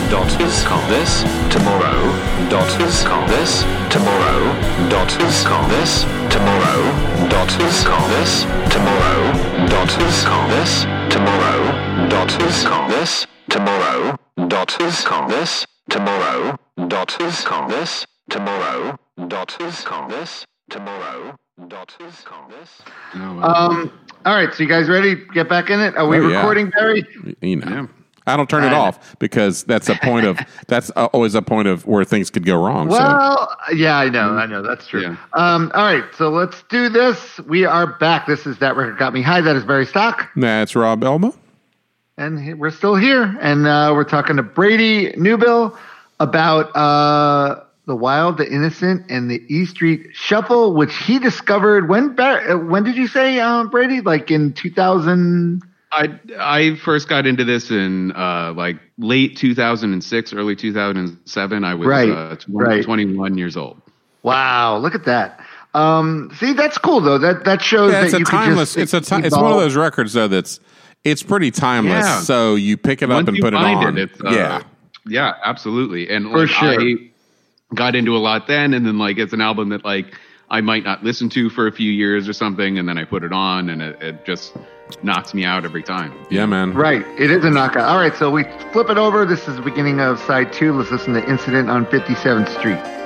dot 0.09 0.41
is 0.41 0.63
com 0.63 0.89
this 0.89 1.21
tomorrow 1.51 2.01
dot 2.49 2.81
is 2.81 3.03
com 3.03 3.29
this 3.29 3.61
tomorrow 3.93 4.41
dot 4.89 5.21
is 5.21 5.43
com 5.43 5.69
this 5.69 6.03
tomorrow 6.33 6.81
dot 7.29 7.51
is 7.61 7.83
com 7.83 8.09
this 8.11 8.43
tomorrow 8.73 9.31
dot 9.67 10.01
is 10.01 10.23
com 10.23 10.49
this 10.49 10.85
tomorrow 11.11 12.07
dot 12.09 12.41
is 12.41 12.63
com 12.63 12.89
this 12.91 13.27
tomorrow 13.49 14.17
dot 14.47 14.79
is 14.81 15.03
com 15.03 15.29
this 15.29 15.65
tomorrow 15.89 16.57
dot 16.87 17.19
is 17.21 17.43
com 17.43 17.69
this 17.69 18.05
tomorrow 18.29 18.97
dot 19.27 19.55
is 19.61 19.81
com 19.83 20.09
this 20.09 20.45
tomorrow 20.69 21.35
dot 21.67 21.95
is 22.07 22.21
com 22.21 22.49
this 22.51 22.81
Um, 23.13 23.91
all 24.25 24.35
right, 24.35 24.53
so 24.53 24.63
you 24.63 24.69
guys 24.69 24.87
ready? 24.87 25.15
Get 25.33 25.49
back 25.49 25.69
in 25.69 25.79
it. 25.81 25.95
Are 25.97 26.07
we 26.07 26.17
Oh, 26.17 26.27
yeah. 26.29 26.37
recording, 26.37 26.69
Barry? 26.69 27.05
You 27.41 27.55
know, 27.57 27.67
Yeah. 27.71 27.87
I 28.31 28.37
don't 28.37 28.49
turn 28.49 28.63
it 28.63 28.73
off 28.73 29.17
because 29.19 29.63
that's 29.63 29.89
a 29.89 29.95
point 29.95 30.25
of 30.25 30.39
that's 30.67 30.89
always 30.91 31.35
a 31.35 31.41
point 31.41 31.67
of 31.67 31.85
where 31.85 32.03
things 32.03 32.29
could 32.29 32.45
go 32.45 32.55
wrong. 32.63 32.89
so 32.89 32.97
Well, 32.97 33.57
yeah, 33.73 33.97
I 33.97 34.09
know, 34.09 34.31
I 34.35 34.45
know, 34.45 34.61
that's 34.61 34.87
true. 34.87 35.01
Yeah. 35.01 35.15
Um, 35.33 35.71
all 35.75 35.83
right, 35.83 36.03
so 36.17 36.29
let's 36.29 36.63
do 36.69 36.89
this. 36.89 37.39
We 37.47 37.65
are 37.65 37.87
back. 37.97 38.27
This 38.27 38.45
is 38.47 38.57
that 38.59 38.75
record 38.75 38.97
got 38.97 39.13
me 39.13 39.21
high. 39.21 39.41
That 39.41 39.55
is 39.55 39.63
Barry 39.63 39.85
Stock, 39.85 40.29
that's 40.35 40.75
Rob 40.75 41.03
Elma. 41.03 41.33
and 42.17 42.59
we're 42.59 42.71
still 42.71 42.95
here, 42.95 43.37
and 43.41 43.67
uh, 43.67 43.91
we're 43.95 44.03
talking 44.03 44.35
to 44.37 44.43
Brady 44.43 45.11
Newbill 45.13 45.77
about 46.19 46.75
uh, 46.75 47.63
the 47.87 47.95
Wild, 47.95 48.37
the 48.37 48.47
Innocent, 48.51 49.03
and 49.09 49.29
the 49.31 49.43
E 49.47 49.65
Street 49.65 50.09
Shuffle, 50.13 50.75
which 50.75 50.95
he 50.97 51.17
discovered 51.19 51.89
when. 51.89 52.13
Bar- 52.15 52.47
uh, 52.51 52.57
when 52.57 52.83
did 52.83 52.95
you 52.95 53.07
say, 53.07 53.39
um, 53.39 53.69
Brady? 53.69 54.01
Like 54.01 54.29
in 54.29 54.53
two 54.53 54.69
thousand? 54.69 55.63
I 55.91 56.19
I 56.39 56.75
first 56.75 57.07
got 57.09 57.25
into 57.27 57.43
this 57.43 57.69
in 57.71 58.11
uh, 58.13 58.53
like 58.55 58.77
late 58.97 59.35
2006, 59.37 60.33
early 60.33 60.55
2007. 60.55 61.63
I 61.63 61.73
was 61.73 61.87
Right, 61.87 62.09
uh, 62.09 62.35
20, 62.37 62.67
right. 62.69 62.83
21 62.83 63.37
years 63.37 63.57
old. 63.57 63.81
Wow, 64.23 64.77
look 64.77 64.95
at 64.95 65.05
that. 65.05 65.39
Um, 65.73 66.31
see, 66.37 66.53
that's 66.53 66.77
cool 66.77 67.01
though. 67.01 67.17
That 67.17 67.45
that 67.45 67.61
shows 67.61 67.91
Yeah, 67.91 68.03
it's 68.03 68.11
that 68.11 68.17
a 68.17 68.19
you 68.19 68.25
timeless. 68.25 68.73
Could 68.73 68.83
It's 68.83 68.91
just 68.91 69.11
a. 69.11 69.21
Ti- 69.21 69.27
it's 69.27 69.35
one 69.35 69.51
of 69.51 69.59
those 69.59 69.75
records 69.75 70.13
though 70.13 70.27
that's 70.27 70.59
it's 71.03 71.23
pretty 71.23 71.49
timeless. 71.51 72.05
Yeah. 72.05 72.19
So 72.21 72.55
you 72.55 72.77
pick 72.77 73.01
it 73.01 73.05
up 73.09 73.15
Once 73.15 73.29
and 73.29 73.37
put 73.39 73.53
it 73.53 73.57
find 73.57 73.77
on. 73.79 73.97
it's, 73.97 74.21
uh, 74.21 74.29
yeah, 74.29 74.61
yeah, 75.07 75.33
absolutely. 75.43 76.09
And 76.09 76.29
For 76.29 76.39
like, 76.39 76.49
sure. 76.49 76.81
I 76.81 76.95
got 77.73 77.95
into 77.95 78.15
a 78.15 78.19
lot 78.19 78.47
then, 78.47 78.73
and 78.73 78.85
then 78.85 78.97
like 78.97 79.17
it's 79.17 79.33
an 79.33 79.41
album 79.41 79.69
that 79.69 79.83
like 79.83 80.13
I 80.49 80.61
might 80.61 80.83
not 80.83 81.03
listen 81.03 81.29
to 81.31 81.49
for 81.49 81.67
a 81.67 81.71
few 81.71 81.91
years 81.91 82.27
or 82.29 82.33
something, 82.33 82.77
and 82.77 82.87
then 82.87 82.97
I 82.97 83.05
put 83.05 83.23
it 83.23 83.31
on, 83.33 83.69
and 83.69 83.81
it, 83.81 84.01
it 84.01 84.25
just 84.25 84.53
knocks 85.03 85.33
me 85.33 85.43
out 85.45 85.65
every 85.65 85.83
time. 85.83 86.13
yeah, 86.29 86.45
man. 86.45 86.73
Right, 86.73 87.05
it 87.19 87.31
is 87.31 87.43
a 87.45 87.49
knockout. 87.49 87.87
All 87.89 87.97
right, 87.97 88.15
so 88.15 88.29
we 88.31 88.43
flip 88.71 88.89
it 88.89 88.97
over. 88.97 89.25
This 89.25 89.47
is 89.47 89.55
the 89.55 89.61
beginning 89.61 89.99
of 89.99 90.19
side 90.19 90.51
two. 90.53 90.73
Let's 90.73 90.91
listen 90.91 91.13
to 91.13 91.29
"Incident 91.29 91.69
on 91.69 91.85
57th 91.87 92.49
Street." 92.59 93.00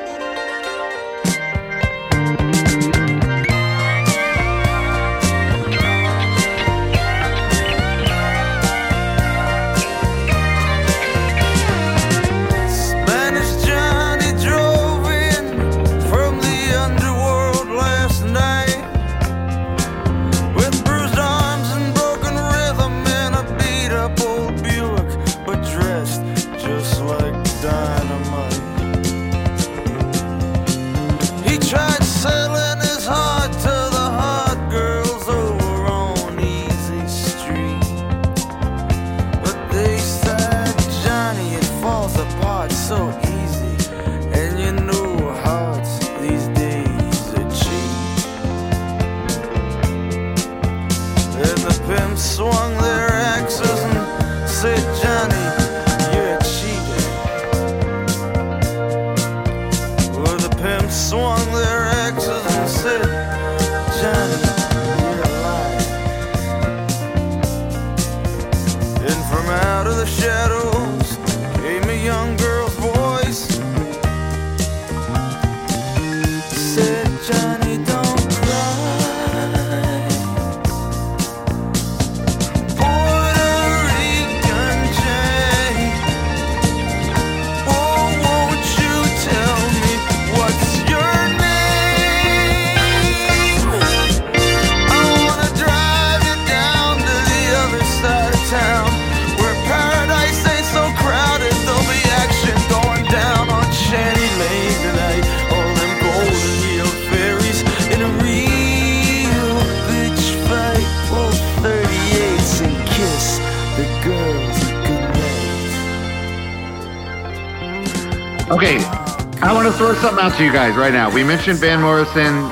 To 120.37 120.43
you 120.43 120.51
guys 120.51 120.75
right 120.75 120.91
now. 120.91 121.09
We 121.13 121.23
mentioned 121.23 121.59
Van 121.59 121.79
Morrison, 121.81 122.49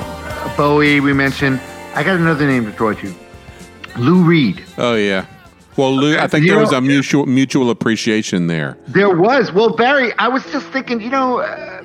Bowie. 0.56 1.00
We 1.00 1.12
mentioned. 1.12 1.60
I 1.94 2.02
got 2.02 2.16
another 2.16 2.46
name 2.46 2.64
to 2.64 2.72
throw 2.72 2.90
at 2.90 3.02
you. 3.02 3.14
Lou 3.98 4.22
Reed. 4.24 4.64
Oh 4.78 4.94
yeah. 4.94 5.26
Well, 5.76 5.92
Lou, 5.94 6.16
I 6.16 6.26
think 6.26 6.44
You 6.46 6.52
there 6.52 6.60
was 6.60 6.70
know- 6.70 6.78
a 6.78 6.80
mutual 6.80 7.26
mutual 7.26 7.68
appreciation 7.68 8.46
there. 8.46 8.78
There 8.88 9.14
was. 9.14 9.52
Well, 9.52 9.76
Barry, 9.76 10.12
I 10.18 10.28
was 10.28 10.42
just 10.50 10.66
thinking. 10.68 11.00
You 11.02 11.10
know, 11.10 11.40
uh, 11.40 11.82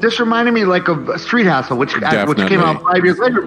this 0.00 0.18
reminded 0.18 0.54
me 0.54 0.64
like 0.64 0.88
of 0.88 1.20
Street 1.20 1.46
Hassle, 1.46 1.76
which 1.78 1.94
uh, 2.02 2.26
which 2.26 2.38
came 2.38 2.60
out 2.60 2.82
five 2.82 3.04
years 3.04 3.18
later. 3.18 3.42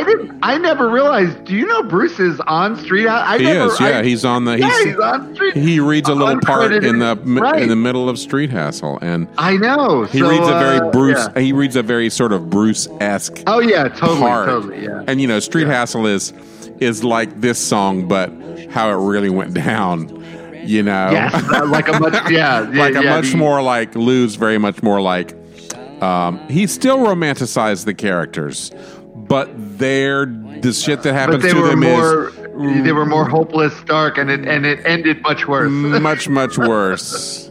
Yeah. 0.00 0.06
I 0.06 0.16
didn't. 0.16 0.38
I 0.42 0.58
never 0.58 0.88
realized. 0.90 1.44
Do 1.44 1.54
you 1.54 1.66
know 1.66 1.82
Bruce 1.82 2.18
is 2.18 2.40
on 2.40 2.76
Street 2.76 3.06
Hassle? 3.06 3.28
I 3.28 3.38
He 3.38 3.44
never, 3.44 3.72
is. 3.72 3.80
Yeah, 3.80 3.98
I- 3.98 4.02
he's 4.02 4.24
on 4.24 4.44
the. 4.44 4.58
Yeah, 4.58 4.68
He's, 4.68 4.84
he's 4.86 4.98
on 4.98 5.34
Street. 5.34 5.56
he 5.56 5.80
reads 5.80 6.08
a 6.08 6.14
little 6.14 6.40
part 6.40 6.72
in 6.72 6.98
the 6.98 7.16
Right. 7.24 7.62
in 7.62 7.68
the 7.68 7.76
middle 7.76 8.08
of 8.08 8.18
Street 8.18 8.50
Hassle, 8.50 8.98
and 9.02 9.28
I 9.38 9.56
know. 9.56 10.04
he 10.04 10.18
So, 10.18 10.28
reads 10.30 10.46
a 10.48 10.52
very 10.58 10.78
uh, 10.78 10.90
Bruce. 10.90 11.28
yeah. 11.34 11.42
He 11.42 11.52
reads 11.52 11.76
a 11.76 11.82
very 11.82 12.10
sort 12.10 12.32
of 12.32 12.50
Bruce 12.50 12.88
esque 13.00 13.42
Oh 13.46 13.60
yeah, 13.60 13.88
totally, 13.88 14.20
part. 14.20 14.46
totally. 14.48 14.84
Yeah. 14.84 15.02
And 15.06 15.20
you 15.20 15.26
know, 15.28 15.40
Street 15.40 15.66
Hassle 15.66 16.06
is 16.06 16.32
is 16.80 17.04
like 17.04 17.40
this 17.40 17.58
song, 17.58 18.08
but 18.08 18.30
how 18.70 18.88
it 18.90 19.06
really 19.06 19.30
went 19.30 19.54
down. 19.54 20.16
You 20.64 20.82
know, 20.82 21.10
Yes, 21.10 21.34
uh, 21.52 21.66
like 21.66 21.88
a 21.88 21.98
much 21.98 22.12
yeah, 22.30 22.70
yeah 22.70 22.78
like 22.82 22.94
a 22.94 23.02
yeah, 23.02 23.10
much 23.16 23.30
the- 23.32 23.36
more 23.38 23.62
like 23.62 23.94
Lou's 23.94 24.34
very 24.36 24.58
much 24.58 24.82
more 24.82 25.00
like 25.00 25.34
Um, 26.02 26.38
he 26.48 26.66
still 26.66 26.98
romanticized 26.98 27.84
the 27.84 27.92
characters, 27.94 28.70
but 29.30 29.48
they're 29.78 30.26
the 30.26 30.72
shit 30.72 31.04
that 31.04 31.14
happens 31.14 31.44
to 31.44 31.62
them 31.62 31.80
more 31.80 32.28
is 32.28 32.84
they 32.84 32.92
were 32.92 33.06
more 33.06 33.26
hopeless, 33.26 33.72
dark, 33.84 34.18
and 34.18 34.28
it 34.28 34.46
and 34.46 34.66
it 34.66 34.84
ended 34.84 35.22
much 35.22 35.46
worse. 35.46 35.70
much 35.70 36.28
much 36.28 36.58
worse. 36.58 37.48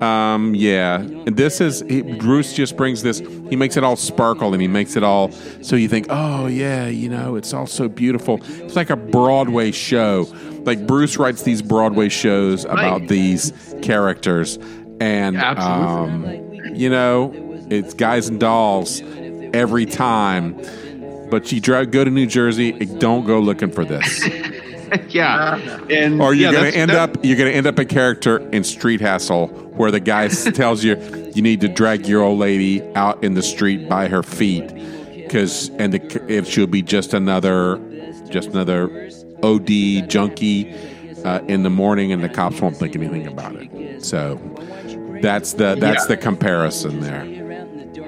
Um, 0.00 0.54
yeah, 0.54 1.00
and 1.00 1.36
this 1.36 1.60
is 1.60 1.80
he, 1.88 2.02
Bruce 2.02 2.52
just 2.52 2.76
brings 2.76 3.02
this. 3.02 3.18
He 3.18 3.56
makes 3.56 3.76
it 3.76 3.82
all 3.82 3.96
sparkle, 3.96 4.52
and 4.52 4.62
he 4.62 4.68
makes 4.68 4.94
it 4.94 5.02
all 5.02 5.32
so 5.62 5.74
you 5.74 5.88
think, 5.88 6.06
oh 6.10 6.46
yeah, 6.46 6.86
you 6.86 7.08
know, 7.08 7.34
it's 7.34 7.52
all 7.52 7.66
so 7.66 7.88
beautiful. 7.88 8.38
It's 8.44 8.76
like 8.76 8.90
a 8.90 8.96
Broadway 8.96 9.72
show. 9.72 10.28
Like 10.64 10.86
Bruce 10.86 11.16
writes 11.16 11.42
these 11.42 11.60
Broadway 11.60 12.08
shows 12.08 12.64
about 12.64 13.08
these 13.08 13.52
characters, 13.82 14.58
and 15.00 15.38
um, 15.38 16.24
you 16.72 16.88
know, 16.88 17.32
it's 17.68 17.94
guys 17.94 18.28
and 18.28 18.38
dolls 18.38 19.02
every 19.52 19.86
time. 19.86 20.62
But 21.30 21.50
you 21.52 21.60
drive, 21.60 21.90
go 21.90 22.04
to 22.04 22.10
New 22.10 22.26
Jersey, 22.26 22.70
and 22.72 23.00
don't 23.00 23.24
go 23.26 23.40
looking 23.40 23.70
for 23.70 23.84
this. 23.84 24.26
yeah, 25.08 25.56
and 25.90 26.20
Or 26.22 26.32
you're 26.34 26.52
yeah, 26.52 26.58
gonna 26.58 26.68
end 26.76 26.90
that- 26.90 27.16
up 27.16 27.24
you're 27.24 27.36
gonna 27.36 27.50
end 27.50 27.66
up 27.66 27.78
a 27.78 27.84
character 27.84 28.38
in 28.50 28.62
Street 28.64 29.00
Hassle 29.00 29.48
where 29.76 29.90
the 29.90 30.00
guy 30.00 30.28
tells 30.28 30.84
you 30.84 30.96
you 31.34 31.42
need 31.42 31.60
to 31.62 31.68
drag 31.68 32.06
your 32.06 32.22
old 32.22 32.38
lady 32.38 32.82
out 32.94 33.22
in 33.24 33.34
the 33.34 33.42
street 33.42 33.88
by 33.88 34.06
her 34.08 34.22
feet 34.22 34.68
because 35.14 35.70
and 35.78 35.92
the, 35.92 36.24
it 36.32 36.46
she'll 36.46 36.66
be 36.68 36.82
just 36.82 37.14
another 37.14 37.78
just 38.30 38.50
another 38.50 39.10
OD 39.42 40.08
junkie 40.08 40.72
uh, 41.24 41.40
in 41.48 41.64
the 41.64 41.70
morning 41.70 42.12
and 42.12 42.22
the 42.22 42.28
cops 42.28 42.60
won't 42.60 42.76
think 42.76 42.94
anything 42.94 43.26
about 43.26 43.56
it. 43.56 44.04
So 44.04 44.36
that's 45.20 45.54
the 45.54 45.74
that's 45.74 46.04
Yeah. 46.04 46.14
the 46.14 46.16
comparison 46.16 47.00
there. 47.00 47.24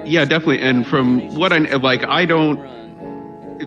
Yeah, 0.05 0.23
definitely. 0.23 0.61
And 0.61 0.87
from 0.87 1.35
what 1.35 1.51
I 1.51 1.57
like, 1.59 2.05
I 2.05 2.25
don't 2.25 2.57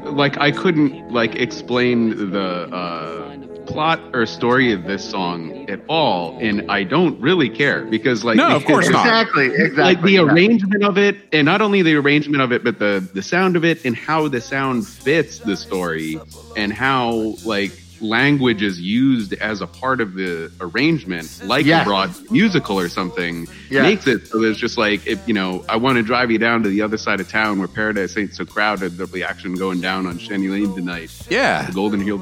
like. 0.00 0.38
I 0.38 0.50
couldn't 0.50 1.10
like 1.12 1.36
explain 1.36 2.30
the 2.30 2.68
uh, 2.72 3.36
plot 3.66 4.00
or 4.12 4.26
story 4.26 4.72
of 4.72 4.84
this 4.84 5.08
song 5.08 5.68
at 5.70 5.80
all, 5.88 6.38
and 6.40 6.70
I 6.70 6.82
don't 6.82 7.20
really 7.20 7.48
care 7.48 7.84
because, 7.84 8.24
like, 8.24 8.36
No, 8.36 8.56
of 8.56 8.64
course 8.64 8.88
not. 8.88 9.06
exactly, 9.06 9.46
exactly. 9.46 9.82
Like 9.82 10.02
the 10.02 10.12
yeah. 10.12 10.22
arrangement 10.22 10.84
of 10.84 10.98
it, 10.98 11.16
and 11.32 11.44
not 11.44 11.60
only 11.62 11.82
the 11.82 11.94
arrangement 11.94 12.42
of 12.42 12.52
it, 12.52 12.64
but 12.64 12.78
the 12.78 13.06
the 13.14 13.22
sound 13.22 13.56
of 13.56 13.64
it 13.64 13.84
and 13.84 13.96
how 13.96 14.28
the 14.28 14.40
sound 14.40 14.86
fits 14.86 15.38
the 15.38 15.56
story, 15.56 16.20
and 16.56 16.72
how 16.72 17.34
like 17.44 17.72
language 18.02 18.62
is 18.62 18.80
used 18.80 19.32
as 19.34 19.60
a 19.60 19.66
part 19.66 20.00
of 20.00 20.14
the 20.14 20.50
arrangement, 20.60 21.40
like 21.44 21.64
Yes. 21.64 21.82
a 21.82 21.88
broad 21.88 22.30
musical 22.30 22.78
or 22.78 22.88
something, 22.88 23.46
Yes. 23.70 23.82
makes 23.82 24.06
it 24.06 24.26
so 24.28 24.40
there's 24.40 24.58
just 24.58 24.76
like 24.76 25.06
if 25.06 25.20
you 25.26 25.34
know 25.34 25.64
I 25.68 25.76
want 25.76 25.96
to 25.96 26.02
drive 26.02 26.30
you 26.30 26.38
down 26.38 26.62
to 26.64 26.68
the 26.68 26.82
other 26.82 26.96
side 26.96 27.20
of 27.20 27.28
town 27.28 27.58
where 27.58 27.68
Paradise 27.68 28.16
ain't 28.16 28.34
so 28.34 28.44
crowded. 28.44 28.96
There'll 28.96 29.12
be 29.12 29.22
action 29.22 29.54
going 29.54 29.80
down 29.80 30.06
on 30.06 30.18
Shanty 30.18 30.48
Lane 30.48 30.74
tonight. 30.74 31.10
Yeah. 31.30 31.66
The 31.66 31.72
Golden 31.72 32.00
Hill 32.00 32.20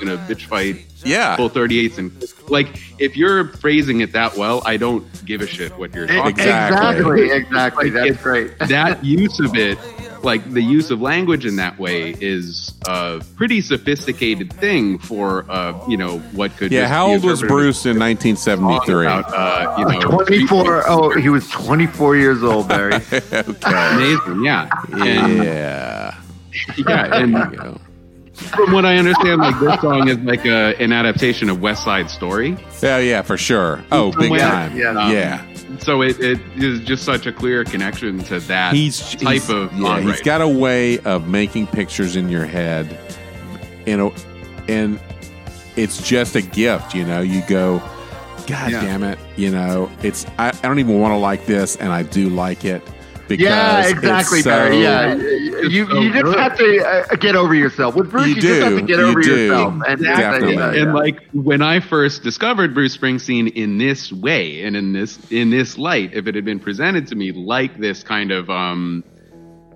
in 0.00 0.08
a 0.08 0.16
bitch 0.16 0.46
fight. 0.46 0.84
Yeah. 1.04 1.36
Full 1.36 1.50
38s 1.50 1.98
and 1.98 2.12
like 2.48 2.68
if 2.98 3.16
you're 3.16 3.48
phrasing 3.48 4.00
it 4.00 4.12
that 4.12 4.36
well, 4.36 4.62
I 4.64 4.76
don't 4.76 5.04
give 5.24 5.40
a 5.42 5.46
shit 5.46 5.76
what 5.78 5.94
you're 5.94 6.06
talking 6.06 6.30
Exactly. 6.30 7.30
exactly, 7.30 7.30
exactly. 7.30 7.90
Like, 7.90 8.08
That's 8.12 8.22
great. 8.22 8.58
that 8.68 9.04
use 9.04 9.38
of 9.40 9.54
it, 9.54 9.78
like 10.22 10.50
the 10.50 10.62
use 10.62 10.90
of 10.90 11.00
language 11.00 11.46
in 11.46 11.56
that 11.56 11.78
way, 11.78 12.14
is 12.20 12.72
a 12.86 13.22
pretty 13.36 13.60
sophisticated 13.60 14.52
thing 14.52 14.98
for 14.98 15.44
uh, 15.50 15.78
you 15.88 15.96
know 15.96 16.18
what 16.32 16.56
could. 16.56 16.72
Yeah, 16.72 16.86
how 16.88 17.08
old 17.08 17.24
was 17.24 17.40
Bruce 17.42 17.86
in 17.86 18.00
as 18.02 18.18
a 18.18 18.44
song 18.44 18.64
1973? 18.64 19.06
About, 19.06 19.32
uh, 19.34 19.76
you 19.78 19.84
know, 19.86 20.24
24. 20.24 20.84
Oh, 20.88 21.10
he 21.10 21.28
was 21.28 21.48
24 21.50 22.16
years 22.16 22.42
old, 22.42 22.68
Barry. 22.68 22.94
amazing, 23.64 24.44
yeah, 24.44 24.68
and 24.92 25.44
Yeah. 25.44 26.14
yeah, 26.76 27.14
and 27.16 27.32
you 27.32 27.56
go. 27.56 27.80
From 28.38 28.72
what 28.72 28.84
I 28.84 28.96
understand, 28.96 29.40
like 29.40 29.58
this 29.60 29.80
song 29.80 30.08
is 30.08 30.18
like 30.18 30.44
a, 30.46 30.74
an 30.80 30.92
adaptation 30.92 31.50
of 31.50 31.60
West 31.60 31.84
Side 31.84 32.08
Story. 32.10 32.56
Yeah, 32.82 32.98
yeah, 32.98 33.22
for 33.22 33.36
sure. 33.36 33.84
Oh, 33.92 34.06
big 34.12 34.20
Somewhere, 34.22 34.40
time. 34.40 34.76
yeah. 34.76 34.90
Um, 34.90 35.12
yeah. 35.12 35.44
So 35.80 36.02
it, 36.02 36.18
it 36.20 36.40
is 36.56 36.80
just 36.80 37.04
such 37.04 37.26
a 37.26 37.32
clear 37.32 37.62
connection 37.64 38.18
to 38.24 38.40
that 38.40 38.74
he's 38.74 38.98
type 39.16 39.20
he's- 39.32 39.50
of 39.50 39.72
yeah, 39.74 40.00
he's 40.00 40.20
got 40.22 40.40
a 40.40 40.48
way 40.48 40.98
of 41.00 41.28
making 41.28 41.66
pictures 41.68 42.16
in 42.16 42.28
your 42.28 42.46
head 42.46 42.98
know 43.86 44.12
and 44.66 44.98
it's 45.76 46.06
just 46.06 46.34
a 46.36 46.42
gift 46.42 46.94
you 46.94 47.04
know 47.04 47.20
you 47.20 47.42
go 47.48 47.78
god 48.46 48.70
Yeah. 48.72 48.80
damn 48.82 49.02
it 49.02 49.18
you 49.36 49.50
know 49.50 49.90
it's 50.02 50.26
I, 50.38 50.48
I 50.48 50.52
don't 50.68 50.78
even 50.78 50.98
want 51.00 51.12
to 51.12 51.16
like 51.18 51.46
this 51.46 51.76
and 51.76 51.90
i 51.92 52.02
do 52.02 52.28
like 52.28 52.64
it 52.66 52.82
because 53.28 53.44
Yeah, 53.44 53.80
it's 53.82 53.90
exactly, 53.92 54.40
so- 54.42 54.50
Barry. 54.50 54.82
Yeah, 54.82 55.14
you 55.14 55.86
so 55.86 56.00
you 56.00 56.12
just 56.12 56.24
good. 56.24 56.38
have 56.38 56.56
to 56.58 56.86
uh, 57.12 57.16
get 57.16 57.36
over 57.36 57.54
yourself. 57.54 57.94
With 57.94 58.10
Bruce, 58.10 58.28
You 58.28 58.34
you, 58.36 58.40
just 58.40 58.62
have 58.62 58.76
to 58.76 58.82
get 58.82 58.98
you 58.98 59.04
over 59.06 59.20
do. 59.20 59.36
yourself. 59.48 59.74
And 59.86 60.02
Definitely. 60.02 60.54
yeah, 60.54 60.68
and 60.68 60.76
yeah. 60.76 60.92
like 60.92 61.28
when 61.32 61.60
I 61.62 61.80
first 61.80 62.22
discovered 62.22 62.74
Bruce 62.74 62.96
Springsteen 62.96 63.52
in 63.54 63.78
this 63.78 64.12
way 64.12 64.62
and 64.64 64.76
in 64.76 64.92
this 64.92 65.18
in 65.30 65.50
this 65.50 65.76
light, 65.78 66.14
if 66.14 66.26
it 66.26 66.34
had 66.34 66.44
been 66.44 66.60
presented 66.60 67.06
to 67.08 67.14
me 67.16 67.32
like 67.32 67.78
this 67.78 68.02
kind 68.02 68.30
of 68.30 68.48
um, 68.50 69.04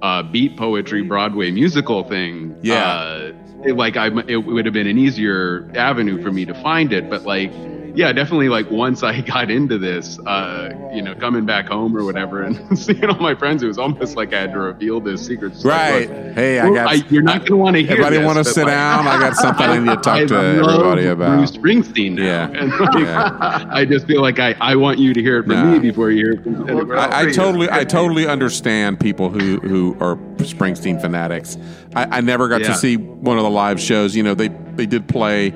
uh, 0.03 0.23
beat 0.23 0.57
poetry 0.57 1.03
Broadway 1.03 1.51
musical 1.51 2.05
thing, 2.05 2.57
Yeah. 2.63 2.83
uh, 2.85 3.33
it, 3.65 3.77
like 3.77 3.97
I 3.97 4.09
it 4.29 4.39
would 4.39 4.65
have 4.65 4.75
been 4.75 4.87
an 4.89 4.99
easier 4.99 5.71
avenue 5.77 6.23
for 6.23 6.31
me 6.33 6.45
to 6.47 6.55
find 6.63 6.93
it. 6.93 7.09
But 7.11 7.23
like, 7.25 7.53
yeah, 7.95 8.12
definitely 8.12 8.49
like 8.49 8.70
once 8.70 9.03
I 9.03 9.20
got 9.32 9.51
into 9.51 9.78
this, 9.78 10.18
uh, 10.20 10.90
you 10.95 11.03
know, 11.03 11.14
coming 11.14 11.45
back 11.45 11.66
home 11.66 11.97
or 11.97 12.05
whatever, 12.05 12.43
and 12.43 12.78
seeing 12.78 13.05
all 13.05 13.20
my 13.20 13.34
friends, 13.34 13.62
it 13.62 13.66
was 13.66 13.78
almost 13.78 14.16
like 14.16 14.32
I 14.32 14.40
had 14.40 14.53
to 14.53 14.61
reveal 14.61 15.01
this 15.01 15.24
secret. 15.26 15.55
Like, 15.57 15.64
right 15.64 16.09
look, 16.09 16.34
hey 16.34 16.61
i 16.61 16.70
got 16.70 17.11
you're 17.11 17.22
not 17.22 17.40
going 17.40 17.47
to 17.47 17.57
want 17.57 17.76
to 17.76 17.82
hear. 17.82 17.93
It. 17.93 18.01
Everybody 18.01 18.24
want 18.24 18.38
to 18.38 18.45
sit 18.45 18.64
like, 18.64 18.74
down 18.74 19.07
i 19.07 19.18
got 19.18 19.36
something 19.36 19.66
i 19.68 19.78
need 19.78 19.90
to 19.90 19.97
talk 19.97 20.26
to 20.28 20.34
I 20.34 20.53
love 20.53 20.80
everybody 20.80 21.07
about 21.07 21.36
Bruce 21.36 21.51
Springsteen 21.53 22.12
now. 22.12 22.24
Yeah. 22.24 22.49
And 22.49 22.70
like, 22.70 22.95
Yeah. 22.95 23.66
I 23.70 23.84
just 23.84 24.07
feel 24.07 24.22
like 24.22 24.38
I, 24.38 24.55
I 24.61 24.76
want 24.76 24.99
you 24.99 25.12
to 25.14 25.20
hear 25.20 25.38
it 25.38 25.47
from 25.47 25.72
me 25.72 25.78
before 25.78 26.11
you 26.11 26.24
hear 26.24 26.32
it 26.32 26.43
from 26.43 26.68
anyone 26.68 26.93
else. 26.99 27.12
I, 27.12 27.22
I 27.22 27.30
totally, 27.32 27.68
I 27.70 27.84
totally 27.84 28.26
understand 28.26 29.01
people 29.01 29.30
who 29.30 29.59
who 29.61 29.97
are 30.01 30.16
Springsteen 30.38 31.01
fanatics. 31.01 31.57
I, 31.95 32.18
I 32.18 32.20
never 32.20 32.49
got 32.49 32.62
Yeah. 32.62 32.68
to 32.68 32.74
see 32.74 32.97
one 32.97 33.36
of 33.38 33.45
the 33.45 33.51
live 33.51 33.80
shows. 33.80 34.16
You 34.16 34.22
know, 34.22 34.34
they 34.34 34.49
they 34.49 34.86
did 34.86 35.09
play 35.09 35.53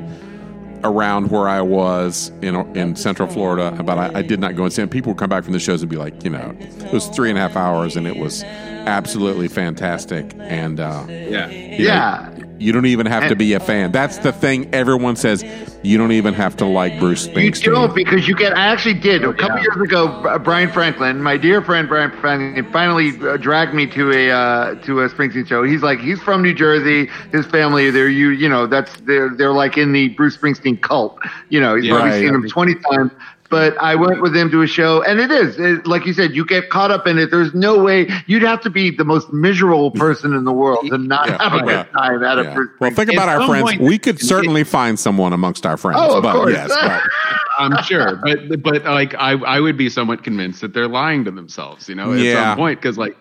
around 0.86 1.30
where 1.30 1.48
I 1.48 1.60
was 1.60 2.30
in 2.42 2.54
in 2.76 2.96
Central 2.96 3.28
Florida, 3.28 3.82
but 3.84 3.98
I, 3.98 4.18
I 4.18 4.22
did 4.22 4.40
not 4.40 4.56
go 4.56 4.64
and 4.64 4.72
see. 4.72 4.82
them. 4.82 4.88
People 4.88 5.12
would 5.12 5.18
come 5.18 5.28
back 5.30 5.44
from 5.44 5.52
the 5.52 5.58
shows 5.60 5.82
and 5.82 5.90
be 5.90 5.96
like, 5.96 6.24
you 6.24 6.30
know, 6.30 6.54
it 6.58 6.92
was 6.92 7.06
three 7.08 7.28
and 7.30 7.38
a 7.38 7.42
half 7.42 7.56
hours, 7.56 7.96
and 7.96 8.06
it 8.06 8.16
was 8.16 8.42
absolutely 8.86 9.48
fantastic. 9.48 10.32
And 10.38 10.80
uh, 10.80 11.04
yeah. 11.08 11.48
you 11.48 11.78
know, 11.78 11.84
Yeah. 11.84 12.30
you 12.58 12.72
don't 12.72 12.86
even 12.86 13.06
have 13.06 13.28
to 13.28 13.36
be 13.36 13.52
a 13.52 13.60
fan. 13.60 13.92
That's 13.92 14.18
the 14.18 14.32
thing. 14.32 14.72
Everyone 14.74 15.16
says 15.16 15.44
you 15.82 15.98
don't 15.98 16.12
even 16.12 16.32
have 16.34 16.56
to 16.56 16.64
like 16.66 16.98
Bruce 16.98 17.26
Springsteen. 17.28 17.44
You 17.44 17.50
Springsteen. 17.52 17.74
don't 17.74 17.94
because 17.94 18.26
you 18.28 18.34
get. 18.34 18.56
I 18.56 18.66
actually 18.68 18.94
did 18.94 19.24
a 19.24 19.32
couple 19.34 19.58
years 19.60 19.76
ago. 19.76 20.06
uh, 20.08 20.38
Brian 20.38 20.70
Franklin, 20.72 21.22
my 21.22 21.36
dear 21.36 21.60
friend 21.62 21.86
Brian 21.88 22.10
Franklin, 22.20 22.66
finally 22.72 23.12
uh, 23.28 23.36
dragged 23.36 23.74
me 23.74 23.86
to 23.88 24.10
a 24.12 24.30
uh, 24.30 24.74
to 24.82 25.00
a 25.00 25.08
Springsteen 25.10 25.46
show. 25.46 25.62
He's 25.62 25.82
like, 25.82 26.00
he's 26.00 26.20
from 26.22 26.42
New 26.42 26.54
Jersey. 26.54 27.08
His 27.32 27.46
family, 27.46 27.90
they're 27.90 28.08
you, 28.08 28.30
you 28.30 28.48
know, 28.48 28.66
that's 28.66 28.96
they're 29.02 29.30
they're 29.36 29.52
like 29.52 29.76
in 29.76 29.92
the 29.92 30.08
Bruce 30.10 30.36
Springsteen 30.36 30.80
cult. 30.80 31.18
You 31.50 31.60
know, 31.60 31.76
he's 31.76 31.84
Yeah. 31.84 31.92
probably 31.94 32.10
Right. 32.10 32.20
seen 32.20 32.34
him 32.34 32.48
twenty 32.48 32.74
times. 32.90 33.12
But 33.48 33.76
I 33.80 33.94
went 33.94 34.20
with 34.22 34.34
him 34.34 34.50
to 34.50 34.62
a 34.62 34.66
show, 34.66 35.02
and 35.02 35.20
it 35.20 35.30
is 35.30 35.58
it, 35.58 35.86
like 35.86 36.04
you 36.06 36.12
said. 36.12 36.34
You 36.34 36.44
get 36.44 36.68
caught 36.70 36.90
up 36.90 37.06
in 37.06 37.18
it. 37.18 37.30
There's 37.30 37.54
no 37.54 37.82
way 37.82 38.08
you'd 38.26 38.42
have 38.42 38.60
to 38.62 38.70
be 38.70 38.90
the 38.90 39.04
most 39.04 39.32
miserable 39.32 39.90
person 39.92 40.34
in 40.34 40.44
the 40.44 40.52
world 40.52 40.86
to 40.88 40.98
not 40.98 41.28
Yeah. 41.28 41.42
have 41.42 41.52
a 41.54 41.56
Yeah. 41.58 41.64
good 41.84 41.92
time 41.92 42.24
at 42.24 42.38
Yeah. 42.38 42.50
a 42.50 42.54
Bruce 42.54 42.70
Well, 42.80 42.90
think 42.90 43.12
about 43.12 43.28
At 43.28 43.40
our 43.40 43.46
friends. 43.46 43.62
point- 43.62 43.80
we 43.80 43.98
could 43.98 44.20
certainly 44.20 44.64
find 44.64 44.98
someone 44.98 45.32
amongst 45.32 45.64
our 45.64 45.76
friends. 45.76 45.98
Oh, 46.02 46.16
of 46.18 46.22
but 46.22 46.32
course. 46.32 46.52
yes, 46.52 46.68
but 46.68 47.02
I'm 47.58 47.82
sure, 47.84 48.16
but 48.22 48.62
but 48.62 48.84
like 48.84 49.14
I 49.14 49.32
I 49.32 49.60
would 49.60 49.76
be 49.76 49.88
somewhat 49.88 50.24
convinced 50.24 50.60
that 50.60 50.74
they're 50.74 50.88
lying 50.88 51.24
to 51.24 51.30
themselves, 51.30 51.88
you 51.88 51.94
know, 51.94 52.12
at 52.12 52.18
Yeah. 52.18 52.50
some 52.50 52.56
point 52.58 52.80
because 52.80 52.98
like 52.98 53.16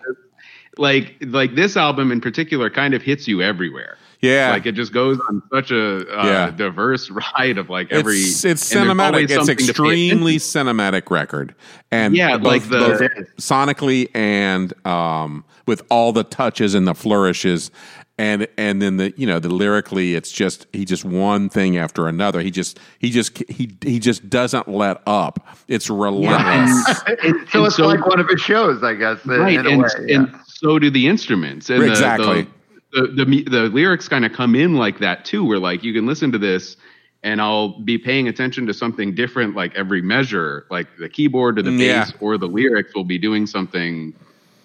like 0.78 1.16
like 1.26 1.54
this 1.54 1.76
album 1.76 2.10
in 2.12 2.20
particular 2.20 2.68
kind 2.68 2.94
of 2.94 3.02
hits 3.02 3.26
you 3.28 3.40
everywhere. 3.42 3.96
Yeah, 4.20 4.50
Like 4.50 4.66
it 4.66 4.72
just 4.72 4.92
goes 4.92 5.18
on 5.28 5.42
such 5.52 5.70
a 5.70 5.98
uh, 6.20 6.26
Yeah. 6.26 6.50
diverse 6.50 7.10
ride 7.38 7.58
of 7.58 7.68
like 7.70 7.92
every. 7.92 8.16
it's 8.16 8.44
it's 8.44 8.72
cinematic. 8.72 9.24
It's 9.24 9.34
something 9.34 9.56
to 9.58 9.64
pay 9.64 9.70
extremely 9.70 10.36
cinematic 10.38 11.10
record, 11.10 11.54
and 11.90 12.14
Yeah, 12.16 12.36
both, 12.38 12.46
like 12.46 12.62
the- 12.64 12.78
both 12.78 13.36
sonically 13.36 14.08
and 14.14 14.72
um, 14.86 15.44
with 15.66 15.82
all 15.90 16.12
the 16.12 16.24
touches 16.24 16.74
and 16.74 16.86
the 16.86 16.94
flourishes. 16.94 17.70
And 18.18 18.48
and 18.56 18.80
then 18.80 18.96
the 18.96 19.12
you 19.18 19.26
know 19.26 19.38
the 19.38 19.50
lyrically 19.50 20.14
it's 20.14 20.32
just 20.32 20.66
he 20.72 20.86
just 20.86 21.04
one 21.04 21.50
thing 21.50 21.76
after 21.76 22.08
another 22.08 22.40
he 22.40 22.50
just 22.50 22.80
he 22.98 23.10
just 23.10 23.36
he 23.50 23.76
he 23.82 23.98
just 23.98 24.30
doesn't 24.30 24.68
let 24.68 25.02
up 25.06 25.46
it's 25.68 25.90
relentless 25.90 27.02
And- 27.22 27.46
so 27.50 27.66
it's 27.66 27.76
so- 27.76 27.86
like 27.86 28.06
one 28.06 28.18
of 28.18 28.26
his 28.26 28.40
shows, 28.40 28.82
I 28.82 28.94
guess. 28.94 29.22
in- 29.26 29.30
right 29.32 29.58
in 29.58 29.66
a 29.66 29.68
and, 29.68 29.82
way, 29.82 29.88
yeah. 30.06 30.16
and 30.16 30.34
so 30.46 30.78
do 30.78 30.88
the 30.88 31.06
instruments 31.06 31.68
and 31.68 31.82
Exactly. 31.82 32.26
the 32.26 32.42
the, 32.44 32.50
the, 32.92 33.26
me- 33.26 33.42
the 33.44 33.62
lyrics 33.68 34.08
kind 34.08 34.24
of 34.24 34.32
come 34.32 34.54
in 34.54 34.74
like 34.74 34.98
that 35.00 35.24
too 35.24 35.44
where 35.44 35.58
like 35.58 35.82
you 35.82 35.92
can 35.92 36.06
listen 36.06 36.32
to 36.32 36.38
this 36.38 36.76
and 37.22 37.40
i'll 37.40 37.80
be 37.82 37.98
paying 37.98 38.28
attention 38.28 38.66
to 38.66 38.74
something 38.74 39.14
different 39.14 39.54
like 39.56 39.74
every 39.74 40.02
measure 40.02 40.66
like 40.70 40.88
the 40.98 41.08
keyboard 41.08 41.58
or 41.58 41.62
the 41.62 41.72
Yeah. 41.72 41.72
bass 41.72 42.14
or 42.20 42.38
the 42.38 42.46
lyrics 42.48 42.94
will 42.94 43.04
be 43.04 43.18
doing 43.18 43.46
something 43.46 44.14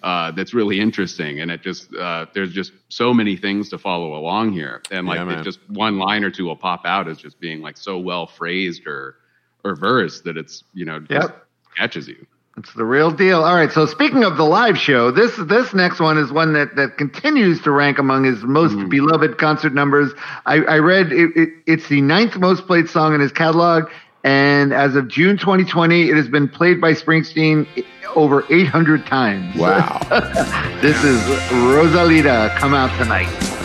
uh, 0.02 0.32
that's 0.32 0.52
really 0.54 0.80
interesting, 0.80 1.40
and 1.40 1.50
it 1.50 1.62
just 1.62 1.94
uh, 1.94 2.26
there's 2.34 2.52
just 2.52 2.72
so 2.88 3.14
many 3.14 3.36
things 3.36 3.68
to 3.70 3.78
follow 3.78 4.14
along 4.16 4.52
here, 4.52 4.82
and 4.90 5.06
like 5.06 5.22
Yeah, 5.24 5.42
just 5.42 5.60
one 5.68 5.98
line 5.98 6.24
or 6.24 6.30
two 6.30 6.44
will 6.46 6.56
pop 6.56 6.82
out 6.84 7.08
as 7.08 7.18
just 7.18 7.40
being 7.40 7.60
like 7.60 7.76
so 7.76 7.98
well 7.98 8.26
phrased 8.26 8.86
or 8.86 9.16
or 9.64 9.76
verse 9.76 10.20
that 10.22 10.36
it's 10.36 10.64
you 10.74 10.84
know 10.84 11.00
just 11.00 11.30
Yep. 11.30 11.46
catches 11.76 12.08
you. 12.08 12.26
It's 12.58 12.74
the 12.74 12.84
real 12.84 13.10
deal. 13.10 13.42
All 13.42 13.54
right. 13.54 13.72
So 13.72 13.86
speaking 13.86 14.24
of 14.24 14.36
the 14.36 14.44
live 14.44 14.76
show, 14.76 15.10
this 15.10 15.34
this 15.36 15.72
next 15.72 16.00
one 16.00 16.18
is 16.18 16.30
one 16.30 16.52
that, 16.52 16.76
that 16.76 16.98
continues 16.98 17.62
to 17.62 17.70
rank 17.70 17.98
among 17.98 18.24
his 18.24 18.42
most 18.42 18.74
hmm. 18.74 18.88
beloved 18.88 19.38
concert 19.38 19.72
numbers. 19.72 20.12
I, 20.44 20.56
I 20.56 20.78
read 20.78 21.12
it, 21.12 21.30
it, 21.34 21.48
it's 21.66 21.88
the 21.88 22.02
ninth 22.02 22.36
most 22.36 22.66
played 22.66 22.90
song 22.90 23.14
in 23.14 23.20
his 23.20 23.32
catalog, 23.32 23.90
and 24.22 24.74
as 24.74 24.96
of 24.96 25.08
June 25.08 25.38
2020, 25.38 26.10
it 26.10 26.14
has 26.14 26.28
been 26.28 26.48
played 26.48 26.78
by 26.78 26.92
Springsteen 26.92 27.66
over 28.14 28.44
800 28.50 29.06
times. 29.06 29.56
Wow. 29.56 30.00
This 30.82 31.04
is 31.04 31.20
Rosalita. 31.48 32.56
Come 32.56 32.74
out 32.74 32.90
tonight. 32.98 33.61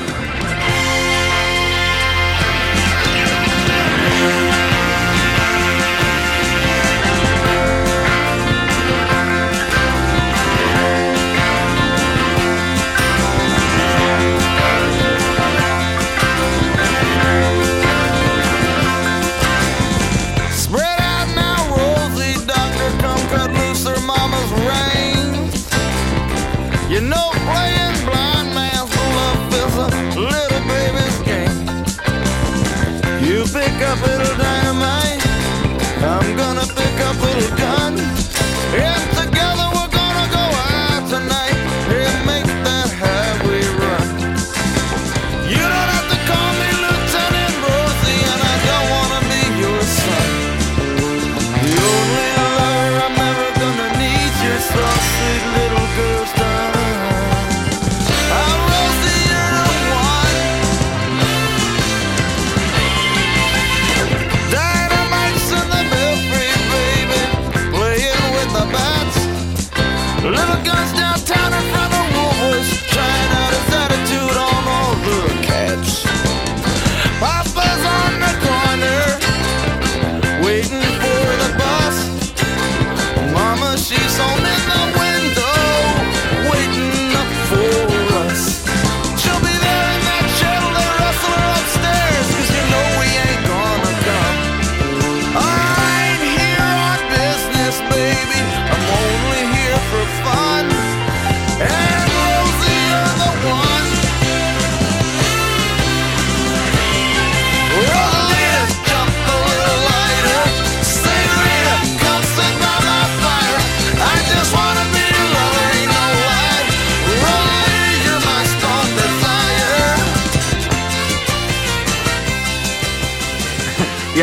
Cats. 75.42 76.27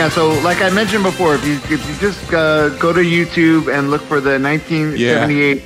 Yeah, 0.04 0.10
so 0.10 0.38
like 0.40 0.60
I 0.60 0.68
mentioned 0.68 1.02
before, 1.02 1.34
if 1.34 1.46
you 1.46 1.54
if 1.74 1.88
you 1.88 1.96
just 1.96 2.30
uh, 2.30 2.68
go 2.78 2.92
to 2.92 3.00
YouTube 3.00 3.74
and 3.74 3.90
look 3.90 4.02
for 4.02 4.20
the 4.20 4.38
1978 4.38 5.62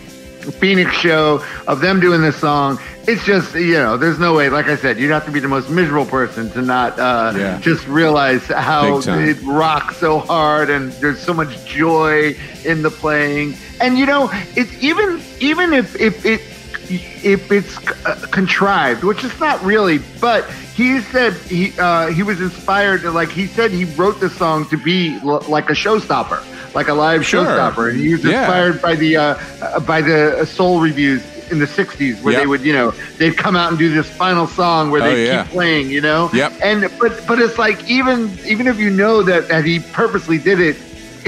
Phoenix 0.61 0.93
show 0.95 1.45
of 1.67 1.81
them 1.81 1.99
doing 1.99 2.21
this 2.21 2.37
song, 2.37 2.79
it's 3.09 3.25
just 3.25 3.57
you 3.57 3.73
know, 3.73 3.97
there's 3.97 4.21
no 4.21 4.37
way. 4.37 4.49
Like 4.49 4.67
I 4.67 4.77
said, 4.77 4.97
you'd 4.97 5.11
have 5.11 5.25
to 5.25 5.33
be 5.33 5.41
the 5.41 5.49
most 5.49 5.71
miserable 5.71 6.07
person 6.07 6.51
to 6.53 6.63
not 6.63 6.97
uh, 7.01 7.33
Yeah. 7.37 7.59
just 7.59 7.89
realize 7.89 8.47
how 8.47 9.01
it 9.03 9.43
rocks 9.43 9.97
so 9.97 10.21
hard, 10.21 10.71
and 10.71 10.93
there's 11.03 11.19
so 11.19 11.35
much 11.35 11.65
joy 11.67 12.37
in 12.65 12.83
the 12.83 12.91
playing. 12.91 13.57
And 13.81 13.99
you 13.99 14.07
know, 14.07 14.31
it's 14.55 14.73
even 14.81 15.21
even 15.41 15.73
if 15.73 16.01
if 16.01 16.25
it 16.25 16.41
if 16.89 17.51
it's 17.53 17.79
uh, 18.07 18.15
contrived, 18.33 19.05
which 19.05 19.23
it's 19.25 19.39
not 19.41 19.63
really, 19.63 19.99
but 20.21 20.49
he 20.75 21.01
said 21.01 21.41
he 21.49 21.75
uh, 21.79 22.09
he 22.09 22.23
was 22.23 22.41
inspired. 22.41 23.03
To, 23.03 23.11
Like 23.11 23.31
he 23.31 23.47
said, 23.47 23.73
he 23.73 23.85
wrote 23.85 24.21
the 24.21 24.31
song 24.31 24.69
to 24.71 24.77
be 24.77 25.21
l- 25.25 25.45
like 25.49 25.69
a 25.69 25.75
showstopper, 25.75 26.41
like 26.75 26.89
a 26.89 26.95
live 26.95 27.25
Sure. 27.27 27.45
showstopper, 27.45 27.91
and 27.91 28.01
he 28.01 28.13
was 28.13 28.25
Yeah. 28.25 28.41
inspired 28.41 28.81
by 28.83 28.97
the 28.97 29.17
uh, 29.17 29.35
uh, 29.61 29.81
by 29.81 30.01
the 30.03 30.45
soul 30.47 30.81
reviews 30.81 31.23
in 31.51 31.59
the 31.59 31.67
'60s, 31.67 32.23
where 32.23 32.33
Yep. 32.33 32.43
they 32.43 32.47
would 32.47 32.65
you 32.65 32.73
know 32.73 32.93
they'd 33.19 33.37
come 33.37 33.57
out 33.57 33.71
and 33.71 33.79
do 33.79 33.93
this 33.93 34.09
final 34.11 34.47
song 34.47 34.91
where 34.91 35.03
Oh, 35.03 35.05
they 35.11 35.27
yeah. 35.27 35.43
keep 35.45 35.53
playing, 35.53 35.91
you 35.91 36.01
know. 36.01 36.31
Yep. 36.33 36.53
And 36.63 36.89
but 37.01 37.27
but 37.27 37.39
it's 37.39 37.59
like 37.59 37.83
even 37.89 38.39
even 38.47 38.67
if 38.67 38.79
you 38.79 38.91
know 38.91 39.23
that 39.25 39.49
that 39.49 39.65
he 39.65 39.81
purposely 39.81 40.39
did 40.39 40.61
it, 40.61 40.77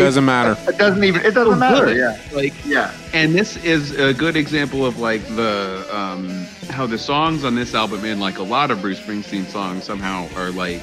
Doesn't 0.05 0.25
matter. 0.25 0.57
It 0.69 0.79
doesn't 0.79 1.05
even 1.05 1.21
it 1.25 1.35
doesn't 1.35 1.59
matter. 1.59 1.87
good. 1.87 1.97
Yeah. 1.97 2.19
Like 2.37 2.55
Yeah. 2.67 2.93
and 3.13 3.35
this 3.35 3.57
is 3.65 3.93
a 3.99 4.13
good 4.15 4.37
example 4.37 4.85
of 4.85 4.99
like 4.99 5.25
the 5.37 5.87
um, 5.93 6.47
how 6.71 6.87
the 6.87 6.99
songs 6.99 7.45
on 7.45 7.55
this 7.55 7.75
album 7.75 8.05
and 8.05 8.21
like 8.21 8.39
a 8.39 8.43
lot 8.43 8.71
of 8.71 8.81
Bruce 8.81 9.01
Springsteen 9.01 9.45
songs 9.47 9.85
somehow 9.85 10.29
are 10.37 10.51
like 10.51 10.81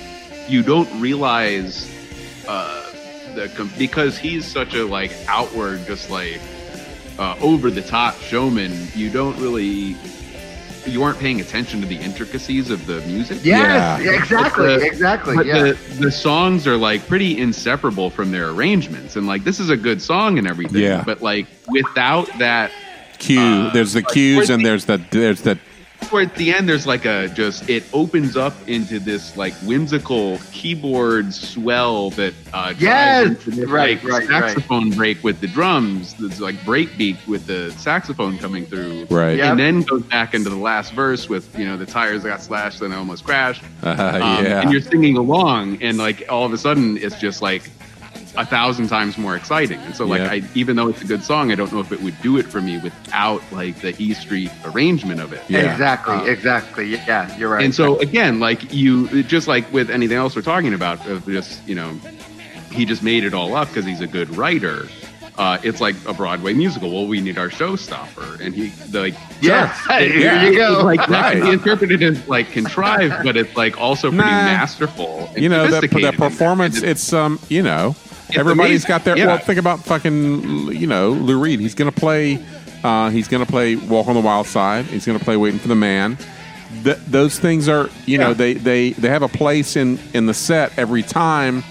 you 0.48 0.64
don't 0.64 0.90
realize 1.02 1.92
uh, 2.48 2.84
the 3.36 3.70
because 3.78 4.18
he's 4.18 4.46
such 4.46 4.74
a 4.76 4.86
like 4.86 5.12
outward 5.28 5.86
just 5.86 6.10
like 6.10 6.40
uh, 7.20 7.36
over 7.42 7.70
the 7.72 7.82
top 7.82 8.16
showman 8.20 8.72
you 8.96 9.10
don't 9.10 9.38
really 9.40 9.96
you 10.88 11.04
aren't 11.04 11.20
paying 11.20 11.42
attention 11.42 11.82
to 11.82 11.88
the 11.88 11.96
intricacies 11.98 12.70
of 12.70 12.86
the 12.88 13.02
music 13.02 13.40
Yes, 13.44 14.02
Yeah. 14.04 14.12
exactly, 14.14 14.66
the- 14.78 14.86
exactly. 14.86 15.36
but 15.36 15.46
yeah. 15.46 15.64
the, 15.64 15.74
the 16.00 16.12
songs 16.12 16.66
are 16.68 16.78
like 16.78 17.06
pretty 17.08 17.38
inseparable 17.40 18.10
from 18.10 18.32
their 18.32 18.50
arrangements 18.50 19.16
and 19.16 19.28
like 19.28 19.44
this 19.44 19.60
is 19.60 19.70
a 19.70 19.78
good 19.78 20.02
song 20.02 20.38
and 20.38 20.48
everything 20.48 20.82
Yeah. 20.82 21.04
but 21.06 21.22
like 21.22 21.48
without 21.68 22.28
that 22.40 22.72
Cue. 23.20 23.40
Uh, 23.40 23.74
there's 23.74 23.94
the 23.94 24.00
like, 24.02 24.08
cues 24.10 24.50
and 24.52 24.64
the- 24.64 24.70
there's 24.70 24.86
the 24.86 25.02
there's 25.12 25.42
the 25.42 25.58
toward 26.02 26.34
the 26.36 26.54
end 26.54 26.70
there's 26.70 26.88
like 26.88 27.06
a 27.06 27.28
just 27.30 27.70
it 27.70 27.84
opens 27.92 28.38
up 28.38 28.54
into 28.68 29.00
this 29.00 29.36
like 29.36 29.54
whimsical 29.66 30.40
keyboard 30.52 31.34
swell 31.34 32.12
that 32.12 32.34
uh 32.54 32.68
drives 32.74 32.82
Yes! 32.82 33.28
into 33.28 33.52
this, 33.52 33.70
Right, 33.70 34.02
like, 34.04 34.12
right, 34.14 34.30
right. 34.30 34.44
saxophone 34.44 34.92
break 34.92 35.24
with 35.24 35.42
the 35.42 35.48
drums 35.48 36.14
there's 36.14 36.40
like 36.40 36.64
break 36.64 36.98
beat 36.98 37.18
with 37.28 37.46
the 37.48 37.72
saxophone 37.78 38.38
coming 38.38 38.66
through 38.66 39.06
right. 39.10 39.38
Yeah. 39.38 39.52
and 39.52 39.60
then 39.60 39.82
goes 39.82 40.04
back 40.04 40.34
into 40.34 40.50
the 40.50 40.56
last 40.56 40.94
verse 40.94 41.28
with 41.28 41.58
you 41.60 41.66
know 41.66 41.76
the 41.78 41.86
tires 41.86 42.24
got 42.24 42.42
slashed 42.42 42.82
and 42.82 42.94
I 42.94 42.98
almost 42.98 43.24
crashed 43.26 43.64
Uh, 43.84 43.90
Um, 43.90 44.46
yeah. 44.46 44.62
and 44.62 44.72
you're 44.72 44.82
singing 44.82 45.18
along 45.18 45.82
and 45.82 45.98
like 45.98 46.24
all 46.30 46.46
of 46.46 46.54
a 46.54 46.58
sudden 46.58 46.98
it's 46.98 47.20
just 47.20 47.42
like 47.42 47.70
a 48.38 48.46
thousand 48.46 48.88
times 48.88 49.18
more 49.18 49.36
exciting 49.36 49.80
and 49.82 49.96
so 49.96 50.06
like 50.06 50.20
Yeah. 50.22 50.32
I 50.32 50.42
even 50.54 50.76
though 50.76 50.88
it's 50.90 51.02
a 51.02 51.06
good 51.06 51.24
song 51.24 51.52
I 51.52 51.56
don't 51.56 51.72
know 51.74 51.80
if 51.80 51.92
it 51.92 52.02
would 52.02 52.20
do 52.22 52.38
it 52.38 52.46
for 52.46 52.62
me 52.62 52.78
without 52.78 53.42
like 53.52 53.82
the 53.82 53.96
E 54.02 54.14
Street 54.14 54.52
arrangement 54.66 55.20
of 55.22 55.34
it 55.34 55.42
Yeah. 55.50 55.72
Exactly, 55.72 56.14
Uh, 56.16 56.24
exactly. 56.26 56.86
Yeah, 56.92 57.36
you're 57.38 57.50
right. 57.50 57.66
and 57.66 57.74
so 57.74 57.98
again, 58.00 58.40
like 58.40 58.72
you, 58.74 59.24
just 59.24 59.48
like 59.48 59.72
with 59.74 59.90
anything 59.90 60.18
else 60.18 60.36
we're 60.36 60.42
talking 60.44 60.74
about, 60.74 61.06
of 61.08 61.26
just 61.26 61.68
you 61.68 61.76
know, 61.76 62.00
he 62.72 62.86
just 62.86 63.02
made 63.04 63.24
it 63.24 63.34
all 63.34 63.56
up 63.56 63.68
because 63.70 63.86
he's 63.86 64.02
a 64.02 64.08
good 64.08 64.30
writer. 64.38 64.88
Uh, 65.38 65.60
it's 65.64 65.80
like 65.80 65.96
a 66.08 66.14
Broadway 66.14 66.52
musical. 66.54 66.90
Well, 66.92 67.06
we 67.06 67.22
need 67.22 67.38
our 67.38 67.50
showstopper, 67.50 68.40
and 68.40 68.56
he 68.56 68.70
the, 68.90 69.02
like 69.02 69.16
yes, 69.40 69.80
it- 69.92 70.12
here 70.12 70.22
Yeah. 70.22 70.42
you 70.44 70.48
it's 70.50 70.58
go. 70.58 70.84
like 70.84 71.06
that 71.08 71.34
can 71.34 71.42
be 71.44 71.50
interpreted 71.52 72.02
as 72.04 72.28
like 72.28 72.50
contrived, 72.52 73.24
but 73.24 73.38
it's 73.38 73.56
like 73.56 73.80
also 73.80 74.10
pretty 74.10 74.24
Nah. 74.24 74.46
masterful. 74.46 75.30
And 75.36 75.44
you 75.44 75.50
know 75.50 75.68
that 75.68 75.90
that 75.92 76.16
performance. 76.16 76.82
It's 76.82 77.14
um 77.14 77.40
you 77.50 77.62
know 77.62 77.96
It's 78.06 78.07
everybody's 78.36 78.86
got 78.86 79.04
their 79.06 79.18
Yeah. 79.18 79.28
well 79.28 79.38
think 79.38 79.60
about 79.60 79.80
fucking 79.82 80.68
you 80.74 80.88
know 80.88 81.12
Lou 81.12 81.40
Reed. 81.40 81.60
He's 81.60 81.76
gonna 81.76 81.92
play 81.92 82.44
Uh, 82.84 83.10
he's 83.10 83.28
going 83.28 83.44
to 83.44 83.52
play 83.52 83.76
Walk 83.76 84.08
on 84.08 84.14
the 84.14 84.22
Wild 84.22 84.46
Side. 84.46 84.86
He's 84.86 85.04
going 85.04 85.18
to 85.18 85.26
play 85.26 85.36
Waiting 85.36 85.60
for 85.60 85.68
the 85.68 85.76
Man. 85.76 86.16
Th- 86.84 86.98
those 87.08 87.40
things 87.40 87.68
are, 87.68 87.90
you 88.06 88.20
know, 88.20 88.28
Yeah. 88.30 88.34
they, 88.36 88.54
they, 88.54 88.90
they 88.92 89.10
have 89.10 89.24
a 89.24 89.28
place 89.28 89.76
in, 89.76 89.98
in 90.14 90.28
the 90.28 90.34
set 90.34 90.78
every 90.78 91.02
time 91.02 91.64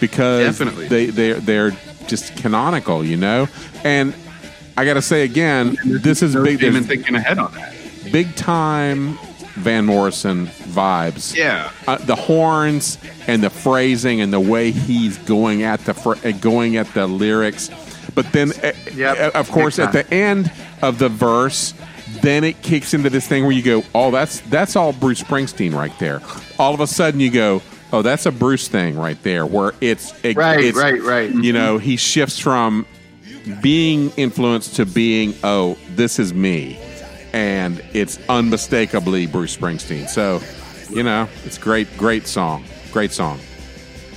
because 0.00 0.56
Definitely. 0.58 0.86
they 0.86 1.06
they're 1.06 1.34
they're 1.40 1.70
just 2.06 2.36
canonical, 2.36 3.04
you 3.04 3.16
know. 3.16 3.48
And 3.82 4.14
I 4.76 4.84
got 4.84 4.94
to 4.94 5.02
say 5.02 5.22
again, 5.24 5.76
this 5.84 6.22
is 6.22 6.36
big. 6.36 6.60
There's 6.60 6.86
thinking 6.86 7.16
ahead 7.16 7.38
on 7.38 7.52
that. 7.54 7.74
big 8.12 8.34
time 8.36 9.18
Van 9.54 9.84
Morrison 9.84 10.46
vibes. 10.46 11.34
Yeah. 11.36 11.70
Uh, 11.86 11.96
the 11.98 12.14
horns 12.16 12.98
and 13.26 13.42
the 13.42 13.50
phrasing 13.50 14.20
and 14.20 14.32
the 14.32 14.40
way 14.40 14.70
he's 14.70 15.18
going 15.18 15.62
at 15.62 15.80
the 15.84 15.94
fr- 15.94 16.14
uh, 16.26 16.32
going 16.32 16.76
at 16.76 16.92
the 16.94 17.06
lyrics, 17.06 17.70
but 18.14 18.30
then 18.32 18.52
uh, 18.62 18.72
Yep. 18.94 19.34
uh, 19.34 19.38
of 19.38 19.50
course 19.50 19.78
at 19.78 19.92
the 19.92 20.10
end 20.12 20.50
of 20.80 20.98
the 20.98 21.08
verse, 21.10 21.74
then 22.22 22.44
it 22.44 22.62
kicks 22.62 22.94
into 22.94 23.10
this 23.10 23.26
thing 23.26 23.42
where 23.42 23.52
you 23.52 23.62
go, 23.62 23.84
"Oh, 23.94 24.10
that's 24.10 24.40
that's 24.42 24.74
all 24.76 24.92
Bruce 24.92 25.22
Springsteen 25.22 25.74
right 25.74 25.96
there." 25.98 26.20
All 26.58 26.72
of 26.74 26.80
a 26.80 26.86
sudden, 26.86 27.20
you 27.20 27.30
go, 27.30 27.62
"Oh, 27.92 28.02
that's 28.02 28.26
a 28.26 28.32
Bruce 28.32 28.68
thing 28.68 28.98
right 28.98 29.22
there," 29.22 29.44
where 29.46 29.72
it's 29.80 30.12
it, 30.22 30.36
Right, 30.36 30.60
it's- 30.60 30.74
right, 30.82 31.02
right. 31.02 31.30
You 31.34 31.52
know, 31.52 31.78
he 31.78 31.96
shifts 31.96 32.38
from 32.38 32.86
being 33.60 34.10
influenced 34.16 34.76
to 34.76 34.86
being, 34.86 35.34
"Oh, 35.44 35.76
this 35.94 36.18
is 36.18 36.32
me." 36.34 36.78
And 37.32 37.82
it's 37.92 38.18
unmistakably 38.28 39.26
Bruce 39.26 39.56
Springsteen. 39.56 40.08
So, 40.08 40.40
you 40.94 41.02
know, 41.02 41.28
it's 41.44 41.58
great, 41.58 41.94
great 41.96 42.26
song, 42.26 42.64
great 42.92 43.12
song. 43.12 43.40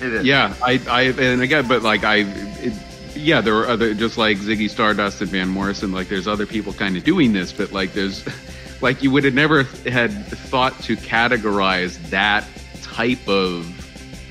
It 0.02 0.14
is. 0.14 0.26
Yeah, 0.26 0.54
I, 0.62 0.82
I, 0.90 1.02
and 1.04 1.42
again, 1.42 1.68
but 1.68 1.82
like 1.82 2.04
I, 2.04 2.26
it, 2.26 2.74
yeah, 3.16 3.42
there 3.42 3.54
were 3.54 3.68
other, 3.68 3.94
just 3.94 4.18
like 4.18 4.38
Ziggy 4.38 4.70
Stardust 4.70 5.22
and 5.22 5.30
Van 5.30 5.48
Morrison. 5.48 5.92
Like, 5.92 6.10
there's 6.10 6.28
other 6.28 6.46
people 6.46 6.74
kind 6.74 6.98
of 6.98 7.04
doing 7.04 7.32
this, 7.34 7.54
but 7.54 7.72
like, 7.72 7.94
there's, 7.94 8.26
like, 8.82 9.02
you 9.02 9.12
would 9.12 9.24
have 9.24 9.34
never 9.34 9.64
had 9.64 10.12
thought 10.26 10.78
to 10.84 10.96
categorize 10.98 11.98
that 12.10 12.46
type 12.82 13.26
of 13.28 13.66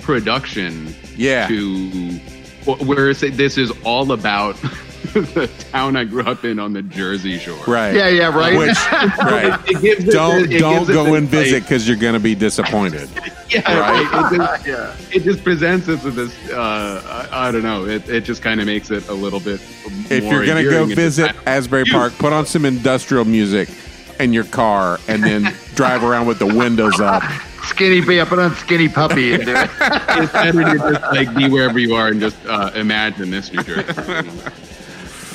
production. 0.03 0.95
Yeah. 1.17 1.49
To 1.49 2.21
whereas 2.67 3.21
this 3.21 3.59
is 3.59 3.71
all 3.85 4.13
about 4.13 4.57
the 5.13 5.49
town 5.71 5.97
I 5.97 6.05
grew 6.05 6.23
up 6.23 6.45
in 6.45 6.59
on 6.59 6.73
the 6.73 6.83
Jersey 6.83 7.39
Shore. 7.39 7.63
Right. 7.67 7.95
Yeah, 7.95 8.09
yeah, 8.09 8.35
right. 8.37 8.57
Which, 8.57 8.77
right. 9.19 9.61
It 9.69 9.81
gives 9.81 10.05
don't 10.13 10.51
it 10.53 10.59
don't 10.59 10.79
gives 10.87 10.91
go 10.91 11.05
this, 11.05 11.15
and 11.17 11.29
visit 11.29 11.63
because 11.63 11.87
you're 11.87 11.97
going 11.97 12.15
to 12.15 12.21
be 12.21 12.35
disappointed. 12.35 13.09
Yeah, 13.51 13.79
Right. 13.79 14.11
right. 14.11 14.33
It 14.33 14.37
just, 14.39 14.67
yeah. 14.67 14.97
it 15.13 15.23
just 15.23 15.45
presents 15.45 15.87
us 15.87 16.03
with 16.03 16.15
this. 16.17 16.51
Uh, 16.51 17.29
I, 17.31 17.49
I 17.49 17.53
don't 17.53 17.63
know. 17.63 17.85
It, 17.85 18.09
it 18.09 18.23
just 18.25 18.43
kind 18.43 18.59
of 18.59 18.67
makes 18.67 18.91
it 18.91 19.07
a 19.09 19.13
little 19.13 19.39
bit. 19.39 19.61
If 20.11 20.25
you're 20.25 20.47
going 20.47 20.65
to 20.65 20.69
go 20.71 20.87
visit 20.87 21.27
kind 21.27 21.37
of- 21.39 21.47
Asbury 21.47 21.85
Park, 21.85 22.15
put 22.15 22.33
on 22.33 22.47
some 22.47 22.65
industrial 22.65 23.27
music 23.27 23.69
in 24.19 24.33
your 24.33 24.45
car 24.45 24.99
and 25.09 25.23
then 25.23 25.55
drive 25.75 26.03
around 26.03 26.27
with 26.27 26.39
the 26.39 26.47
windows 26.47 26.99
up. 27.01 27.23
Skinny 27.65 28.01
P, 28.03 28.19
I 28.21 28.25
put 28.25 28.39
on 28.39 28.55
Skinny 28.57 28.89
Puppy 28.89 29.35
and 29.35 29.45
do 29.45 29.53
it. 29.55 29.71
it's 29.79 30.33
better 30.33 30.65
to 30.65 30.79
just 30.79 31.03
like 31.13 31.35
be 31.37 31.49
wherever 31.49 31.79
you 31.79 31.95
are 31.95 32.09
and 32.09 32.21
just 32.21 32.37
uh, 32.47 32.71
imagine 32.75 33.31
this 33.31 33.53
New 33.53 33.63
Jersey. 33.63 33.93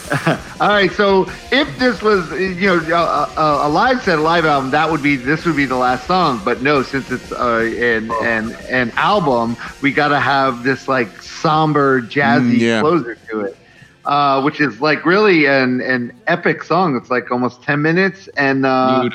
All 0.60 0.70
right, 0.70 0.92
so 0.92 1.28
if 1.52 1.78
this 1.78 2.02
was, 2.02 2.32
you 2.32 2.68
know, 2.68 2.78
a, 2.96 3.40
a, 3.40 3.68
a 3.68 3.70
live 3.70 4.02
set, 4.02 4.18
a 4.18 4.22
live 4.22 4.46
album, 4.46 4.72
that 4.72 4.90
would 4.90 5.04
be 5.04 5.16
this 5.16 5.46
would 5.46 5.56
be 5.56 5.66
the 5.66 5.76
last 5.76 6.08
song. 6.08 6.42
But 6.44 6.62
no, 6.62 6.82
since 6.84 7.12
it's 7.12 7.32
uh, 7.32 7.60
an 7.80 8.12
an 8.24 8.56
an 8.70 8.92
album, 8.96 9.56
we 9.82 9.92
got 9.92 10.08
to 10.10 10.20
have 10.20 10.64
this 10.64 10.88
like 10.88 11.22
somber, 11.22 12.02
jazzy 12.02 12.56
Mm, 12.56 12.60
yeah. 12.60 12.82
closer 12.82 13.16
to 13.30 13.42
it, 13.42 13.58
uh, 14.06 14.42
which 14.42 14.60
is 14.60 14.82
like 14.82 15.06
really 15.06 15.46
an 15.46 15.82
an 15.82 16.12
epic 16.28 16.64
song. 16.64 16.96
It's 16.96 17.10
like 17.12 17.30
almost 17.32 17.62
ten 17.62 17.82
minutes, 17.82 18.28
and 18.36 18.66
uh, 18.66 19.10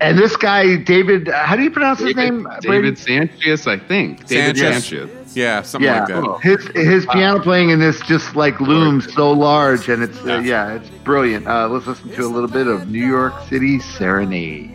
and 0.00 0.18
this 0.18 0.36
guy 0.36 0.76
David, 0.76 1.28
how 1.28 1.56
do 1.56 1.62
you 1.62 1.70
pronounce 1.70 2.00
his 2.00 2.14
David, 2.14 2.32
name? 2.34 2.42
Brady? 2.62 2.90
David 2.92 2.94
Sancious, 2.96 3.66
I 3.66 3.78
think. 3.78 4.26
David 4.26 4.56
Sancious. 4.56 5.06
Sancious. 5.08 5.25
Yeah, 5.36 5.60
something 5.60 5.86
Yeah, 5.86 6.06
like 6.06 6.08
that. 6.08 6.40
his 6.42 6.66
his 6.68 7.04
piano 7.06 7.38
playing 7.40 7.68
in 7.68 7.78
this 7.78 8.00
just 8.00 8.34
like 8.34 8.58
looms 8.58 9.12
so 9.12 9.32
large, 9.32 9.90
and 9.90 10.02
it's 10.02 10.18
uh, 10.24 10.38
yeah, 10.38 10.76
it's 10.76 10.88
brilliant. 11.04 11.46
Uh, 11.46 11.68
let's 11.68 11.86
listen 11.86 12.08
to 12.12 12.24
a 12.24 12.26
little 12.26 12.48
bit 12.48 12.66
of 12.66 12.88
New 12.90 13.06
York 13.06 13.34
City 13.46 13.78
Serenade. 13.78 14.72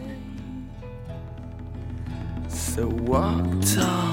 So 2.48 2.88
walk 2.88 3.44
tall. 3.74 4.12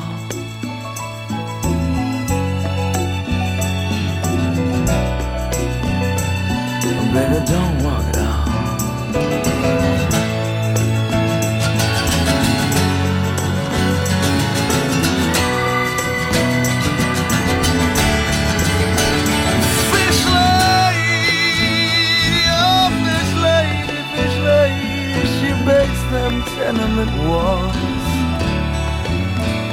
Baby, 7.12 7.44
don't 7.46 7.67
tenement 26.68 27.10
walls. 27.26 27.76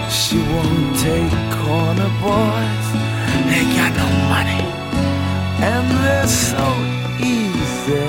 She 0.10 0.38
won't 0.38 0.96
take 1.08 1.36
corner 1.60 2.12
boys. 2.24 2.88
They 3.50 3.64
got 3.76 3.92
no 4.02 4.08
money, 4.34 4.62
and 5.70 5.86
they're 6.04 6.28
so 6.28 6.66
easy. 7.20 8.08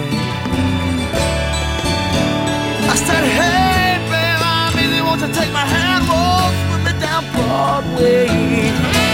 I 2.92 2.96
said, 3.06 3.24
Hey, 3.38 3.98
babe, 4.10 4.42
I'm 4.54 4.78
easy. 4.78 5.00
Won't 5.00 5.20
you 5.20 5.30
take 5.40 5.52
my 5.52 5.66
hand, 5.74 6.02
walk 6.12 6.54
with 6.70 6.82
me 6.86 6.92
down 7.00 7.22
Broadway? 7.34 9.05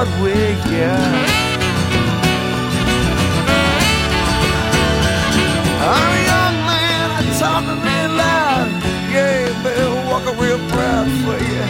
Broadway, 0.00 0.56
yeah. 0.72 0.96
I'm 5.92 6.12
a 6.16 6.22
young 6.32 6.56
man, 6.64 7.06
I'm 7.18 7.28
talking 7.36 7.78
real 7.84 8.12
loud. 8.16 8.70
Yeah, 9.12 9.52
baby, 9.62 9.92
walking 10.08 10.38
real 10.40 10.60
proud 10.72 11.04
for 11.20 11.36
you. 11.36 11.64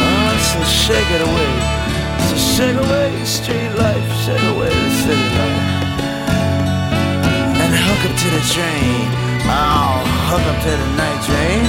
Oh, 0.00 0.32
so 0.48 0.64
shake 0.64 1.10
it 1.12 1.20
away. 1.28 1.52
So 2.28 2.36
shake 2.56 2.78
away 2.88 3.22
street 3.26 3.72
life, 3.76 4.08
shake 4.24 4.46
away 4.54 4.70
the 4.70 4.90
city 5.04 5.28
life. 5.36 5.60
And 7.60 7.72
hook 7.84 8.02
up 8.08 8.14
to 8.16 8.28
the 8.32 8.42
train. 8.48 9.12
Oh, 9.44 10.00
hook 10.30 10.46
up 10.48 10.58
to 10.64 10.70
the 10.70 10.88
night 10.96 11.20
train. 11.28 11.62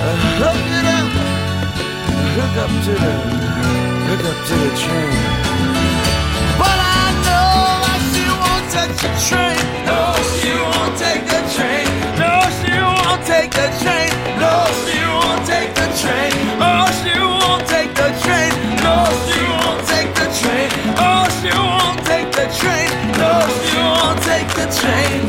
Uh, 0.00 0.16
hook. 0.40 0.83
Hook 2.34 2.56
up 2.58 2.70
to 2.82 2.90
the, 2.90 3.12
hook 4.10 4.24
up 4.26 4.38
to 4.48 4.54
the 4.58 4.70
train. 4.82 5.14
But 6.58 6.78
I 6.82 7.14
know 7.22 7.78
that 7.86 8.00
she 8.10 8.26
won't 8.26 8.66
touch 8.74 8.90
the 8.98 9.10
train. 9.22 9.54
No, 9.86 10.18
she 10.42 10.50
won't 10.50 10.98
take 10.98 11.22
the 11.30 11.40
train. 11.54 11.86
No, 12.18 12.42
she 12.58 12.74
won't 12.74 13.22
take 13.22 13.54
the 13.54 13.70
train. 13.78 14.10
No, 14.42 14.66
she 14.82 14.98
won't 15.14 15.46
take 15.46 15.78
the 15.78 15.86
train. 16.02 16.34
Oh, 16.58 16.90
she 17.06 17.14
won't 17.14 17.70
take 17.70 17.94
the 17.94 18.10
train. 18.18 18.50
No, 18.82 19.06
she 19.30 19.38
won't 19.54 19.86
take 19.86 20.10
the 20.18 20.26
train. 20.34 20.70
Oh, 20.98 21.30
she 21.38 21.54
won't 21.54 22.02
take 22.02 22.34
the 22.34 22.50
train. 22.58 22.90
No, 23.14 23.46
she 23.62 23.78
won't 23.78 24.18
take 24.26 24.50
the 24.58 24.66
train. 24.74 25.22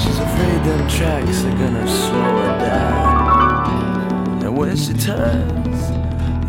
She's 0.00 0.16
afraid 0.16 0.60
them 0.64 0.80
tracks 0.88 1.44
are 1.44 1.56
gonna 1.60 1.84
slow 1.84 2.40
her 2.40 2.54
down. 2.64 4.48
And 4.48 4.56
when 4.56 4.72
she 4.76 4.94
turns, 4.96 5.77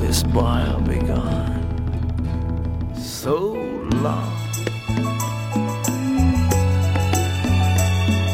this 0.09 0.23
boy 0.23 0.63
will 0.65 0.81
be 0.81 0.97
gone 1.05 1.61
so 2.95 3.53
long. 4.01 4.35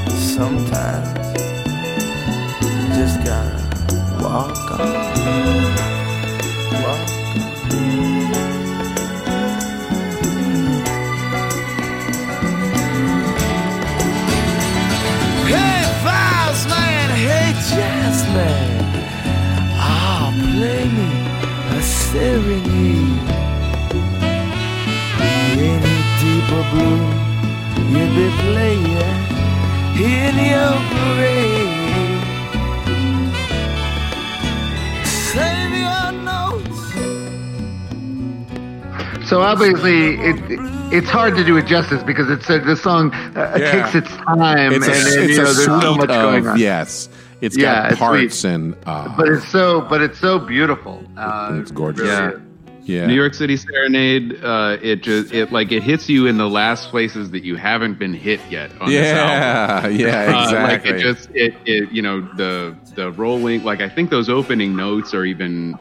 Sometimes 0.07 1.09
you 2.63 2.71
just 2.95 3.17
gotta 3.25 3.59
walk 4.23 4.71
on, 4.79 5.64
In 22.17 22.39
deeper 26.21 26.63
blue 26.71 27.01
You'll 27.91 28.13
be 28.15 28.27
playing 28.39 28.85
in 29.99 30.35
your 30.51 30.75
grave 30.95 31.75
Save 35.05 35.73
your 35.75 36.07
notes 36.23 36.85
So 39.27 39.35
obviously 39.41 40.15
it, 40.15 40.37
it's 40.93 41.09
hard 41.09 41.35
to 41.35 41.43
do 41.43 41.57
it 41.57 41.65
justice 41.65 42.01
because 42.03 42.29
it's 42.29 42.49
uh, 42.49 42.59
the 42.59 42.77
song 42.77 43.13
uh, 43.13 43.57
yeah. 43.59 43.71
takes 43.71 43.95
its 43.95 44.15
time 44.23 44.71
it's 44.71 44.87
and, 44.87 44.95
a, 44.95 44.97
and, 44.97 45.07
it's 45.07 45.31
you 45.31 45.37
know, 45.37 45.43
there's 45.51 45.65
so 45.65 45.95
much 45.95 46.09
of, 46.09 46.21
going 46.21 46.47
on. 46.47 46.57
Yes, 46.59 47.09
it's 47.45 47.57
Yeah, 47.57 47.83
got 47.83 47.91
it's 47.91 47.99
parts 47.99 48.39
sweet. 48.39 48.51
and 48.51 48.75
uh, 48.85 49.15
But 49.15 49.27
it's 49.29 49.47
so 49.47 49.81
but 49.81 50.01
it's 50.01 50.19
so 50.19 50.39
beautiful. 50.39 51.03
Uh, 51.17 51.59
It's 51.61 51.71
gorgeous. 51.71 52.07
Yeah. 52.07 52.31
yeah. 52.83 53.05
New 53.07 53.13
York 53.13 53.33
City 53.33 53.55
Serenade, 53.57 54.43
uh, 54.43 54.77
it 54.81 55.01
just 55.03 55.33
it 55.33 55.51
like 55.51 55.71
it 55.71 55.83
hits 55.83 56.09
you 56.09 56.27
in 56.27 56.37
the 56.37 56.49
last 56.49 56.89
places 56.89 57.31
that 57.31 57.43
you 57.43 57.55
haven't 57.55 57.97
been 57.99 58.13
hit 58.13 58.39
yet 58.49 58.69
on 58.81 58.87
this. 58.89 58.95
Yeah, 58.95 59.87
yeah, 60.03 60.35
Uh, 60.37 60.43
exactly. 60.43 60.91
like 60.91 60.99
it 60.99 61.01
just 61.01 61.29
it, 61.33 61.53
it 61.65 61.91
you 61.91 62.01
know 62.01 62.21
the 62.35 62.75
the 62.95 63.11
rolling 63.11 63.63
like 63.63 63.81
I 63.81 63.89
think 63.89 64.09
those 64.09 64.29
opening 64.29 64.75
notes 64.75 65.13
are 65.13 65.25
even 65.25 65.77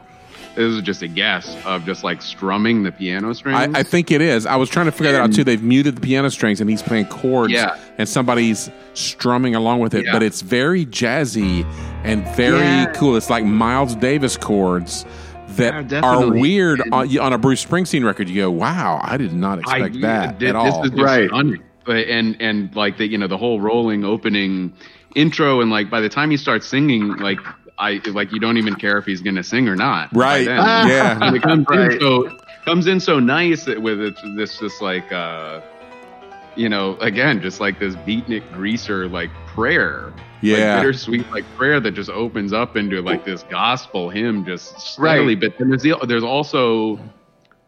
this 0.55 0.71
is 0.71 0.81
just 0.81 1.01
a 1.01 1.07
guess 1.07 1.57
of 1.65 1.85
just 1.85 2.03
like 2.03 2.21
strumming 2.21 2.83
the 2.83 2.91
piano 2.91 3.33
strings. 3.33 3.75
I, 3.75 3.79
I 3.79 3.83
think 3.83 4.11
it 4.11 4.21
is. 4.21 4.45
I 4.45 4.55
was 4.55 4.69
trying 4.69 4.85
to 4.87 4.91
figure 4.91 5.11
that 5.11 5.21
out 5.21 5.33
too. 5.33 5.43
They've 5.43 5.61
muted 5.61 5.95
the 5.97 6.01
piano 6.01 6.29
strings 6.31 6.61
and 6.61 6.69
he's 6.69 6.81
playing 6.81 7.05
chords, 7.07 7.53
Yeah. 7.53 7.77
and 7.97 8.07
somebody's 8.07 8.69
strumming 8.93 9.55
along 9.55 9.79
with 9.79 9.93
it. 9.93 10.05
Yeah. 10.05 10.13
But 10.13 10.23
it's 10.23 10.41
very 10.41 10.85
jazzy 10.85 11.65
and 12.03 12.25
very 12.35 12.57
Yeah. 12.59 12.93
cool. 12.93 13.15
It's 13.17 13.29
like 13.29 13.43
Miles 13.45 13.95
Davis 13.95 14.37
chords 14.37 15.05
that 15.49 15.91
Yeah, 15.91 16.01
are 16.01 16.29
weird 16.31 16.81
on, 16.91 17.17
on 17.17 17.33
a 17.33 17.37
Bruce 17.37 17.63
Springsteen 17.63 18.03
record. 18.05 18.27
You 18.29 18.41
go, 18.41 18.51
"Wow, 18.51 18.99
I 19.03 19.17
did 19.17 19.33
not 19.33 19.59
expect 19.59 19.95
I- 19.97 19.99
that 20.01 20.39
th- 20.39 20.49
at 20.49 20.55
all." 20.55 20.81
This 20.83 20.91
is 20.91 20.97
just 20.97 21.03
Right. 21.03 21.29
stunning. 21.29 21.61
But- 21.85 22.07
And 22.07 22.35
and 22.39 22.75
like 22.75 22.97
the 22.97 23.07
you 23.07 23.17
know 23.17 23.27
the 23.27 23.37
whole 23.37 23.61
rolling 23.61 24.03
opening 24.03 24.73
intro 25.15 25.61
and 25.61 25.69
like 25.71 25.89
by 25.89 26.01
the 26.01 26.09
time 26.09 26.31
you 26.31 26.37
start 26.37 26.63
singing 26.63 27.15
like 27.17 27.39
I 27.77 28.01
like 28.07 28.31
you 28.31 28.39
don't 28.39 28.57
even 28.57 28.75
care 28.75 28.97
if 28.97 29.05
he's 29.05 29.21
gonna 29.21 29.43
sing 29.43 29.67
or 29.67 29.75
not. 29.75 30.09
right? 30.15 30.45
then. 30.45 30.57
yeah. 30.87 31.19
and 31.21 31.35
it 31.35 31.41
comes 31.41 31.65
Right. 31.69 31.91
in 31.93 31.99
so 31.99 32.37
comes 32.65 32.87
in 32.87 32.99
so 32.99 33.19
nice 33.19 33.65
that 33.65 33.81
with 33.81 33.99
it, 34.01 34.15
this 34.35 34.57
just 34.59 34.81
like 34.81 35.11
uh 35.11 35.61
you 36.55 36.69
know 36.69 36.95
again 36.97 37.41
just 37.41 37.59
like 37.59 37.79
this 37.79 37.95
beatnik 37.97 38.49
greaser 38.53 39.07
like 39.09 39.29
prayer 39.45 40.13
Yeah. 40.41 40.75
like 40.75 40.81
bittersweet 40.83 41.29
like 41.31 41.45
prayer 41.57 41.79
that 41.81 41.91
just 41.91 42.09
opens 42.09 42.53
up 42.53 42.75
into 42.77 43.01
like 43.01 43.25
this 43.25 43.43
gospel 43.43 44.09
hymn 44.09 44.45
just 44.45 44.79
steadily 44.79 45.35
Right. 45.35 45.41
but 45.41 45.57
then 45.59 45.69
there's 45.69 45.83
the, 45.83 45.95
there's 46.07 46.23
also 46.23 46.97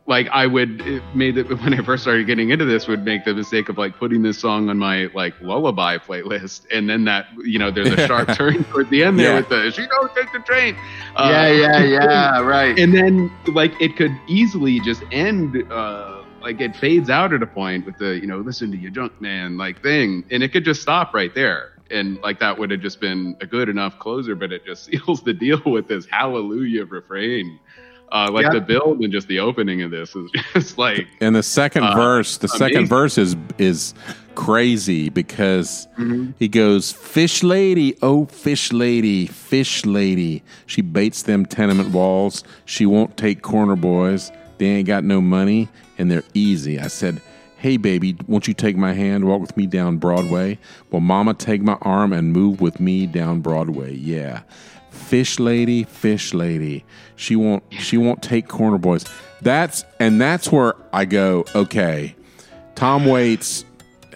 like 0.07 0.27
I 0.31 0.47
would 0.47 0.81
it 0.81 1.03
made 1.13 1.37
it 1.37 1.49
when 1.61 1.73
I 1.73 1.83
first 1.83 2.03
started 2.03 2.25
getting 2.27 2.49
into 2.49 2.65
this 2.65 2.87
would 2.87 3.03
make 3.05 3.25
the 3.25 3.33
mistake 3.33 3.69
of 3.69 3.77
like 3.77 3.97
putting 3.97 4.21
this 4.23 4.39
song 4.39 4.69
on 4.69 4.77
my 4.77 5.07
like 5.13 5.33
lullaby 5.41 5.97
playlist. 5.97 6.65
And 6.71 6.89
then 6.89 7.05
that 7.05 7.27
you 7.43 7.59
know 7.59 7.71
there's 7.71 7.91
a 7.91 8.07
sharp 8.07 8.33
turn 8.35 8.63
toward 8.65 8.89
the 8.89 9.03
end 9.03 9.19
there 9.19 9.31
Yeah. 9.31 9.35
with 9.35 9.49
the 9.49 9.71
she 9.71 9.85
don't 9.87 10.13
take 10.15 10.31
the 10.31 10.39
train. 10.39 10.75
Uh, 11.15 11.29
yeah, 11.31 11.47
yeah, 11.47 11.83
yeah, 11.83 12.39
right. 12.41 12.77
and 12.79 12.93
then 12.93 13.31
like 13.53 13.73
it 13.81 13.95
could 13.97 14.11
easily 14.27 14.79
just 14.79 15.03
end 15.11 15.55
uh 15.71 16.23
like 16.41 16.61
it 16.61 16.75
fades 16.75 17.09
out 17.09 17.33
at 17.33 17.41
a 17.43 17.47
point 17.47 17.85
with 17.85 17.97
the 17.97 18.19
you 18.19 18.27
know 18.27 18.37
listen 18.39 18.71
to 18.71 18.77
your 18.77 18.91
junk 18.91 19.19
man 19.19 19.57
like 19.57 19.81
thing. 19.83 20.23
And 20.31 20.41
it 20.43 20.53
could 20.53 20.63
just 20.65 20.81
stop 20.81 21.13
right 21.13 21.33
there. 21.35 21.71
And 21.89 22.17
like 22.21 22.39
that 22.39 22.57
would 22.57 22.71
have 22.71 22.81
just 22.81 22.99
been 22.99 23.35
a 23.41 23.45
good 23.45 23.69
enough 23.69 23.97
closer 23.99 24.35
but 24.35 24.51
it 24.51 24.65
just 24.65 24.85
seals 24.85 25.21
the 25.23 25.33
deal 25.33 25.61
with 25.65 25.87
this 25.87 26.05
hallelujah 26.05 26.85
refrain 26.85 27.59
uh 28.11 28.29
like 28.31 28.43
Yeah. 28.43 28.53
the 28.53 28.61
build 28.61 28.99
and 29.01 29.11
just 29.11 29.27
the 29.27 29.39
opening 29.39 29.81
of 29.81 29.91
this 29.91 30.15
is 30.15 30.31
just 30.53 30.77
like 30.77 31.07
And 31.21 31.35
the 31.35 31.43
second 31.43 31.83
Uh, 31.83 31.95
verse, 31.95 32.37
the 32.37 32.47
second 32.47 32.87
verse 32.87 33.17
is 33.17 33.35
is 33.57 33.93
crazy 34.35 35.09
because 35.09 35.87
Mm-hmm. 35.97 36.31
he 36.37 36.47
goes, 36.47 36.91
"Fish 36.91 37.41
lady, 37.43 37.95
oh 38.03 38.25
fish 38.27 38.71
lady, 38.71 39.25
fish 39.25 39.83
lady. 39.85 40.43
She 40.67 40.81
baits 40.81 41.23
them 41.23 41.45
tenement 41.45 41.89
walls. 41.89 42.43
She 42.65 42.85
won't 42.85 43.17
take 43.17 43.41
corner 43.41 43.75
boys. 43.75 44.31
They 44.59 44.67
ain't 44.67 44.87
got 44.87 45.03
no 45.03 45.21
money 45.21 45.69
and 45.97 46.09
they're 46.11 46.23
easy." 46.35 46.79
I 46.79 46.87
said, 46.87 47.19
"Hey 47.57 47.77
baby, 47.77 48.15
won't 48.27 48.47
you 48.47 48.53
take 48.53 48.77
my 48.77 48.93
hand, 48.93 49.25
walk 49.25 49.41
with 49.41 49.57
me 49.57 49.65
down 49.65 49.97
Broadway? 49.97 50.59
Well, 50.91 51.01
mama, 51.01 51.33
take 51.33 51.61
my 51.63 51.77
arm 51.81 52.13
and 52.13 52.31
move 52.31 52.61
with 52.61 52.79
me 52.79 53.07
down 53.07 53.41
Broadway. 53.41 53.95
Yeah." 53.95 54.41
Fish 55.07 55.39
lady, 55.39 55.83
fish 55.85 56.33
lady. 56.33 56.83
She 57.15 57.35
won't 57.35 57.63
she 57.71 57.97
won't 57.97 58.21
take 58.21 58.47
corner 58.47 58.77
boys. 58.77 59.05
That's 59.41 59.85
and 59.99 60.19
that's 60.19 60.51
where 60.51 60.75
I 60.91 61.05
go, 61.05 61.45
okay. 61.55 62.13
Tom 62.75 63.05
Waits 63.05 63.63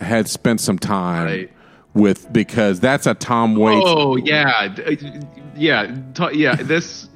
had 0.02 0.28
spent 0.28 0.60
some 0.60 0.78
time 0.78 1.26
Right. 1.26 1.52
with 1.94 2.32
because 2.34 2.82
that's 2.82 3.08
a 3.08 3.14
Tom 3.14 3.56
Waits 3.56 3.86
oh 3.88 4.18
yeah 4.18 4.74
uh, 4.86 4.96
yeah 5.56 5.96
t- 6.14 6.38
yeah 6.38 6.56
this 6.56 7.08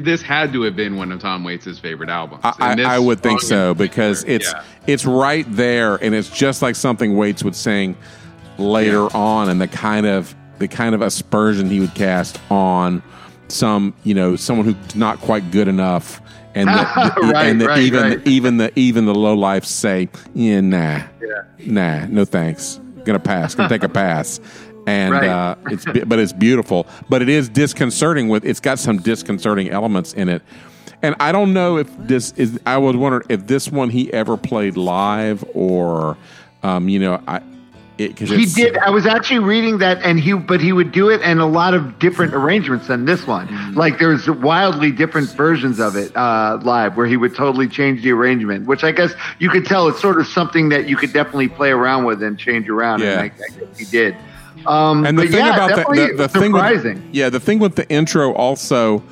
this 0.00 0.20
had 0.20 0.52
to 0.52 0.62
have 0.62 0.74
been 0.74 0.96
one 0.96 1.12
of 1.12 1.20
tom 1.20 1.44
waits' 1.44 1.78
favorite 1.78 2.08
albums 2.08 2.40
I, 2.44 2.82
I, 2.82 2.98
would 2.98 3.20
think 3.20 3.42
so 3.42 3.74
because 3.74 4.24
it's 4.24 4.50
yeah. 4.50 4.64
it's 4.86 5.04
right 5.04 5.44
there 5.48 5.96
and 5.96 6.14
it's 6.14 6.30
just 6.30 6.62
like 6.62 6.76
something 6.76 7.14
Waits 7.16 7.44
would 7.44 7.54
sing 7.54 7.96
later 8.58 9.14
on 9.14 9.50
and 9.50 9.60
the 9.60 9.68
kind 9.68 10.06
of 10.06 10.34
the 10.58 10.68
kind 10.68 10.94
of 10.94 11.02
aspersion 11.02 11.68
he 11.68 11.80
would 11.80 11.94
cast 11.94 12.40
on 12.50 13.02
some 13.52 13.94
you 14.04 14.14
know 14.14 14.36
someone 14.36 14.66
who's 14.66 14.96
not 14.96 15.18
quite 15.20 15.50
good 15.50 15.68
enough 15.68 16.20
and 16.54 16.68
the, 16.68 16.72
the- 17.16 17.26
Right, 17.32 17.46
and 17.46 17.60
the, 17.60 17.66
right, 17.66 17.78
even 17.82 18.02
right. 18.02 18.26
even 18.26 18.56
the 18.56 18.78
even 18.78 19.04
the 19.06 19.14
low 19.14 19.34
life 19.34 19.64
say 19.64 20.08
yeah 20.34 20.60
nah 20.60 21.02
nah 21.66 22.06
no 22.06 22.24
thanks. 22.24 22.80
Gonna 23.04 23.18
pass 23.18 23.54
gonna 23.54 23.68
take 23.68 23.82
a 23.82 23.88
pass. 23.88 24.40
And 24.86 25.14
uh, 25.14 25.54
it's 25.66 25.84
but 26.06 26.18
it's 26.18 26.32
beautiful. 26.32 26.86
But 27.08 27.22
it 27.22 27.28
is 27.28 27.48
disconcerting 27.48 28.28
with 28.28 28.44
it's 28.44 28.60
got 28.60 28.78
some 28.78 28.98
disconcerting 28.98 29.70
elements 29.70 30.12
in 30.14 30.28
it. 30.28 30.42
And 31.02 31.14
I 31.20 31.32
don't 31.32 31.52
know 31.52 31.78
if 31.78 31.88
this 31.98 32.32
is 32.36 32.60
I 32.66 32.78
was 32.78 32.96
wondering 32.96 33.24
if 33.28 33.46
this 33.46 33.68
one 33.68 33.90
he 33.90 34.12
ever 34.12 34.36
played 34.36 34.76
live 34.76 35.44
or 35.54 36.16
um, 36.62 36.88
you 36.88 36.98
know 37.00 37.20
I 37.26 37.40
it, 37.98 38.16
cause 38.16 38.30
He 38.30 38.46
did. 38.46 38.76
I 38.78 38.90
was 38.90 39.06
actually 39.06 39.40
reading 39.40 39.78
that, 39.78 40.02
and 40.02 40.18
he, 40.18 40.32
but 40.32 40.60
he 40.60 40.72
would 40.72 40.92
do 40.92 41.10
it 41.10 41.20
in 41.22 41.38
a 41.38 41.46
lot 41.46 41.74
of 41.74 41.98
different 41.98 42.34
arrangements 42.34 42.86
than 42.86 43.04
this 43.04 43.26
one. 43.26 43.48
Mm-hmm. 43.48 43.78
Like 43.78 43.98
there's 43.98 44.28
wildly 44.28 44.92
different 44.92 45.30
versions 45.30 45.78
of 45.78 45.96
it 45.96 46.14
uh, 46.16 46.58
live, 46.62 46.96
where 46.96 47.06
he 47.06 47.16
would 47.16 47.34
totally 47.34 47.68
change 47.68 48.02
the 48.02 48.12
arrangement. 48.12 48.66
Which 48.66 48.84
I 48.84 48.92
guess 48.92 49.12
you 49.38 49.50
could 49.50 49.66
tell 49.66 49.88
it's 49.88 50.00
sort 50.00 50.18
of 50.18 50.26
something 50.26 50.68
that 50.70 50.88
you 50.88 50.96
could 50.96 51.12
definitely 51.12 51.48
play 51.48 51.70
around 51.70 52.04
with 52.04 52.22
and 52.22 52.38
change 52.38 52.68
around. 52.68 53.00
Yeah. 53.00 53.12
And 53.12 53.20
I, 53.20 53.24
I 53.24 53.28
guess 53.28 53.78
he 53.78 53.84
did. 53.84 54.16
Um, 54.66 55.04
And 55.04 55.18
the 55.18 55.26
thing 55.26 55.44
yeah, 55.44 55.54
about 55.54 55.94
the, 55.94 55.94
the, 55.94 56.14
the 56.16 56.28
thing 56.28 56.52
surprising. 56.52 56.94
with, 56.94 57.14
yeah, 57.14 57.30
the 57.30 57.40
thing 57.40 57.58
with 57.58 57.76
the 57.76 57.88
intro 57.88 58.32
also, 58.32 59.02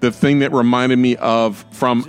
the 0.00 0.10
thing 0.10 0.40
that 0.40 0.52
reminded 0.52 0.98
me 0.98 1.16
of 1.16 1.64
from 1.72 2.06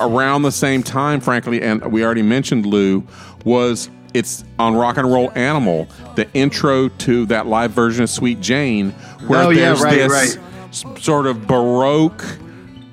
around 0.00 0.42
the 0.42 0.52
same 0.52 0.82
time, 0.82 1.20
frankly, 1.20 1.62
and 1.62 1.92
we 1.92 2.04
already 2.04 2.22
mentioned 2.22 2.66
Lou, 2.66 3.06
was 3.44 3.90
it's 4.16 4.44
on 4.58 4.74
Rock 4.74 4.96
and 4.96 5.10
Roll 5.12 5.30
Animal, 5.34 5.86
the 6.14 6.30
intro 6.32 6.88
to 6.88 7.26
that 7.26 7.46
live 7.46 7.70
version 7.72 8.02
of 8.04 8.10
Sweet 8.10 8.40
Jane, 8.40 8.90
where 9.26 9.40
Oh, 9.44 9.50
yeah, 9.50 9.66
there's 9.74 9.82
right, 9.82 9.94
this 10.08 10.38
s- 10.70 10.84
sort 11.04 11.26
of 11.26 11.46
baroque 11.46 12.24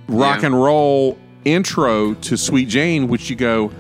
rock 0.08 0.42
Yeah. 0.42 0.48
and 0.48 0.62
roll 0.62 1.18
intro 1.46 2.14
to 2.16 2.38
Sweet 2.38 2.68
Jane, 2.68 3.08
which 3.08 3.30
you 3.30 3.36
go 3.36 3.72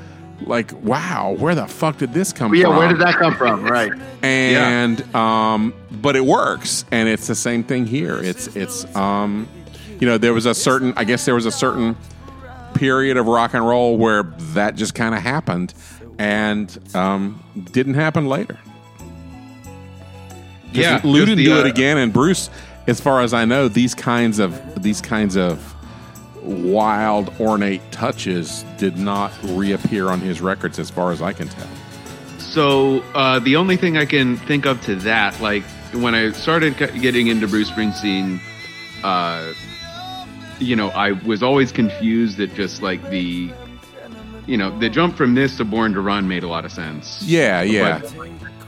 like, 0.46 0.72
wow, 0.84 1.36
where 1.38 1.56
the 1.56 1.68
fuck 1.68 1.98
did 1.98 2.14
this 2.14 2.34
come 2.34 2.54
yeah, 2.56 2.66
from? 2.66 2.78
where 2.78 2.88
did 2.90 3.00
that 3.00 3.16
come 3.16 3.36
from? 3.36 3.64
Right. 3.66 3.92
and 4.22 5.02
um, 5.16 5.74
but 6.02 6.16
it 6.16 6.26
works, 6.26 6.86
and 6.92 7.08
it's 7.10 7.28
the 7.28 7.36
same 7.36 7.64
thing 7.64 7.86
here. 7.86 8.18
It's 8.22 8.48
it's 8.56 8.84
um, 8.96 9.48
you 10.00 10.08
know 10.08 10.18
there 10.18 10.34
was 10.34 10.46
a 10.46 10.54
certain 10.56 10.94
I 10.98 11.04
guess 11.04 11.26
there 11.26 11.36
was 11.36 11.46
a 11.46 11.52
certain 11.52 11.96
period 12.74 13.16
of 13.18 13.28
rock 13.28 13.54
and 13.54 13.66
roll 13.66 13.98
where 13.98 14.24
that 14.54 14.76
just 14.76 14.96
kind 14.96 15.14
of 15.16 15.22
happened, 15.22 15.74
and 16.18 16.78
um, 16.96 17.44
didn't 17.72 17.96
happen 17.96 18.28
later. 18.28 18.58
Yeah, 20.72 21.02
Lou 21.04 21.20
didn't 21.20 21.38
the, 21.38 21.46
do 21.46 21.60
it 21.60 21.66
uh, 21.66 21.70
again, 21.70 21.98
and 21.98 22.12
Bruce, 22.12 22.50
as 22.88 23.00
far 23.00 23.22
as 23.22 23.34
I 23.34 23.46
know, 23.46 23.68
these 23.68 23.94
kinds 23.94 24.40
of 24.40 24.82
these 24.82 25.02
kinds 25.02 25.36
of 25.36 25.74
wild, 26.44 27.32
ornate 27.40 27.82
touches 27.92 28.66
did 28.78 28.98
not 28.98 29.32
reappear 29.44 30.10
on 30.10 30.20
his 30.20 30.42
records, 30.42 30.80
as 30.80 30.90
far 30.90 31.12
as 31.12 31.22
I 31.22 31.34
can 31.34 31.48
tell. 31.48 31.68
So 32.40 33.00
uh, 33.14 33.40
the 33.40 33.56
only 33.56 33.78
thing 33.78 33.98
I 33.98 34.06
can 34.06 34.38
think 34.38 34.66
of 34.66 34.82
to 34.84 34.96
that, 34.98 35.40
like 35.42 35.64
when 35.94 36.16
I 36.16 36.32
started 36.32 36.78
getting 36.78 37.28
into 37.28 37.48
Bruce 37.48 37.72
Springsteen, 37.72 38.40
uh, 39.04 39.54
you 40.60 40.76
know, 40.76 40.90
I 40.90 41.12
was 41.12 41.42
always 41.44 41.72
confused 41.72 42.38
that 42.38 42.54
just 42.54 42.82
like 42.82 43.10
the, 43.10 43.52
you 44.48 44.58
know, 44.58 44.78
the 44.80 44.90
jump 44.90 45.16
from 45.16 45.36
this 45.36 45.58
to 45.58 45.66
Born 45.66 45.94
to 45.94 46.02
Run 46.02 46.28
made 46.28 46.44
a 46.44 46.48
lot 46.48 46.66
of 46.66 46.72
sense. 46.72 47.22
Yeah, 47.24 47.62
yeah. 47.62 48.00
But 48.00 48.14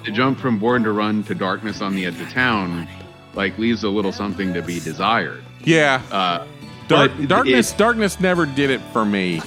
the 0.06 0.12
jump 0.12 0.40
from 0.40 0.60
Born 0.60 0.84
to 0.84 0.92
Run 0.92 1.24
to 1.24 1.36
Darkness 1.36 1.82
on 1.82 1.96
the 1.96 2.06
Edge 2.06 2.20
of 2.22 2.30
Town, 2.30 2.88
like 3.34 3.58
leaves 3.58 3.84
a 3.84 3.90
little 3.90 4.12
something 4.12 4.54
to 4.54 4.62
be 4.62 4.80
desired. 4.80 5.44
Yeah, 5.64 6.02
Uh, 6.12 6.46
Dark, 6.88 7.12
darkness, 7.28 7.72
it- 7.72 7.78
darkness 7.78 8.20
never 8.20 8.46
did 8.46 8.70
it 8.70 8.80
for 8.94 9.04
me. 9.06 9.42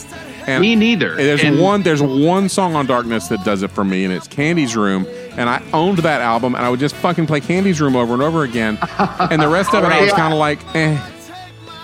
And 0.49 0.61
me 0.63 0.75
neither. 0.75 1.15
There's 1.15 1.45
And- 1.45 1.61
one. 1.61 1.83
There's 1.83 2.03
one 2.03 2.49
song 2.49 2.75
on 2.75 2.87
Darkness 2.87 3.29
that 3.29 3.45
does 3.45 3.63
it 3.63 3.71
for 3.71 3.85
me, 3.85 4.05
and 4.05 4.13
it's 4.13 4.27
Candy's 4.27 4.75
Room. 4.77 5.07
And 5.37 5.49
I 5.49 5.61
owned 5.73 5.99
that 5.99 6.21
album, 6.23 6.55
and 6.57 6.65
I 6.65 6.69
would 6.71 6.81
just 6.81 6.97
fucking 6.97 7.27
play 7.27 7.41
Candy's 7.41 7.81
Room 7.81 7.95
over 7.95 8.15
and 8.15 8.23
over 8.23 8.43
again. 8.45 8.77
and 8.99 9.41
the 9.41 9.47
rest 9.49 9.73
of 9.75 9.85
it, 9.85 9.93
I 9.93 10.01
was 10.01 10.11
kind 10.13 10.33
of 10.33 10.39
like, 10.39 10.59
eh. 10.75 10.99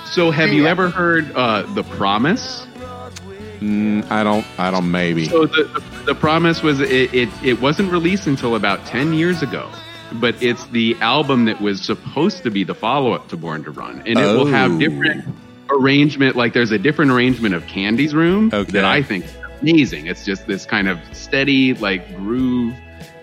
So 0.07 0.30
have 0.30 0.49
you 0.53 0.66
ever 0.66 0.88
heard 0.90 1.30
uh, 1.36 1.62
The 1.74 1.84
Promise? 1.84 2.66
Mm, 3.65 4.11
I 4.11 4.23
don't. 4.23 4.45
I 4.59 4.71
don't. 4.71 4.91
Maybe. 4.91 5.27
So 5.29 5.47
the 5.47 5.83
the 6.05 6.15
promise 6.15 6.62
was 6.62 6.81
it, 6.81 7.15
it 7.15 7.29
it 7.43 7.61
wasn't 7.61 7.91
released 7.93 8.27
until 8.27 8.57
about 8.57 8.85
ten 8.85 9.15
years 9.15 9.43
ago, 9.43 9.71
but 10.15 10.41
it's 10.43 10.65
the 10.69 10.97
album 11.01 11.47
that 11.47 11.61
was 11.61 11.81
supposed 11.81 12.43
to 12.43 12.51
be 12.51 12.62
the 12.65 12.75
follow 12.75 13.12
up 13.12 13.29
to 13.29 13.37
Born 13.37 13.65
to 13.65 13.71
Run, 13.71 14.01
and 14.07 14.19
it 14.19 14.25
will 14.25 14.43
Oh. 14.43 14.47
have 14.47 14.79
different 14.79 15.25
arrangement. 15.71 16.37
Like 16.37 16.53
there's 16.53 16.73
a 16.73 16.79
different 16.79 17.11
arrangement 17.11 17.55
of 17.55 17.67
Candy's 17.67 18.15
Room 18.15 18.51
Okay. 18.53 18.71
that 18.73 18.85
I 18.85 19.03
think 19.03 19.25
is 19.25 19.35
amazing. 19.62 20.07
It's 20.09 20.25
just 20.27 20.47
this 20.47 20.67
kind 20.67 20.89
of 20.89 20.99
steady 21.12 21.73
like 21.75 22.15
groove. 22.17 22.75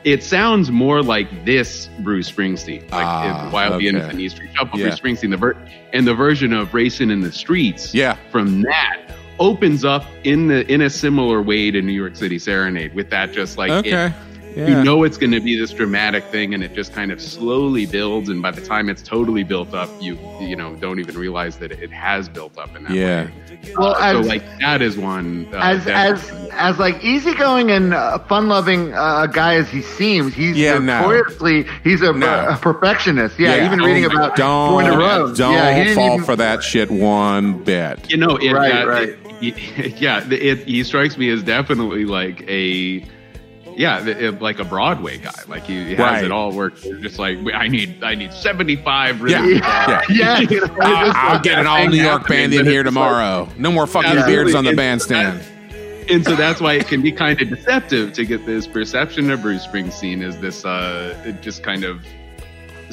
It 0.03 0.23
sounds 0.23 0.71
more 0.71 1.03
like 1.03 1.45
this 1.45 1.87
Bruce 1.99 2.31
Springsteen, 2.31 2.81
like 2.89 3.05
Ah, 3.05 3.51
Wild 3.53 3.73
okay. 3.73 3.89
And 3.89 4.19
East 4.19 4.37
Street 4.37 4.49
Shuffle. 4.55 4.79
Yeah. 4.79 4.87
Bruce 4.87 4.99
Springsteen, 4.99 5.29
the 5.29 5.37
ver- 5.37 5.55
and 5.93 6.07
the 6.07 6.15
version 6.15 6.53
of 6.53 6.73
Racing 6.73 7.11
in 7.11 7.19
the 7.21 7.31
Streets 7.31 7.93
Yeah. 7.93 8.15
from 8.31 8.63
that 8.63 8.97
opens 9.41 9.83
up 9.83 10.05
in 10.23 10.47
the 10.47 10.71
in 10.71 10.81
a 10.81 10.89
similar 10.89 11.41
way 11.41 11.71
to 11.71 11.81
New 11.81 11.91
York 11.91 12.15
City 12.15 12.37
Serenade 12.37 12.93
with 12.93 13.09
that 13.09 13.33
just 13.33 13.57
like 13.57 13.71
it- 13.85 13.91
Okay. 13.93 14.13
you 14.55 14.83
know 14.83 15.03
it's 15.03 15.17
going 15.17 15.31
to 15.31 15.39
be 15.39 15.57
this 15.57 15.71
dramatic 15.71 16.25
thing 16.25 16.53
and 16.53 16.61
it 16.61 16.73
just 16.75 16.93
kind 16.93 17.09
of 17.09 17.21
slowly 17.21 17.85
builds 17.85 18.27
and 18.29 18.41
by 18.41 18.51
the 18.51 18.59
time 18.61 18.89
it's 18.89 19.01
totally 19.01 19.43
built 19.43 19.73
up 19.73 19.89
you 20.01 20.17
you 20.41 20.55
know 20.57 20.75
don't 20.75 20.99
even 20.99 21.17
realize 21.17 21.55
that 21.57 21.71
it 21.71 21.89
has 21.91 22.27
built 22.29 22.57
up 22.57 22.75
in 22.75 22.83
that 22.83 22.91
Yeah. 22.93 23.23
way. 23.25 23.31
Well, 23.77 23.95
Uh, 23.97 24.11
so 24.13 24.19
like 24.21 24.43
that 24.59 24.81
is 24.81 24.97
one 24.97 25.47
uh, 25.53 25.57
as 25.61 25.85
that- 25.85 26.13
as 26.13 26.49
as 26.51 26.79
like 26.79 27.01
easygoing 27.03 27.71
and 27.71 27.93
uh, 27.93 28.17
fun-loving 28.27 28.93
uh, 28.93 29.27
guy 29.27 29.55
as 29.55 29.69
he 29.69 29.81
seems, 29.81 30.33
he's 30.33 30.57
Yeah, 30.57 30.79
no. 30.79 30.99
notoriously 31.01 31.65
he's 31.83 32.01
a, 32.01 32.11
No. 32.11 32.47
a 32.49 32.57
perfectionist. 32.61 33.39
Yeah, 33.39 33.55
Yeah. 33.55 33.65
even 33.67 33.79
reading 33.79 34.03
Oh 34.05 34.09
my 34.09 34.25
about 34.25 34.35
Don't. 34.35 34.71
Born 34.71 34.85
to 34.85 34.97
Run. 34.97 35.33
Don't 35.35 35.53
yeah, 35.53 35.73
he 35.77 35.83
didn't 35.85 35.95
fall 35.95 36.13
even- 36.15 36.25
for 36.25 36.35
that 36.35 36.61
shit 36.63 36.91
one 36.91 37.53
bit. 37.63 38.09
you 38.11 38.17
know 38.17 38.35
it, 38.35 38.51
Right, 38.51 38.85
right. 38.85 39.03
it- 39.03 39.09
it- 39.09 39.19
yeah 39.97 40.23
it, 40.25 40.33
it, 40.33 40.67
he 40.67 40.83
strikes 40.83 41.17
me 41.17 41.29
as 41.29 41.43
definitely 41.43 42.05
like 42.05 42.41
a 42.49 43.05
yeah, 43.77 44.05
it- 44.05 44.41
like 44.41 44.59
a 44.59 44.65
Broadway 44.65 45.17
guy. 45.17 45.31
Like 45.47 45.63
he, 45.63 45.75
he 45.85 45.89
has 45.91 45.99
Right. 45.99 46.25
it 46.25 46.31
all 46.31 46.51
worked. 46.51 46.83
Just 46.83 47.17
like 47.17 47.37
I 47.53 47.69
need, 47.69 48.03
I 48.03 48.15
need 48.15 48.33
seventy 48.33 48.75
five. 48.75 49.25
Yeah. 49.27 49.45
Yeah, 49.47 50.01
yeah. 50.09 50.39
You 50.49 50.59
know, 50.59 50.75
I'll, 50.81 51.33
like 51.35 51.43
get 51.43 51.57
an 51.57 51.67
all 51.67 51.87
New 51.87 52.01
York 52.03 52.27
band 52.27 52.53
in 52.53 52.65
here 52.65 52.81
it's 52.81 52.85
like- 52.87 52.93
tomorrow. 52.93 53.47
No 53.57 53.71
more 53.71 53.87
fucking 53.87 54.09
Absolutely. 54.11 54.33
beards 54.35 54.55
on 54.55 54.65
the 54.65 54.71
And 54.71 54.77
bandstand. 54.77 55.41
and 56.09 56.25
so 56.25 56.35
that's 56.35 56.59
why 56.59 56.73
it 56.73 56.87
can 56.89 57.01
be 57.01 57.13
kind 57.13 57.41
of 57.41 57.47
deceptive 57.47 58.11
to 58.13 58.25
get 58.25 58.45
this 58.45 58.67
perception 58.67 59.31
of 59.31 59.41
Bruce 59.41 59.65
Springsteen 59.65 60.21
as 60.21 60.37
this 60.39 60.65
uh 60.65 61.33
just 61.41 61.63
kind 61.63 61.85
of 61.85 62.05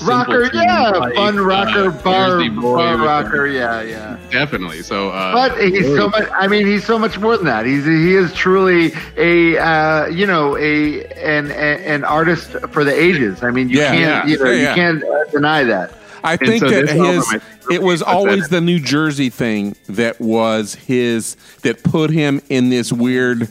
rocker, 0.03 0.51
yeah, 0.55 0.93
type, 0.93 1.15
fun 1.15 1.39
uh, 1.39 1.43
rocker, 1.43 1.91
bar, 1.91 2.51
bar 2.51 2.95
a- 2.95 2.99
rocker, 2.99 3.47
yeah, 3.47 3.83
yeah. 3.83 4.19
definitely 4.31 4.83
so 4.83 5.11
uh 5.11 5.33
But 5.33 5.59
he's 5.61 5.87
so 5.97 6.09
much. 6.09 6.29
I 6.33 6.47
mean, 6.47 6.67
he's 6.67 6.85
so 6.85 6.99
much 6.99 7.19
more 7.19 7.37
than 7.37 7.47
that. 7.47 7.67
He's 7.67 7.85
he 7.85 8.15
is 8.15 8.33
truly 8.35 8.93
a 9.17 9.59
uh, 9.59 10.07
you 10.09 10.27
know 10.27 10.57
a 10.57 11.05
an 11.17 11.51
an 11.53 12.05
artist 12.05 12.51
for 12.71 12.85
the 12.85 12.93
ages. 12.95 13.43
I 13.43 13.51
mean, 13.51 13.69
you 13.69 13.79
Yeah, 13.79 13.91
can't 13.91 14.01
yeah. 14.01 14.27
you 14.27 14.45
know 14.45 14.51
Yeah, 14.51 14.69
you 14.71 14.75
can't 14.75 15.05
uh, 15.05 15.25
deny 15.31 15.65
that. 15.65 15.93
I 16.25 16.37
think 16.37 16.61
so 16.61 16.69
that 16.71 16.89
his 16.91 17.37
it 17.71 17.83
was 17.83 18.03
always 18.03 18.49
the 18.49 18.61
New 18.61 18.81
Jersey 18.81 19.31
thing 19.31 19.77
that 19.89 20.21
was 20.21 20.75
his 20.75 21.37
that 21.63 21.83
put 21.85 22.11
him 22.11 22.41
in 22.49 22.71
this 22.71 22.93
weird 22.93 23.49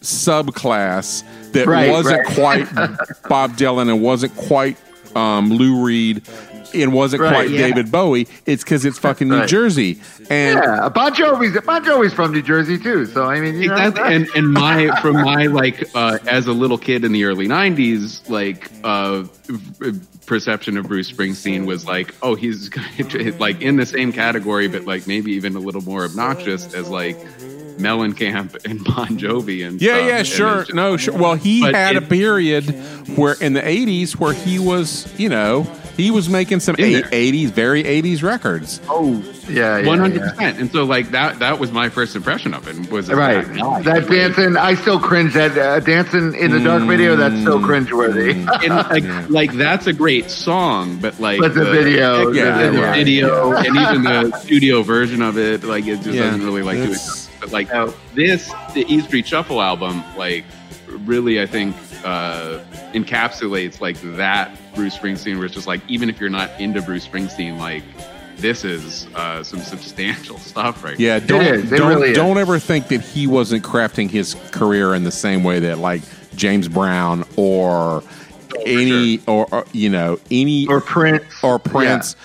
subclass 0.00 1.22
that 1.52 1.66
Right, 1.66 1.90
wasn't 1.90 2.26
right. 2.26 2.66
quite 2.66 2.74
Bob 3.28 3.52
Dylan 3.56 3.88
and 3.90 4.02
wasn't 4.02 4.34
quite 4.36 4.76
um, 5.16 5.50
Lou 5.50 5.84
Reed. 5.84 6.22
and 6.74 6.92
wasn't 6.92 7.22
Right, 7.22 7.32
quite 7.32 7.50
yeah. 7.50 7.66
David 7.68 7.90
Bowie. 7.90 8.28
It's 8.44 8.62
because 8.62 8.84
it's 8.84 8.98
fucking 8.98 9.28
New 9.28 9.38
Right. 9.38 9.48
Jersey, 9.48 10.00
and 10.28 10.58
Yeah, 10.62 10.88
Bon 10.90 11.14
Jovi's 11.14 11.58
Bon 11.64 11.82
Jovi's 11.82 12.12
from 12.12 12.32
New 12.32 12.42
Jersey 12.42 12.78
too. 12.78 13.06
So 13.06 13.24
I 13.24 13.40
mean, 13.40 13.56
you 13.60 13.68
know, 13.68 13.76
Exactly. 13.76 14.14
And 14.14 14.28
and 14.34 14.52
my 14.52 14.90
from 15.00 15.14
my 15.16 15.46
like 15.46 15.88
uh, 15.94 16.18
as 16.26 16.46
a 16.46 16.52
little 16.52 16.76
kid 16.78 17.04
in 17.04 17.12
the 17.12 17.24
early 17.24 17.48
'90s, 17.48 18.28
like 18.28 18.70
uh, 18.84 19.24
perception 20.26 20.76
of 20.76 20.86
Bruce 20.88 21.10
Springsteen 21.10 21.64
was 21.64 21.86
like, 21.86 22.14
oh, 22.22 22.34
he's 22.34 22.70
like 23.38 23.62
in 23.62 23.76
the 23.76 23.86
same 23.86 24.12
category, 24.12 24.68
but 24.68 24.84
like 24.84 25.06
maybe 25.06 25.32
even 25.32 25.56
a 25.56 25.60
little 25.60 25.80
more 25.80 26.04
obnoxious 26.04 26.74
as 26.74 26.90
like 26.90 27.16
Mellencamp 27.78 28.64
and 28.70 28.84
Bon 28.84 29.08
Jovi 29.18 29.66
and 29.66 29.80
Yeah, 29.80 29.94
stuff. 29.96 30.06
yeah, 30.08 30.22
sure. 30.22 30.58
just- 30.62 30.74
No, 30.74 30.96
sure. 30.96 31.14
Well, 31.16 31.34
he 31.34 31.60
But 31.62 31.74
had 31.74 31.96
a 31.96 32.00
period 32.02 32.64
where 33.16 33.34
in 33.40 33.52
the 33.54 33.62
80s 33.62 34.12
where 34.12 34.32
he 34.32 34.58
was, 34.58 35.06
you 35.18 35.28
know, 35.28 35.66
he 35.96 36.10
was 36.12 36.28
making 36.28 36.60
some 36.60 36.76
eight- 36.78 37.04
80s, 37.06 37.50
very 37.50 37.82
80s 37.82 38.22
records. 38.22 38.80
oh 38.88 39.20
yeah, 39.48 39.78
yeah, 39.78 39.86
One 39.86 39.98
hundred 39.98 40.20
yeah. 40.20 40.30
percent, 40.30 40.58
and 40.58 40.70
so 40.70 40.84
like 40.84 41.10
that 41.12 41.38
that 41.38 41.58
was 41.58 41.72
my 41.72 41.88
first 41.88 42.14
impression 42.14 42.52
of 42.52 42.68
it. 42.68 42.90
was 42.92 43.10
Right, 43.10 43.44
that 43.46 43.56
guy. 43.56 43.82
that 43.82 44.06
dancing. 44.08 44.56
I 44.58 44.74
still 44.74 45.00
cringe. 45.00 45.32
That 45.32 45.56
uh, 45.56 45.80
dancing 45.80 46.34
in 46.34 46.50
the 46.50 46.60
dark 46.60 46.82
video. 46.84 47.16
That's 47.16 47.42
so 47.44 47.58
cringeworthy. 47.58 48.34
and 48.62 48.74
like, 49.26 49.30
like 49.30 49.52
that's 49.54 49.86
a 49.86 49.92
great 49.94 50.30
song, 50.30 50.98
but 51.00 51.18
like 51.18 51.40
But 51.40 51.54
the 51.54 51.64
video, 51.64 52.30
Yeah, 52.30 52.58
the, 52.66 52.70
the 52.72 52.82
right. 52.82 52.94
video, 52.96 53.52
and 53.54 53.66
even 53.74 54.02
the 54.02 54.38
studio 54.40 54.82
version 54.82 55.22
of 55.22 55.38
it, 55.38 55.64
like 55.64 55.86
it 55.86 55.96
just 56.02 56.08
Yeah, 56.10 56.24
doesn't 56.24 56.44
really 56.44 56.62
like 56.62 56.76
do 56.76 56.92
it. 56.92 57.27
It's- 57.38 57.50
But 57.50 57.52
like 57.52 57.72
No. 57.72 57.94
this, 58.14 58.50
the 58.74 58.84
E 58.92 59.00
Street 59.00 59.26
Shuffle 59.26 59.60
album, 59.62 60.02
like 60.16 60.44
really, 61.04 61.40
I 61.40 61.46
think 61.46 61.74
uh, 62.04 62.60
encapsulates 62.94 63.80
like 63.80 63.96
that 64.16 64.50
Bruce 64.74 64.96
Springsteen, 64.96 65.36
where 65.36 65.46
it's 65.46 65.54
just 65.54 65.66
like 65.66 65.80
even 65.88 66.08
if 66.08 66.20
you're 66.20 66.30
not 66.30 66.50
into 66.60 66.80
Bruce 66.82 67.06
Springsteen, 67.06 67.58
like 67.58 67.82
this 68.36 68.64
is 68.64 69.08
uh, 69.16 69.42
some 69.42 69.60
substantial 69.60 70.38
stuff, 70.52 70.84
right? 70.84 70.98
Yeah, 70.98 71.18
don't 71.18 71.42
is. 71.44 71.72
It 71.72 71.78
don't, 71.78 71.88
really 71.88 72.10
is. 72.10 72.16
don't 72.16 72.38
ever 72.38 72.58
think 72.58 72.88
that 72.88 73.00
he 73.00 73.26
wasn't 73.26 73.64
crafting 73.64 74.08
his 74.10 74.34
career 74.52 74.94
in 74.94 75.02
the 75.04 75.10
same 75.10 75.42
way 75.42 75.58
that 75.60 75.78
like 75.78 76.02
James 76.36 76.68
Brown 76.68 77.24
or 77.36 78.02
any 78.64 79.20
or, 79.26 79.46
or, 79.52 79.64
you 79.72 79.88
know 79.90 80.18
any 80.30 80.66
or 80.68 80.80
Prince 80.80 81.24
or 81.42 81.58
Prince. 81.58 82.14
Yeah. 82.16 82.24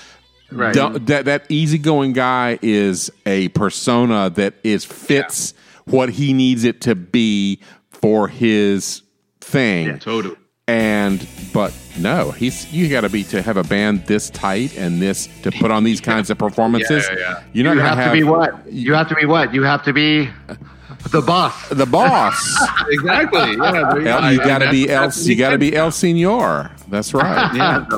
Right. 0.54 0.74
Don't- 0.74 1.06
that 1.08 1.26
that 1.26 1.46
easygoing 1.50 2.14
guy 2.14 2.60
is 2.62 3.12
a 3.26 3.48
persona 3.50 4.30
that 4.32 4.54
is 4.64 4.86
fits 4.86 5.54
what 5.86 6.10
he 6.10 6.34
needs 6.34 6.64
it 6.64 6.82
to 6.82 6.96
be 6.96 7.60
for 7.90 8.28
his 8.28 9.02
thing. 9.42 10.00
totally. 10.00 10.36
And 10.66 11.28
but 11.54 11.74
no, 12.00 12.32
he's 12.32 12.72
you 12.72 12.88
got 12.88 13.02
to 13.02 13.10
be 13.10 13.26
to 13.26 13.42
have 13.42 13.58
a 13.58 13.66
band 13.66 14.06
this 14.08 14.30
tight 14.30 14.78
and 14.78 15.02
this 15.02 15.28
to 15.42 15.52
put 15.52 15.72
on 15.72 15.84
these 15.84 16.00
kinds 16.12 16.30
of 16.30 16.38
performances. 16.38 17.06
Yeah, 17.12 17.18
yeah, 17.20 17.22
yeah. 17.34 17.44
You're 17.52 17.66
not 17.66 17.74
You 17.76 17.80
gonna 17.82 17.96
have, 18.02 18.12
to 18.14 18.18
be 18.18 18.24
what? 18.24 18.72
You 18.72 18.94
have 18.94 19.10
to 19.10 19.16
be 19.16 19.26
what? 19.26 19.54
You 19.54 19.64
have 19.64 19.84
to 19.84 19.92
be 19.92 20.30
the 21.12 21.22
boss. 21.22 21.68
the 21.68 21.86
boss. 21.86 22.38
Exactly. 22.90 23.58
Yeah. 23.58 24.30
You 24.30 24.38
got 24.38 24.60
to 24.60 24.70
be 24.72 24.90
El. 24.90 25.12
You 25.12 25.36
got 25.36 25.50
to 25.52 25.58
be 25.58 25.76
El 25.76 25.92
Senor. 25.92 26.72
That's 26.90 27.14
right. 27.14 27.54
Yeah. 27.56 27.86
the. 27.90 27.98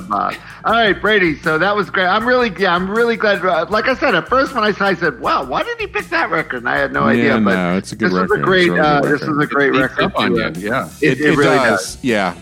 All 0.64 0.72
right, 0.72 1.00
Brady. 1.00 1.38
So 1.40 1.58
that 1.58 1.76
was 1.76 1.90
great. 1.90 2.06
I'm 2.06 2.26
really, 2.26 2.52
yeah, 2.58 2.76
I'm 2.76 2.90
really 2.90 3.16
glad. 3.18 3.44
Uh, 3.46 3.66
like 3.70 3.88
I 3.88 3.96
said, 3.96 4.16
at 4.16 4.28
first 4.30 4.54
when 4.54 4.64
I 4.64 4.72
saw, 4.72 4.86
I 4.86 4.94
said, 4.96 5.20
"Wow, 5.20 5.44
why 5.44 5.64
did 5.64 5.80
he 5.80 5.88
pick 5.88 6.06
that 6.10 6.30
record?" 6.30 6.58
And 6.60 6.70
I 6.70 6.78
had 6.78 6.94
no 6.94 7.04
Yeah, 7.10 7.12
idea. 7.36 7.40
But 7.40 7.56
no, 7.56 7.78
it's 7.78 7.92
a 7.92 7.96
good 7.96 8.12
this 8.12 8.14
record. 8.14 8.36
is 8.38 8.42
a 8.42 8.44
great. 8.44 8.68
It's 8.68 8.70
a 8.70 8.74
really 8.74 8.80
uh, 8.88 9.02
good 9.02 9.12
this 9.12 9.22
is 9.22 9.28
record. 9.30 9.42
a 9.44 9.48
great 9.54 9.70
record. 9.82 10.04
up 10.06 10.20
on 10.20 10.36
you. 10.36 10.44
uh, 10.44 10.52
Yeah. 10.56 10.90
It, 11.02 11.20
it, 11.20 11.36
really 11.38 11.56
does. 11.58 11.98
Yeah. 12.04 12.36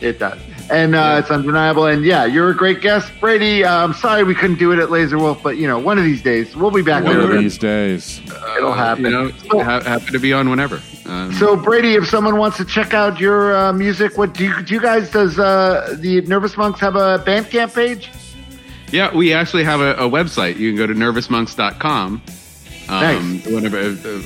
It 0.00 0.18
does. 0.18 0.38
And 0.72 0.94
uh, 0.94 1.16
it's 1.20 1.30
undeniable. 1.30 1.84
And 1.86 2.02
yeah, 2.02 2.24
you're 2.24 2.48
a 2.48 2.56
great 2.56 2.80
guest, 2.80 3.12
Brady. 3.20 3.62
Uh, 3.62 3.84
I'm 3.84 3.92
sorry 3.92 4.24
we 4.24 4.34
couldn't 4.34 4.58
do 4.58 4.72
it 4.72 4.78
at 4.78 4.90
Laser 4.90 5.18
Wolf, 5.18 5.42
but 5.42 5.58
you 5.58 5.66
know, 5.66 5.78
one 5.78 5.98
of 5.98 6.04
these 6.04 6.22
days 6.22 6.56
we'll 6.56 6.70
be 6.70 6.80
back 6.82 7.04
One 7.04 7.20
of 7.20 7.30
these 7.30 7.58
days. 7.58 8.20
It'll 8.56 8.72
happen. 8.72 9.04
You 9.04 9.10
know, 9.10 9.30
ha- 9.62 9.80
happy 9.82 10.12
to 10.12 10.18
be 10.18 10.32
on 10.32 10.48
whenever. 10.48 10.80
Um, 11.04 11.32
So 11.34 11.56
Brady, 11.56 11.94
if 11.94 12.08
someone 12.08 12.38
wants 12.38 12.56
to 12.56 12.64
check 12.64 12.94
out 12.94 13.20
your 13.20 13.54
uh, 13.54 13.72
music, 13.74 14.16
what 14.16 14.32
do 14.32 14.44
you, 14.44 14.62
do 14.62 14.72
you 14.74 14.80
guys? 14.80 15.10
Does 15.10 15.38
uh, 15.38 15.94
the 16.00 16.22
Nervous 16.22 16.56
Monks 16.56 16.80
have 16.80 16.96
a 16.96 17.22
Bandcamp 17.26 17.74
page? 17.74 18.10
Yeah, 18.90 19.14
we 19.14 19.32
actually 19.34 19.64
have 19.64 19.80
a, 19.80 19.92
a 19.96 20.08
website. 20.08 20.56
You 20.56 20.70
can 20.70 20.76
go 20.78 20.86
to 20.86 20.94
nervousmonks.com. 20.94 22.22
Um, 22.88 23.00
Nice. 23.00 23.46
Whenever, 23.46 23.78
uh, 23.78 23.90
uh, 24.04 24.22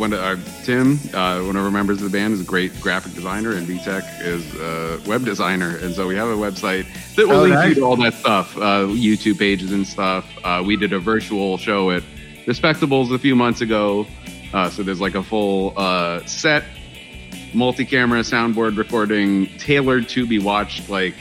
one 0.00 0.12
of 0.14 0.20
our, 0.20 0.36
Tim, 0.64 0.98
uh, 1.14 1.40
one 1.42 1.56
of 1.56 1.64
our 1.64 1.70
members 1.70 1.98
of 2.02 2.10
the 2.10 2.18
band, 2.18 2.32
is 2.34 2.40
a 2.40 2.44
great 2.44 2.78
graphic 2.80 3.12
designer, 3.14 3.52
and 3.52 3.66
VTech 3.66 4.22
is 4.22 4.54
a 4.56 4.98
web 5.08 5.24
designer. 5.24 5.76
And 5.76 5.94
so 5.94 6.08
we 6.08 6.16
have 6.16 6.28
a 6.28 6.34
website 6.34 6.86
that 7.16 7.28
will 7.28 7.36
Oh, 7.36 7.42
link 7.42 7.54
nice. 7.54 7.68
you 7.68 7.74
to 7.76 7.82
all 7.82 7.96
that 7.96 8.14
stuff, 8.14 8.56
uh, 8.56 8.86
YouTube 8.88 9.38
pages 9.38 9.72
and 9.72 9.86
stuff. 9.86 10.24
Uh, 10.42 10.62
we 10.66 10.76
did 10.76 10.92
a 10.92 10.98
virtual 10.98 11.58
show 11.58 11.90
at 11.90 12.02
Respectables 12.46 13.14
a 13.14 13.18
few 13.18 13.36
months 13.36 13.60
ago. 13.60 14.06
Uh, 14.52 14.68
so 14.70 14.82
there's 14.82 15.00
like 15.00 15.14
a 15.14 15.22
full 15.22 15.74
uh, 15.76 16.24
set, 16.26 16.64
multi-camera 17.54 18.20
soundboard 18.20 18.76
recording 18.78 19.46
tailored 19.58 20.08
to 20.08 20.26
be 20.26 20.38
watched 20.38 20.88
like 20.88 21.14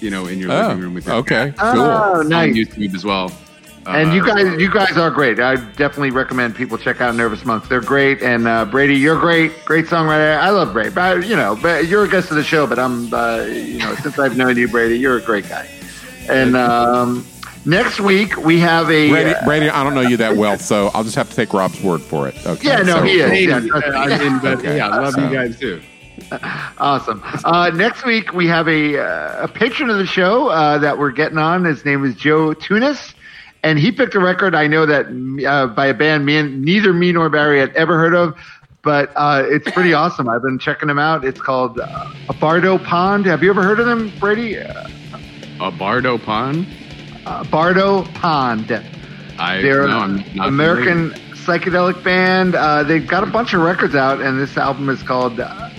you 0.00 0.08
know 0.10 0.26
in 0.26 0.38
your 0.38 0.50
Oh, 0.52 0.68
living 0.68 0.82
room 0.82 0.94
with 0.94 1.06
your 1.06 1.16
okay. 1.16 1.52
Cool. 1.58 1.80
Oh, 1.80 2.20
on. 2.20 2.26
YouTube 2.30 2.94
as 2.94 3.04
well. 3.04 3.30
And 3.86 4.12
you 4.12 4.24
guys, 4.24 4.60
you 4.60 4.70
guys 4.70 4.96
are 4.96 5.10
great. 5.10 5.40
I 5.40 5.56
definitely 5.56 6.10
recommend 6.10 6.54
people 6.54 6.76
check 6.78 7.00
out 7.00 7.14
Nervous 7.14 7.44
Monks. 7.44 7.68
They're 7.68 7.80
great. 7.80 8.22
And 8.22 8.46
uh, 8.46 8.64
Brady, 8.66 8.94
you're 8.96 9.18
great, 9.18 9.64
great 9.64 9.86
songwriter. 9.86 10.36
I 10.38 10.50
love 10.50 10.72
Brady. 10.72 10.90
But 10.90 11.26
you 11.26 11.34
know, 11.36 11.56
but 11.60 11.86
you're 11.86 12.04
a 12.04 12.08
guest 12.08 12.30
of 12.30 12.36
the 12.36 12.44
show. 12.44 12.66
But 12.66 12.78
I'm, 12.78 13.12
uh, 13.12 13.38
you 13.46 13.78
know, 13.78 13.94
since 13.96 14.18
I've 14.18 14.36
known 14.36 14.56
you, 14.56 14.68
Brady, 14.68 14.98
you're 14.98 15.16
a 15.16 15.22
great 15.22 15.48
guy. 15.48 15.68
And 16.28 16.56
um, 16.56 17.26
Next 17.66 18.00
week 18.00 18.36
we 18.38 18.58
have 18.60 18.90
a 18.90 19.10
Brady, 19.10 19.34
uh, 19.34 19.44
Brady, 19.44 19.68
I 19.68 19.84
don't 19.84 19.94
know 19.94 20.00
you 20.00 20.16
that 20.18 20.34
well, 20.34 20.58
so 20.58 20.90
I'll 20.94 21.04
just 21.04 21.16
have 21.16 21.28
to 21.28 21.36
take 21.36 21.52
Rob's 21.52 21.80
word 21.82 22.00
for 22.00 22.26
it. 22.26 22.34
Okay. 22.46 22.68
Yeah, 22.68 22.78
no, 22.78 22.96
so- 22.96 23.02
he 23.02 23.20
is. 23.20 23.46
Yeah, 23.46 23.56
I 23.56 24.18
mean, 24.18 24.38
but 24.40 24.58
Okay. 24.60 24.76
yeah, 24.78 24.88
love 24.88 25.12
So- 25.14 25.28
you 25.28 25.34
guys 25.34 25.58
too. 25.58 25.82
Awesome. 26.78 27.22
Uh, 27.44 27.70
next 27.74 28.04
week 28.04 28.32
we 28.34 28.46
have 28.46 28.68
a 28.68 28.98
uh, 28.98 29.44
a 29.44 29.48
patron 29.48 29.90
of 29.90 29.98
the 29.98 30.06
show 30.06 30.48
uh, 30.48 30.78
that 30.78 30.96
we're 30.98 31.10
getting 31.10 31.38
on. 31.38 31.64
His 31.64 31.84
name 31.84 32.04
is 32.04 32.14
Joe 32.14 32.52
Tunis, 32.54 33.14
and 33.62 33.78
he 33.78 33.92
picked 33.92 34.14
a 34.14 34.20
record 34.20 34.54
I 34.54 34.66
know 34.66 34.86
that 34.86 35.06
uh, 35.46 35.66
by 35.68 35.86
a 35.86 35.94
band 35.94 36.24
me 36.26 36.36
and 36.38 36.62
neither 36.62 36.92
me 36.92 37.12
nor 37.12 37.28
Barry 37.28 37.60
had 37.60 37.74
ever 37.76 37.98
heard 37.98 38.14
of, 38.14 38.34
but 38.82 39.12
uh, 39.16 39.44
it's 39.46 39.70
pretty 39.70 39.92
awesome. 40.00 40.28
I've 40.28 40.42
been 40.42 40.58
checking 40.58 40.88
them 40.88 40.98
out. 40.98 41.24
It's 41.24 41.40
called 41.40 41.78
uh, 41.78 42.10
a 42.28 42.32
Bardo 42.34 42.78
Pond. 42.78 43.26
Have 43.26 43.42
you 43.42 43.50
ever 43.50 43.62
heard 43.62 43.80
of 43.80 43.86
them, 43.86 44.12
Brady? 44.18 44.58
Uh, 44.58 44.88
A 45.60 45.70
Bardo 45.70 46.16
Pond. 46.18 46.66
uh, 47.26 47.44
Bardo 47.44 48.04
Pond. 48.14 48.70
I 49.38 49.60
They're 49.62 49.86
no, 49.88 50.02
an 50.02 50.24
not 50.34 50.48
American 50.48 51.10
psychedelic 51.32 52.02
band. 52.04 52.54
Uh, 52.54 52.82
they've 52.82 53.06
got 53.06 53.22
a 53.22 53.26
bunch 53.26 53.54
of 53.54 53.60
records 53.62 53.94
out, 53.94 54.20
and 54.20 54.38
this 54.38 54.56
album 54.58 54.88
is 54.90 55.02
called 55.02 55.40
uh, 55.40 55.70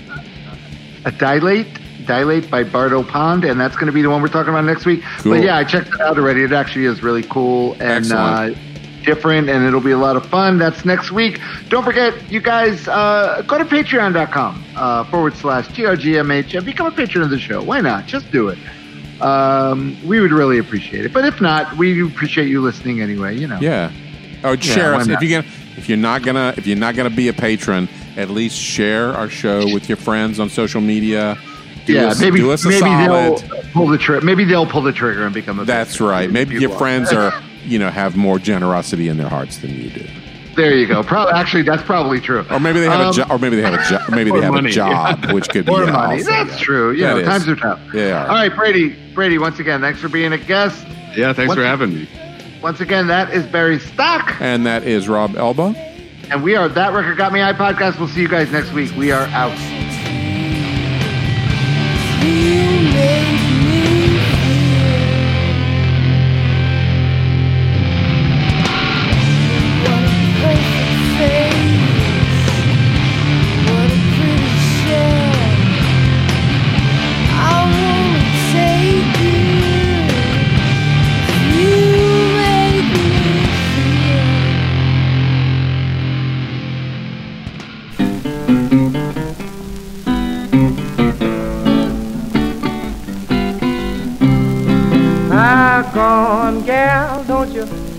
a 1.06 1.12
Dilate. 1.12 1.68
Dilate 2.12 2.50
by 2.50 2.66
Bardo 2.66 3.04
Pond, 3.04 3.46
and 3.46 3.58
that's 3.58 3.76
going 3.76 3.86
to 3.86 3.94
be 3.94 4.02
the 4.02 4.10
one 4.10 4.22
we're 4.22 4.28
talking 4.28 4.50
about 4.50 4.66
next 4.66 4.86
week. 4.86 5.02
Cool. 5.20 5.36
But 5.36 5.44
yeah, 5.44 5.56
I 5.56 5.64
checked 5.64 5.88
it 5.88 6.02
out 6.02 6.18
already. 6.18 6.44
It 6.44 6.52
actually 6.52 6.84
is 6.84 7.02
really 7.02 7.24
cool 7.24 7.78
and 7.80 8.12
uh, 8.12 8.50
different, 9.06 9.48
and 9.48 9.66
it'll 9.66 9.80
be 9.80 9.92
a 9.92 9.98
lot 9.98 10.18
of 10.18 10.26
fun. 10.26 10.58
That's 10.58 10.84
next 10.84 11.12
week. 11.12 11.40
Don't 11.70 11.86
forget, 11.86 12.30
you 12.30 12.42
guys, 12.42 12.86
uh, 12.90 13.44
go 13.48 13.58
to 13.58 13.64
patreon.com 13.64 14.66
uh, 14.76 15.06
forward 15.06 15.36
slash 15.36 15.70
TRGMH 15.70 16.54
and 16.54 16.66
become 16.66 16.88
a 16.88 16.92
patron 16.92 17.24
of 17.24 17.30
the 17.30 17.40
show. 17.40 17.64
Why 17.64 17.80
not? 17.80 18.08
Just 18.08 18.30
do 18.30 18.50
it. 18.50 18.60
Um, 19.22 19.98
we 20.06 20.20
would 20.20 20.32
really 20.34 20.58
appreciate 20.58 21.06
it. 21.06 21.14
But 21.14 21.24
if 21.24 21.40
not, 21.40 21.78
we 21.78 22.06
appreciate 22.06 22.50
you 22.50 22.60
listening 22.60 23.00
anyway. 23.00 23.38
You 23.38 23.48
know. 23.48 23.60
Yeah. 23.62 23.90
Oh, 24.44 24.58
share 24.58 24.92
why 24.92 25.00
us 25.00 25.08
if 25.08 25.22
you 25.22 25.30
can. 25.30 25.46
If 25.78 25.88
you're 25.88 25.98
not 25.98 26.24
gonna, 26.24 26.54
if 26.58 26.68
you're 26.68 26.76
not 26.78 26.96
gonna 26.96 27.10
be 27.10 27.30
a 27.30 27.34
patron, 27.34 27.88
at 28.18 28.30
least 28.30 28.58
share 28.58 29.14
our 29.14 29.30
show 29.30 29.72
with 29.74 29.88
your 29.88 29.96
friends 29.96 30.42
on 30.42 30.50
social 30.50 30.82
media. 30.82 31.38
Do 31.86 31.94
yeah, 31.94 32.08
us, 32.08 32.20
maybe 32.22 32.38
do 32.40 32.52
us 32.52 32.64
a 32.64 32.70
maybe 32.70 32.80
solid. 32.82 33.40
they'll 33.40 33.62
pull 33.74 33.88
the 33.88 33.98
trigger. 33.98 34.24
Maybe 34.26 34.45
they'll 34.45 34.68
pull 34.68 34.82
the 34.84 34.91
trigger 34.94 35.26
and 35.26 35.34
become 35.34 35.60
a. 35.60 35.66
That's 35.66 35.94
patron. 35.94 36.10
right. 36.10 36.32
Maybe 36.32 36.56
your 36.56 36.70
friends 36.78 37.12
are, 37.14 37.34
you 37.66 37.80
know, 37.80 37.90
have 37.90 38.16
more 38.16 38.38
generosity 38.40 39.08
in 39.08 39.18
their 39.18 39.30
hearts 39.30 39.58
than 39.58 39.72
you 39.72 39.90
do, 39.90 40.06
There 40.56 40.76
you 40.76 40.86
go. 40.88 41.02
Probably, 41.03 41.34
actually, 41.34 41.64
that's 41.64 41.82
probably 41.84 42.20
true. 42.22 42.45
or 42.52 42.60
maybe 42.60 42.80
they 42.82 42.86
have 42.86 42.99
Um, 43.02 43.10
a 43.10 43.14
job, 43.14 43.32
or 43.32 43.40
maybe 43.40 43.56
they 43.56 43.64
have 43.64 43.74
a 43.74 43.84
job, 43.90 44.10
maybe 44.12 44.30
they 44.32 44.41
have 44.41 44.53
money, 44.53 44.70
a 44.70 44.74
job, 44.74 45.32
which 45.32 45.49
could 45.49 45.66
be 45.66 45.72
More 45.72 45.86
yeah, 45.86 45.91
money. 45.91 46.20
also, 46.20 46.30
That's 46.32 46.52
yeah. 46.52 46.58
true. 46.66 46.91
Yeah, 46.91 47.08
That 47.08 47.14
know, 47.14 47.20
is. 47.22 47.28
times 47.28 47.48
are 47.48 47.56
tough. 47.56 47.80
Yeah. 47.94 48.22
All 48.28 48.36
right, 48.36 48.56
Brady. 48.56 48.95
Brady, 49.16 49.38
once 49.40 49.58
again, 49.60 49.82
thanks 49.82 49.99
for 49.99 50.08
being 50.10 50.34
a 50.34 50.38
guest. 50.38 50.86
Yeah, 51.16 51.34
thanks 51.34 51.49
What- 51.49 51.58
for 51.58 51.64
having 51.66 51.94
me. 51.95 52.08
Once 52.62 52.80
again, 52.80 53.08
that 53.08 53.34
is 53.34 53.44
Barry 53.48 53.80
Stock, 53.80 54.36
And 54.40 54.68
that 54.68 54.84
is 54.84 55.10
Rob 55.10 55.36
Elba. 55.36 55.74
and 56.30 56.44
we 56.44 56.56
are 56.56 56.70
that 56.70 56.94
record 56.94 57.18
got 57.18 57.34
me. 57.34 57.41
I 57.41 57.53
podcast. 57.53 57.98
We'll 57.98 58.08
see 58.08 58.22
you 58.22 58.28
guys 58.28 58.52
next 58.52 58.72
week. 58.72 58.91
We 58.95 59.12
are 59.12 59.24
out. 59.34 59.52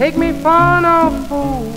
Take 0.02 0.16
me 0.16 0.32
for 0.32 0.80
no 0.80 0.98
fool. 1.28 1.72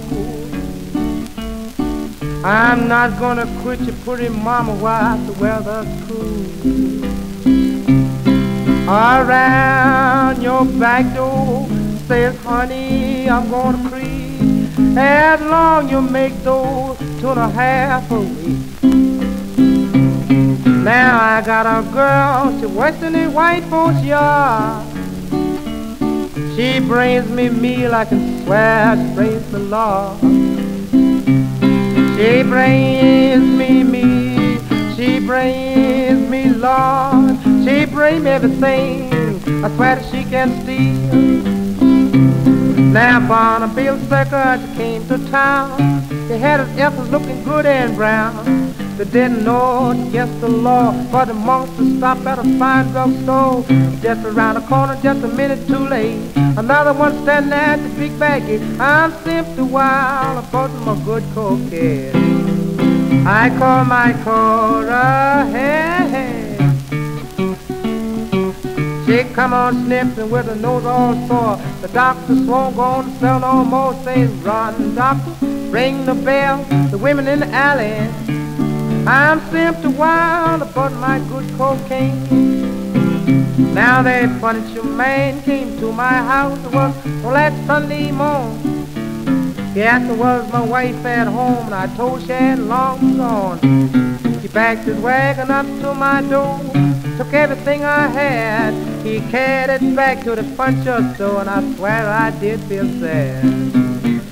I'm 2.44 2.88
not 2.88 3.20
gonna 3.20 3.46
quit 3.62 3.80
you, 3.82 3.94
pretty 4.04 4.30
mama, 4.30 4.74
while 4.74 5.20
the 5.28 5.34
weather's 5.34 5.86
cool. 6.06 6.42
Around 8.90 10.42
your 10.42 10.66
back 10.66 11.06
door 11.14 11.68
says, 12.08 12.36
honey, 12.44 13.30
I'm 13.30 13.48
gonna 13.52 13.90
creep 13.90 14.98
as 14.98 15.40
long 15.42 15.88
you 15.90 16.02
make 16.02 16.34
those 16.42 16.98
two 17.20 17.30
and 17.30 17.40
a 17.40 17.50
half 17.50 18.10
a 18.10 18.22
week. 18.22 18.82
Now 20.84 21.12
I 21.22 21.44
got 21.46 21.68
a 21.68 21.84
girl, 21.92 22.60
she 22.60 22.66
works 22.66 23.04
in 23.04 23.14
the 23.14 23.28
white 23.28 23.66
folks 23.66 24.02
yard. 24.02 24.95
She 26.56 26.80
brings 26.80 27.30
me 27.30 27.50
meal, 27.50 27.94
I 27.94 28.06
can 28.06 28.44
swear 28.44 28.96
she 28.96 29.14
brings 29.14 29.52
the 29.52 29.60
Lord. 29.60 30.20
She 32.18 32.44
brings 32.44 33.46
me 33.60 33.84
meal, 33.84 34.96
she 34.96 35.20
brings 35.20 36.30
me 36.30 36.50
Lord. 36.52 37.38
She 37.66 37.86
brings 37.86 38.24
me 38.24 38.30
everything, 38.30 39.14
I 39.66 39.76
swear 39.76 39.96
that 39.98 40.06
she 40.10 40.24
can 40.24 40.64
steal. 40.64 41.36
Now 42.94 43.20
Bonneville 43.28 44.00
Circus 44.08 44.78
came 44.78 45.06
to 45.10 45.18
town. 45.30 46.08
They 46.30 46.40
had 46.40 46.62
his 46.62 46.80
apples 46.80 47.10
looking 47.10 47.44
good 47.44 47.66
and 47.66 47.98
brown. 47.98 48.65
They 48.98 49.04
didn't 49.04 49.44
know 49.44 49.92
it's 49.92 50.08
against 50.08 50.40
the 50.40 50.48
law 50.48 50.94
for 51.12 51.26
the 51.26 51.34
monks 51.34 51.76
to 51.76 51.98
stop 51.98 52.26
at 52.26 52.40
a 52.40 52.44
fine 52.58 52.92
drugstore. 52.92 53.66
Just 54.02 54.26
around 54.26 54.56
the 54.56 54.62
corner, 54.62 54.98
just 55.04 55.22
a 55.22 55.28
minute 55.28 55.68
too 55.68 55.80
late. 55.80 56.18
Another 56.36 56.94
one 56.94 57.12
standing 57.24 57.52
at 57.52 57.76
the 57.76 57.90
big 58.00 58.12
baggie. 58.14 58.80
I'm 58.80 59.12
simply 59.26 59.64
wild 59.64 60.46
about 60.46 60.72
my 60.86 60.96
good 61.04 61.24
cocaine. 61.34 62.16
I 63.28 63.50
call 63.58 63.84
my 63.84 64.14
Cora, 64.24 65.46
hey, 65.52 66.08
hey. 66.16 66.56
She 69.06 69.24
come 69.34 69.54
on 69.54 69.86
sniffing 69.86 70.30
with 70.30 70.46
her 70.46 70.56
nose 70.56 70.86
all 70.86 71.16
sore. 71.28 71.58
The 71.82 71.90
doctor 71.90 72.34
won't 72.34 72.78
go 72.78 72.82
on 72.82 73.06
to 73.06 73.20
sell 73.20 73.40
no 73.42 73.66
more. 73.66 73.94
Says, 74.06 74.32
rotten 74.36 74.96
doctor, 74.96 75.32
ring 75.70 76.06
the 76.06 76.16
bell. 76.16 76.64
The 76.92 76.98
women 76.98 77.28
in 77.28 77.42
the 77.42 77.48
alley. 77.48 78.45
I'm 79.08 79.40
simply 79.52 79.94
wild 79.94 80.64
about 80.64 80.92
my 80.94 81.20
good 81.30 81.48
cocaine. 81.58 82.24
Now 83.74 84.02
that 84.02 84.42
furniture 84.42 84.84
man 84.84 85.44
came 85.44 85.78
to 85.80 85.92
my 85.92 86.14
house. 86.14 86.58
It 86.66 86.74
was 86.74 86.96
on 87.24 87.34
that 87.34 87.54
Sunday 87.68 88.12
morning. 88.12 88.88
Asked 89.78 90.06
me 90.06 90.16
was 90.16 90.52
my 90.52 90.62
wife 90.62 91.06
at 91.06 91.28
home, 91.28 91.66
and 91.66 91.76
I 91.76 91.86
told 91.96 92.22
she 92.22 92.30
had 92.30 92.60
long 92.60 93.18
gone. 93.18 93.60
He 94.42 94.48
backed 94.48 94.86
his 94.86 94.98
wagon 94.98 95.52
up 95.52 95.66
to 95.66 95.94
my 95.94 96.22
door, 96.22 96.60
took 97.18 97.32
everything 97.34 97.84
I 97.84 98.08
had. 98.08 98.74
He 99.06 99.20
carried 99.30 99.84
it 99.84 99.96
back 99.96 100.24
to 100.24 100.36
the 100.36 100.44
furniture 100.56 101.14
store, 101.14 101.42
and 101.42 101.50
I 101.50 101.76
swear 101.76 102.10
I 102.10 102.32
did 102.40 102.60
feel 102.62 102.88
sad. 103.00 103.44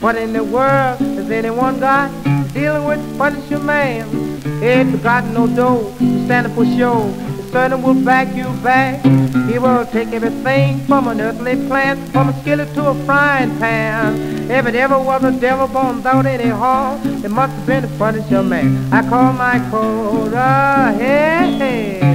What 0.02 0.16
in 0.16 0.34
the 0.34 0.44
world 0.44 1.00
has 1.00 1.30
anyone 1.30 1.80
got 1.80 2.10
dealing 2.54 2.86
with 2.86 3.18
furniture 3.18 3.60
man? 3.60 4.33
Ain't 4.46 5.02
got 5.02 5.24
no 5.26 5.48
dough 5.48 5.96
to 5.98 6.26
stand 6.26 6.48
up 6.48 6.54
for 6.54 6.66
show. 6.66 7.10
The 7.38 7.44
certain 7.52 7.82
will 7.82 7.94
back 7.94 8.36
you 8.36 8.46
back. 8.62 9.02
He 9.50 9.58
will 9.58 9.86
take 9.86 10.10
everything 10.10 10.80
from 10.86 11.08
an 11.08 11.22
earthly 11.22 11.56
plant, 11.68 12.00
from 12.12 12.30
a 12.30 12.42
skillet 12.42 12.74
to 12.74 12.90
a 12.90 12.96
frying 13.06 13.58
pan. 13.60 14.52
If 14.52 14.66
it 14.66 14.76
ever 14.76 15.00
was 15.00 15.24
a 15.24 15.32
devil 15.32 15.68
born 15.68 15.98
without 15.98 16.26
any 16.26 16.50
harm, 16.50 17.00
it 17.24 17.32
must 17.32 17.54
have 17.54 17.66
been 17.66 17.86
a 17.86 17.88
furniture 17.88 18.44
man. 18.44 18.94
I 18.94 19.08
call 19.08 19.32
my 19.34 19.60
Cora, 19.72 20.94
hey, 20.98 21.58
hey. 21.58 22.13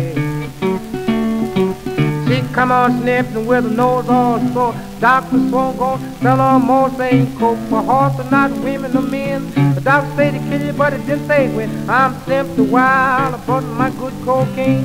Come 2.53 2.73
on 2.73 3.01
sniffing 3.01 3.47
with 3.47 3.67
a 3.67 3.71
nose 3.71 4.09
all 4.09 4.41
sore. 4.53 4.75
Doctor 5.01 5.37
won't 5.37 5.79
go 5.79 5.99
sell 6.21 6.39
her 6.39 6.59
more 6.59 6.91
saying 6.91 7.37
coke 7.39 7.59
for 7.69 7.83
horse 7.83 8.19
and 8.19 8.31
not 8.31 8.51
women 8.51 8.97
or 8.97 9.03
men. 9.03 9.51
The 9.75 9.81
doctor 9.81 10.17
say 10.17 10.31
to 10.33 10.39
kill 10.39 10.67
you, 10.67 10.73
but 10.73 10.93
it 10.93 11.07
didn't 11.07 11.27
say 11.29 11.55
when. 11.55 11.89
I'm 11.89 12.15
simply 12.25 12.67
wild 12.67 13.35
about 13.35 13.63
my 13.65 13.91
good 13.91 14.15
cocaine. 14.25 14.85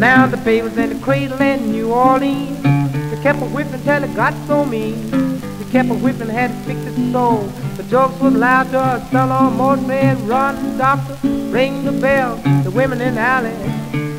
Now 0.00 0.26
the 0.26 0.36
baby 0.38 0.62
was 0.62 0.76
in 0.76 0.90
the 0.90 1.04
cradle 1.04 1.40
in 1.40 1.70
New 1.70 1.92
Orleans. 1.92 2.62
They 2.62 3.22
kept 3.22 3.40
a 3.40 3.46
whipping 3.46 3.82
till 3.82 4.02
it 4.02 4.14
got 4.16 4.34
so 4.46 4.64
mean. 4.64 5.10
They 5.10 5.70
kept 5.70 5.90
a 5.90 5.94
whipping, 5.94 6.28
had 6.28 6.50
to 6.50 6.56
fix 6.66 6.80
its 6.80 7.12
soul. 7.12 7.42
The 7.76 7.84
jokes 7.84 8.20
was 8.20 8.34
loud 8.34 8.70
to 8.72 8.80
us, 8.80 9.10
fell 9.10 9.30
on 9.30 9.56
more 9.56 9.76
saying, 9.76 10.26
run, 10.26 10.76
doctor, 10.76 11.16
ring 11.22 11.84
the 11.84 11.92
bell. 11.92 12.36
The 12.64 12.70
women 12.70 13.00
in 13.00 13.14
the 13.14 13.20
alley. 13.20 14.13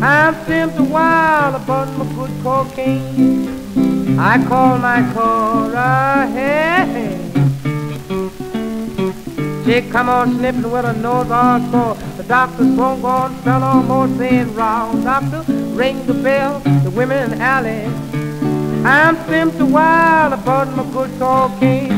I'm 0.00 0.34
simply 0.46 0.86
wild 0.86 1.56
about 1.56 1.88
my 1.98 2.04
good 2.14 2.30
cocaine. 2.42 4.18
I 4.18 4.44
call 4.46 4.78
my 4.78 5.02
Cora, 5.12 6.28
hey. 6.32 7.18
She 9.64 9.82
come 9.90 10.08
on 10.08 10.36
sniffing 10.38 10.70
with 10.70 10.84
her 10.84 10.92
nose 10.92 11.30
all 11.30 11.60
sore. 11.70 11.94
The 12.16 12.22
doctor's 12.22 12.76
won't 12.76 13.02
go 13.02 13.08
on, 13.08 13.34
fell 13.42 13.62
almost 13.62 14.16
saying 14.18 14.54
round. 14.54 15.02
Doctor, 15.02 15.42
ring 15.74 16.06
the 16.06 16.14
bell, 16.14 16.60
the 16.60 16.90
women 16.90 17.32
in 17.32 17.38
the 17.38 17.44
alley. 17.44 17.84
I'm 18.86 19.16
simply 19.26 19.64
wild 19.64 20.32
about 20.32 20.74
my 20.76 20.84
good 20.92 21.10
king. 21.58 21.97